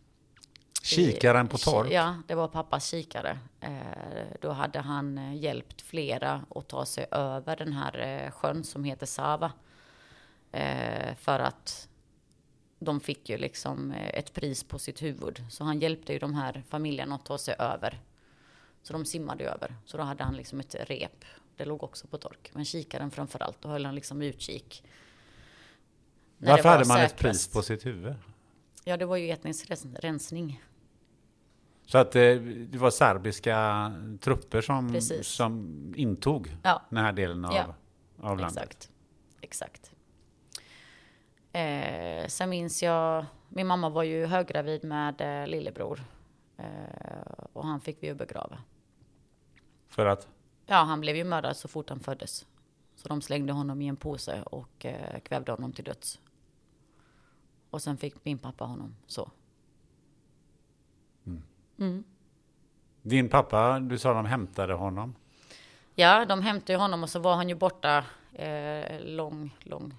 [0.83, 1.93] Kikaren på tork?
[1.93, 3.39] Ja, det var pappas kikare.
[3.61, 3.71] Eh,
[4.41, 8.85] då hade han eh, hjälpt flera att ta sig över den här eh, sjön som
[8.85, 9.53] heter Sava.
[10.53, 11.89] Eh, för att
[12.79, 15.45] de fick ju liksom eh, ett pris på sitt huvud.
[15.51, 18.01] Så han hjälpte ju de här familjerna att ta sig över.
[18.83, 19.75] Så de simmade över.
[19.85, 21.25] Så då hade han liksom ett rep.
[21.57, 22.51] Det låg också på tork.
[22.55, 24.85] Men kikaren framför allt, då höll han liksom utkik.
[26.39, 27.19] Varför var hade man ett säkrast.
[27.19, 28.15] pris på sitt huvud?
[28.85, 30.63] Ja, det var ju etnisk rens- rensning.
[31.87, 32.35] Så att eh,
[32.71, 35.27] det var serbiska trupper som, Precis.
[35.27, 36.83] som intog Ja.
[36.91, 37.75] den här delen av, Ja.
[38.21, 38.63] av landet.
[38.63, 38.91] Exakt.
[39.41, 39.93] Exakt.
[41.53, 46.01] Eh, sen minns jag, min mamma var ju höggravid med eh, lillebror.
[46.57, 48.59] Eh, och han fick vi ju begrava.
[49.89, 50.29] För att?
[50.67, 52.47] Ja, han blev ju mördad så fort han föddes.
[52.97, 56.21] Så de slängde honom i en påse och eh, kvävde honom till döds.
[57.71, 59.31] Och sen fick min pappa honom så.
[61.79, 62.05] Mm.
[63.03, 65.15] Din pappa, du sa de hämtade honom.
[65.95, 68.05] Ja, de hämtade honom och så var han ju borta
[68.35, 69.95] Eh, lång, lång.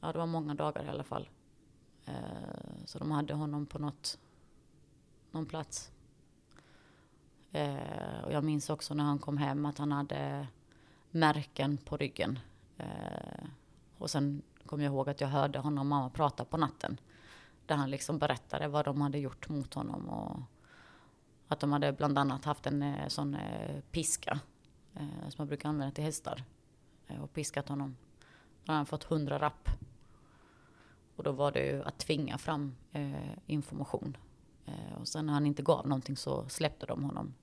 [0.00, 1.28] Ja, det var många dagar i alla fall.
[2.04, 4.18] Eh, så de hade honom på något,
[5.30, 5.92] någon plats.
[7.52, 10.46] Eh, och jag minns också när han kom hem att han hade
[11.10, 12.38] märken på ryggen.
[12.78, 13.44] Eh,
[13.98, 17.00] och sen kom jag ihåg att jag hörde honom och mamma prata på natten.
[17.66, 20.08] Där han liksom berättade vad de hade gjort mot honom.
[20.08, 20.40] Och
[21.48, 24.40] att de hade bland annat haft en eh, sån eh, piska
[24.94, 26.44] eh, som man brukar använda till hästar.
[27.06, 27.96] Eh, och piskat honom.
[28.64, 29.68] Då hade han fått hundra rapp.
[31.20, 34.16] Och då var det ju att tvinga fram eh, information.
[34.66, 37.34] Eh, och sen när han inte gav någonting så släppte de honom.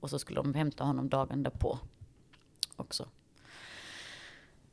[0.00, 1.78] Och så skulle de hämta honom dagen därpå
[2.76, 3.08] också.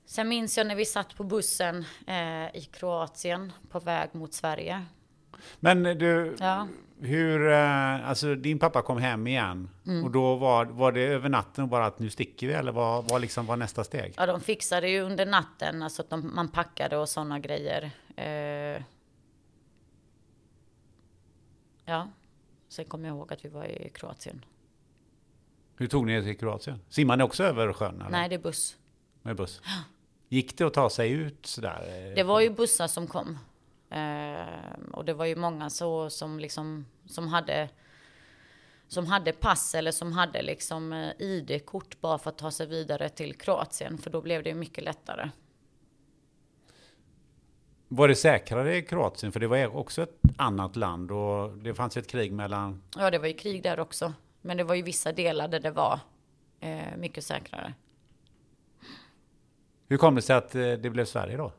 [0.05, 4.85] Sen minns jag när vi satt på bussen eh, i Kroatien på väg mot Sverige.
[5.59, 6.67] Men du, Ja.
[7.01, 10.03] hur, eh, alltså din pappa kom hem igen Mm.
[10.03, 13.09] och då var, var det över natten och bara att nu sticker vi eller vad
[13.09, 14.13] vad liksom var nästa steg?
[14.17, 17.91] Ja, de fixade ju under natten, alltså att de, man packade och sådana grejer.
[18.15, 18.83] Eh,
[21.85, 22.07] ja,
[22.69, 24.45] sen kommer jag ihåg att vi var i Kroatien.
[25.77, 26.79] Hur tog ni er till Kroatien?
[26.89, 28.01] Simmade ni också över sjön?
[28.01, 28.09] Eller?
[28.09, 28.77] Nej, det är buss.
[29.21, 29.61] Med buss?
[30.29, 32.13] Gick det att ta sig ut sådär?
[32.15, 33.37] Det var ju bussar som kom.
[33.89, 37.69] Eh, och det var ju många så som liksom, som hade
[38.87, 43.09] som hade pass eller som hade liksom eh, ID-kort bara för att ta sig vidare
[43.09, 43.97] till Kroatien.
[43.97, 45.29] För då blev det ju mycket lättare.
[47.87, 49.31] Var det säkrare i Kroatien?
[49.31, 52.83] För det var också ett annat land och det fanns ett krig mellan...
[52.97, 54.13] Ja, det var ju krig där också.
[54.41, 55.99] Men det var ju vissa delar där det var
[56.59, 57.73] eh, mycket säkrare.
[59.87, 61.51] Hur kom det sig att eh, det blev Sverige då?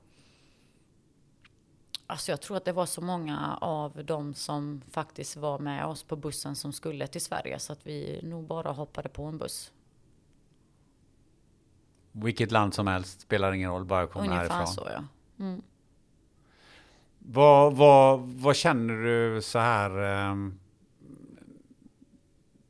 [2.11, 6.03] Alltså jag tror att det var så många av dem som faktiskt var med oss
[6.03, 9.73] på bussen som skulle till Sverige så att vi nog bara hoppade på en buss.
[12.13, 14.67] Vilket land som helst spelar ingen roll, bara komma Ungefär härifrån.
[14.67, 15.05] så ja.
[15.45, 15.63] Mm.
[17.19, 20.59] Vad, vad, vad känner du så här ehm,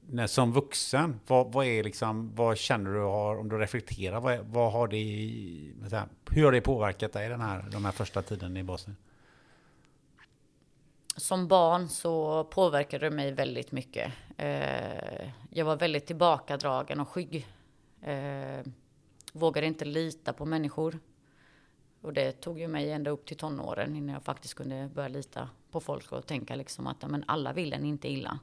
[0.07, 1.21] när, som vuxen?
[1.27, 5.97] Vad, vad är liksom, vad känner du har, om du reflekterar, vad, vad har det
[5.97, 8.97] här, hur har det påverkat dig den här, de här första tiden i Bosnien?
[11.21, 14.13] Som barn så påverkade det mig väldigt mycket.
[14.37, 17.47] Eh, jag var väldigt tillbakadragen och skygg.
[18.03, 18.67] Eh,
[19.33, 20.99] vågade inte lita på människor.
[22.01, 25.49] Och det tog ju mig ända upp till tonåren innan jag faktiskt kunde börja lita
[25.71, 28.39] på folk och tänka liksom att men alla vill en inte illa.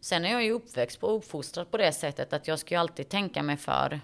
[0.00, 3.08] Sen är jag ju uppväxt och uppfostrad på det sättet att jag ska ju alltid
[3.08, 4.00] tänka mig för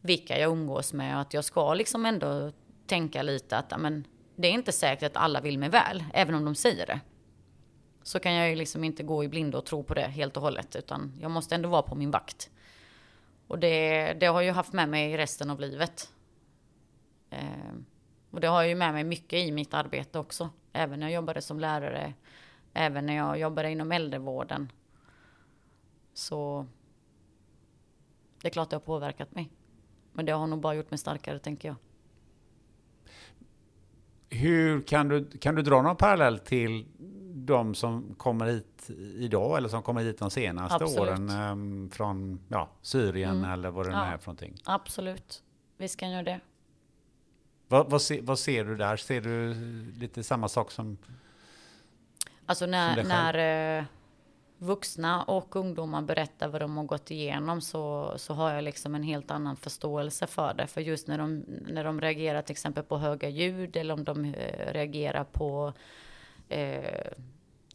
[0.00, 2.52] vilka jag umgås med och att jag ska liksom ändå
[2.86, 4.04] tänka lite att men,
[4.40, 7.00] det är inte säkert att alla vill mig väl, även om de säger det.
[8.02, 10.42] Så kan jag ju liksom inte gå i blindo och tro på det helt och
[10.42, 12.50] hållet, utan jag måste ändå vara på min vakt.
[13.46, 16.12] Och det, det har jag haft med mig resten av livet.
[17.30, 17.74] Eh,
[18.30, 20.50] och det har jag ju med mig mycket i mitt arbete också.
[20.72, 22.14] Även när jag jobbade som lärare,
[22.74, 24.72] även när jag jobbade inom äldrevården.
[26.14, 26.66] Så
[28.42, 29.50] det är klart det har påverkat mig.
[30.12, 31.76] Men det har nog bara gjort mig starkare, tänker jag.
[34.30, 36.86] Hur kan du, kan du dra någon parallell till
[37.34, 40.98] de som kommer hit idag eller som kommer hit de senaste Absolut.
[41.00, 43.50] åren ehm, från ja, Syrien Mm.
[43.50, 44.04] eller vad det nu Ja.
[44.04, 44.54] är för någonting?
[44.64, 45.42] Absolut.
[45.76, 46.40] Visst kan jag det.
[47.68, 48.96] Vad, vad, se, vad ser du där?
[48.96, 49.54] Ser du
[49.98, 50.98] lite samma sak som...
[52.46, 53.08] Alltså Som när, själv?
[53.08, 53.84] när eh,
[54.58, 59.02] vuxna och ungdomar berättar vad de har gått igenom så, så har jag liksom en
[59.02, 60.66] helt annan förståelse för det.
[60.66, 64.24] För just när de, när de reagerar till exempel på höga ljud eller om de
[64.24, 65.72] eh, reagerar på
[66.48, 67.12] eh,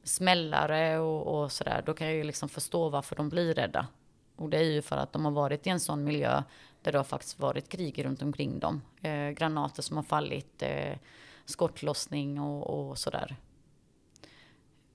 [0.03, 3.87] smällare och, och sådär, då kan jag ju liksom förstå varför de blir rädda.
[4.35, 6.43] Och det är ju för att de har varit i en sån miljö
[6.81, 8.81] där det har faktiskt varit krig runt omkring dem.
[9.01, 10.97] Eh, granater som har fallit, eh,
[11.45, 13.35] skottlossning och, och sådär.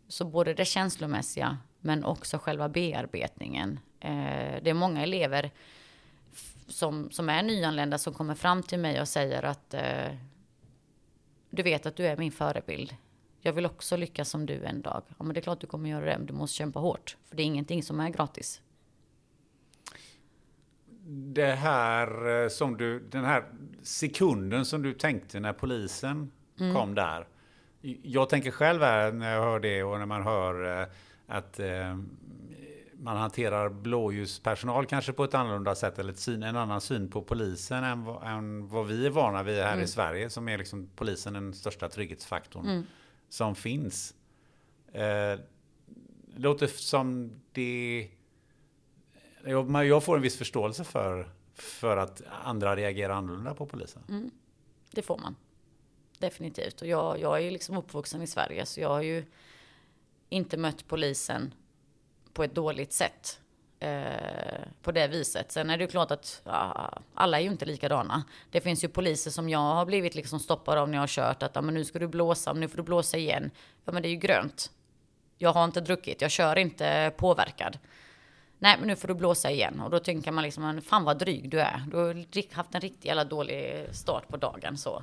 [0.08, 3.80] Så både det känslomässiga men också själva bearbetningen.
[4.00, 5.50] Eh, det är många elever
[6.66, 10.14] som, som är nyanlända som kommer fram till mig och säger att eh,
[11.50, 12.96] du vet att du är min förebild.
[13.40, 15.02] Jag vill också lyckas som du en dag.
[15.18, 17.16] Ja, men det är klart du kommer göra det, men du måste kämpa hårt.
[17.28, 18.60] För det är ingenting som är gratis.
[21.34, 23.44] Det här eh, som du, den här
[23.82, 26.30] sekunden som du tänkte när polisen
[26.60, 26.74] Mm.
[26.74, 27.26] kom där.
[28.02, 30.86] Jag tänker själv här när jag hör det och när man hör eh,
[31.28, 31.96] att eh,
[33.00, 37.22] man hanterar blåljuspersonal kanske på ett annorlunda sätt eller ett syn, en annan syn på
[37.22, 39.84] polisen än, vad- än vad vi är vana vid här Mm.
[39.84, 42.82] i Sverige som är liksom polisen den största trygghetsfaktorn Mm.
[43.28, 44.14] som finns.
[44.92, 45.40] Eh,
[46.36, 48.08] låter som det
[49.44, 54.02] jag, jag får en viss förståelse för, för att andra reagerar annorlunda på polisen?
[54.08, 54.30] Mm,
[54.90, 55.36] det får man.
[56.18, 56.80] Definitivt.
[56.80, 59.24] Och jag, jag är ju liksom uppvuxen i Sverige så jag har ju
[60.28, 61.54] inte mött polisen
[62.32, 63.40] på ett dåligt sätt.
[63.80, 65.52] Eh, på det viset.
[65.52, 68.24] Sen är det ju klart att ja, alla är ju inte likadana.
[68.50, 71.42] Det finns ju poliser som jag har blivit liksom stoppad av när jag har kört.
[71.42, 73.50] Att ja, men nu ska du blåsa, nu får du blåsa igen.
[73.84, 74.70] Ja men det är ju grönt.
[75.38, 77.78] Jag har inte druckit, jag kör inte påverkad.
[78.58, 79.80] Nej men nu får du blåsa igen.
[79.80, 81.82] Och då tänker man liksom, fan vad dryg du är.
[81.90, 85.02] Du har haft en riktigt jävla dålig start på dagen så.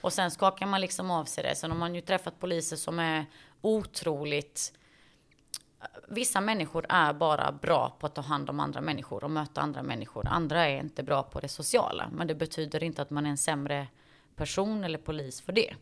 [0.00, 1.54] Och sen skakar man liksom av sig det.
[1.54, 3.26] Sen har man ju träffat poliser som är
[3.64, 4.72] otroligt
[6.08, 9.82] Vissa människor är bara bra på att ta hand om andra människor och möta andra
[9.82, 10.26] människor.
[10.26, 12.10] Andra är inte bra på det sociala.
[12.12, 13.86] Men det betyder inte att man är en sämre
[14.36, 15.74] person eller polis för det.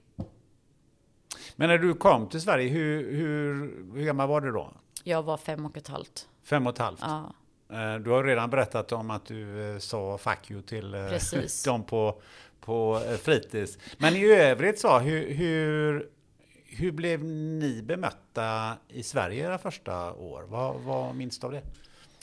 [1.56, 3.54] Men när du kom till Sverige, hur, hur,
[3.94, 4.72] hur gammal var du då?
[5.04, 6.28] Jag var fem och ett halvt.
[6.42, 7.00] Fem och ett halvt?
[7.00, 7.32] Ja.
[7.72, 11.64] Eh, du har redan berättat om att du eh, sa fuck you till eh, Precis.
[11.64, 12.22] dem på,
[12.60, 13.78] på fritids.
[13.98, 16.08] Men i övrigt så, hur, hur,
[16.78, 20.44] hur blev ni bemötta i Sverige era första år?
[20.48, 21.62] Vad, vad minns du av det?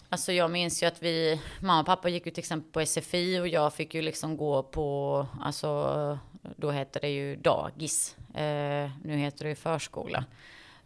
[0.09, 3.39] Alltså jag minns ju att vi, mamma och pappa gick ju till exempel på SFI
[3.39, 6.19] och jag fick ju liksom gå på, alltså
[6.57, 8.15] då hette det ju dagis.
[8.33, 10.25] Eh, nu heter det ju förskola.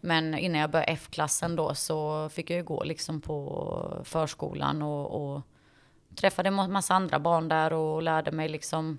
[0.02, 5.36] Men innan jag började F-klassen då så fick jag ju gå liksom på förskolan och,
[5.36, 5.42] och
[6.16, 8.98] träffade en massa andra barn där och lärde mig liksom,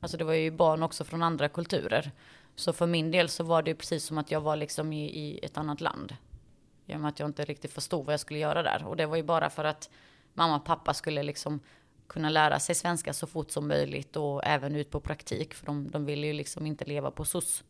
[0.00, 2.12] alltså det var ju barn också från andra kulturer.
[2.56, 5.04] Så för min del så var det ju precis som att jag var liksom i,
[5.04, 6.16] i ett annat land.
[6.86, 8.84] Genom att jag inte riktigt förstod vad jag skulle göra där.
[8.84, 9.90] Och det var ju bara för att
[10.34, 11.60] mamma och pappa skulle liksom
[12.06, 15.54] kunna lära sig svenska så fort som möjligt och även ut på praktik.
[15.54, 17.64] För de, de ville ju liksom inte leva på SOS.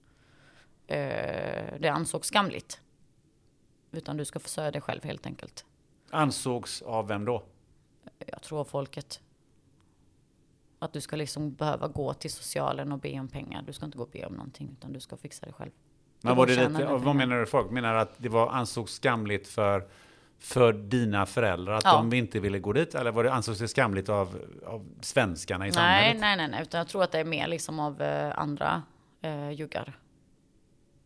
[0.87, 2.81] Eh, det ansågs skamligt.
[3.93, 5.65] Utan du ska försörja dig själv helt enkelt.
[6.11, 7.43] Ansågs av vem då?
[8.27, 9.21] Jag tror folket.
[10.87, 13.63] Att du ska liksom behöva gå till socialen och be om pengar.
[13.67, 15.71] Du ska inte gå och be om någonting utan du ska fixa det själv.
[16.21, 17.71] Men var det lite, vad menar du folk?
[17.71, 19.87] Menar att det var ansågs skamligt för,
[20.39, 21.97] för dina föräldrar att Ja.
[21.97, 22.95] de inte ville gå dit?
[22.95, 26.21] Eller var det ansågs det skamligt av, av svenskarna i Nej, samhället?
[26.21, 28.83] nej, nej, nej, utan jag tror att det är mer liksom av eh, andra
[29.23, 29.99] eh, juggar.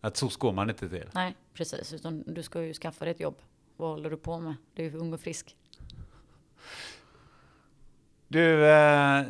[0.00, 1.08] Att så går man inte till?
[1.12, 1.92] Nej, precis.
[1.92, 3.36] Utan du ska ju skaffa dig ett jobb.
[3.76, 4.54] Vad håller du på med?
[4.74, 5.56] Du är ju ung och frisk.
[8.28, 9.24] Du eh,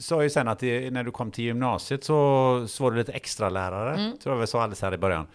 [0.00, 3.12] sa ju sen att det, när du kom till gymnasiet så, så var du lite
[3.12, 3.94] extra lärare.
[3.94, 4.18] Mm.
[4.18, 5.26] Tror jag väl sa alldeles här i början.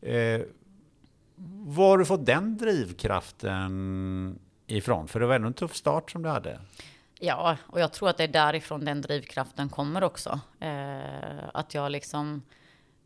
[0.00, 0.40] Eh,
[1.66, 5.08] var har du fått den drivkraften ifrån?
[5.08, 6.60] För det var ändå en tuff start som du hade.
[7.18, 10.40] Ja, och jag tror att det är därifrån den drivkraften kommer också.
[10.60, 12.42] Eh, att jag liksom...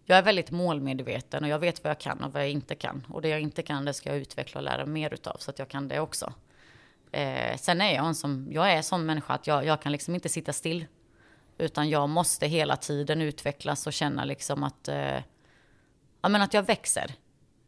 [0.07, 3.07] Jag är väldigt målmedveten och jag vet vad jag kan och vad jag inte kan.
[3.09, 5.59] Och det jag inte kan, det ska jag utveckla och lära mer utav så att
[5.59, 6.33] jag kan det också.
[7.13, 9.93] Eh, sen är jag en som, jag är en sån människa att jag, jag kan
[9.93, 10.87] liksom inte sitta still.
[11.59, 15.19] Utan jag måste hela tiden utvecklas och känna liksom att, eh,
[16.23, 17.15] ja men att jag växer.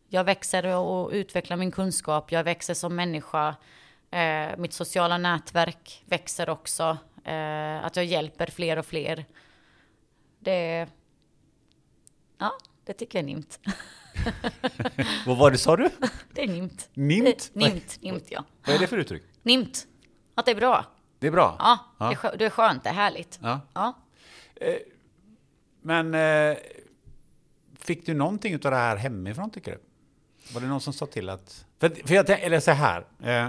[0.08, 3.56] Jag växer och, utvecklar min kunskap, jag växer som människa.
[4.10, 6.98] Eh, mitt sociala nätverk växer också.
[7.24, 9.24] Eh, att jag hjälper fler och fler.
[10.38, 10.86] Det,
[12.38, 12.52] ja,
[12.84, 13.60] det tycker jag är nimt.
[15.26, 15.90] Vad var det sa du?
[16.32, 16.88] Det är nimt.
[16.94, 17.50] Nimt?
[17.52, 18.44] Nimt, nimt ja.
[18.66, 19.22] Vad är det för uttryck?
[19.42, 19.86] Nimt.
[20.34, 20.84] Att det är bra.
[21.27, 21.57] Det är bra?
[21.59, 22.31] Ja, Ja.
[22.39, 23.39] Det, är skönt, det är härligt.
[23.43, 23.61] Ja.
[23.74, 23.94] Ja.
[25.82, 26.57] Men eh,
[27.74, 29.78] fick du någonting av det här hemifrån tycker du?
[30.55, 31.66] Var det någon som sa till att...
[31.78, 33.07] För, för jag, tänk- eller så här.
[33.23, 33.48] Eh,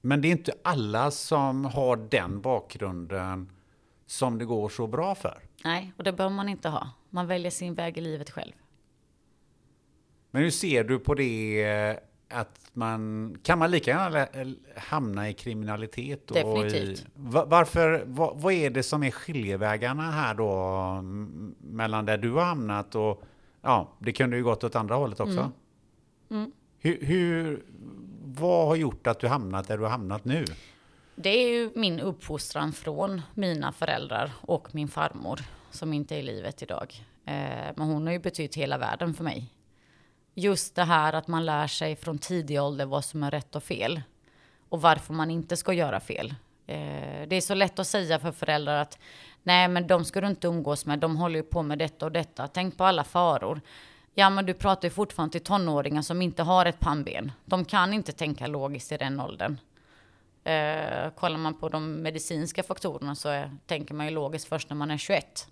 [0.00, 3.52] men det är inte alla som har den bakgrunden
[4.06, 5.42] som det går så bra för.
[5.64, 6.90] Nej, och det behöver man inte ha.
[7.10, 8.52] Man väljer sin väg i livet själv.
[10.30, 11.96] Men hur ser du på det eh,
[12.32, 13.36] att man...
[13.42, 14.26] Kan man lika gärna
[14.76, 16.30] hamna i kriminalitet?
[16.30, 17.00] Och Definitivt.
[17.00, 18.04] I, va- varför...
[18.06, 21.02] Vad, vad är det som är skiljevägarna här då?
[21.58, 23.22] Mellan där du har hamnat och...
[23.62, 25.40] Ja, det kunde ju gått åt andra hållet också.
[25.40, 25.52] Mm.
[26.30, 26.52] Mm.
[26.78, 27.64] Hur, hur,
[28.24, 30.44] vad har gjort att du hamnat där du har hamnat nu?
[31.14, 35.40] Det är ju min uppfostran från mina föräldrar och min farmor
[35.70, 36.94] som inte är i livet idag.
[37.24, 37.34] Eh,
[37.76, 39.52] men hon har ju betytt hela världen för mig.
[40.34, 43.62] Just det här att man lär sig från tidig ålder vad som är rätt och
[43.62, 44.02] fel.
[44.68, 46.34] Och varför man inte ska göra fel.
[46.66, 48.98] Eh, det är så lätt att säga för föräldrar att
[49.42, 52.12] nej men de ska du inte umgås med, de håller ju på med detta och
[52.12, 52.48] detta.
[52.48, 53.60] Tänk på alla faror.
[54.14, 57.32] Ja men du pratar ju fortfarande till tonåringar som inte har ett pannben.
[57.44, 59.58] De kan inte tänka logiskt i den åldern.
[60.44, 64.76] Eh, kollar man på de medicinska faktorerna så är, tänker man ju logiskt först när
[64.76, 65.48] man är 21.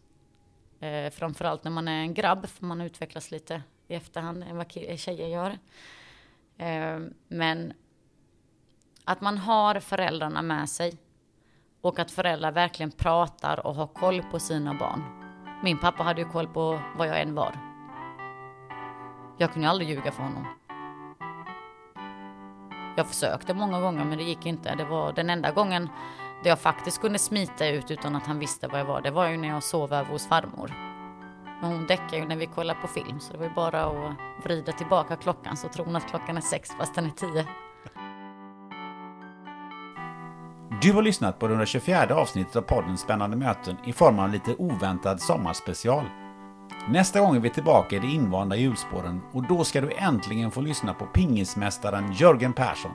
[0.81, 4.73] Eh, framförallt när man är en grabb, för man utvecklas lite i efterhand än vad
[4.73, 5.59] tjejer gör.
[6.59, 7.73] Ehm, men
[9.05, 10.99] att man har föräldrarna med sig
[11.83, 15.03] Och att föräldrar verkligen pratar och har koll på sina barn.
[15.63, 17.55] Min pappa hade ju koll på vad jag än var.
[19.39, 20.47] Jag kunde ju aldrig ljuga för honom.
[22.97, 24.75] Jag försökte många gånger men det gick inte.
[24.75, 25.89] Det var den enda gången
[26.43, 29.01] där jag faktiskt kunde smita ut utan att han visste vad jag var.
[29.01, 30.90] Det var ju när jag sov över hos farmor.
[31.61, 34.45] Men hon däckar ju när vi kollar på film så det var ju bara att
[34.45, 37.47] vrida tillbaka klockan så tror hon att klockan är sex fast den är tio.
[40.83, 44.33] Du har lyssnat på det 124 avsnittet av podden Spännande möten i form av en
[44.33, 46.05] lite oväntad sommarspecial.
[46.89, 50.61] Nästa gång är vi tillbaka i de invanda hjulspåren och då ska du äntligen få
[50.61, 52.93] lyssna på pingismästaren Jörgen Persson.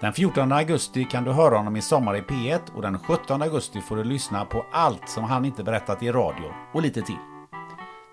[0.00, 3.80] Den 14 augusti kan du höra honom i Sommar i P1 och den 17 augusti
[3.80, 7.31] får du lyssna på allt som han inte berättat i radio och lite till.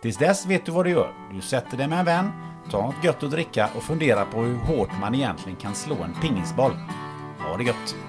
[0.01, 1.13] Tills dess vet du vad du gör.
[1.33, 2.31] Du sätter dig med en vän,
[2.71, 6.13] tar något gött att dricka och funderar på hur hårt man egentligen kan slå en
[6.21, 6.71] pingisboll.
[7.39, 8.08] Ha det gött!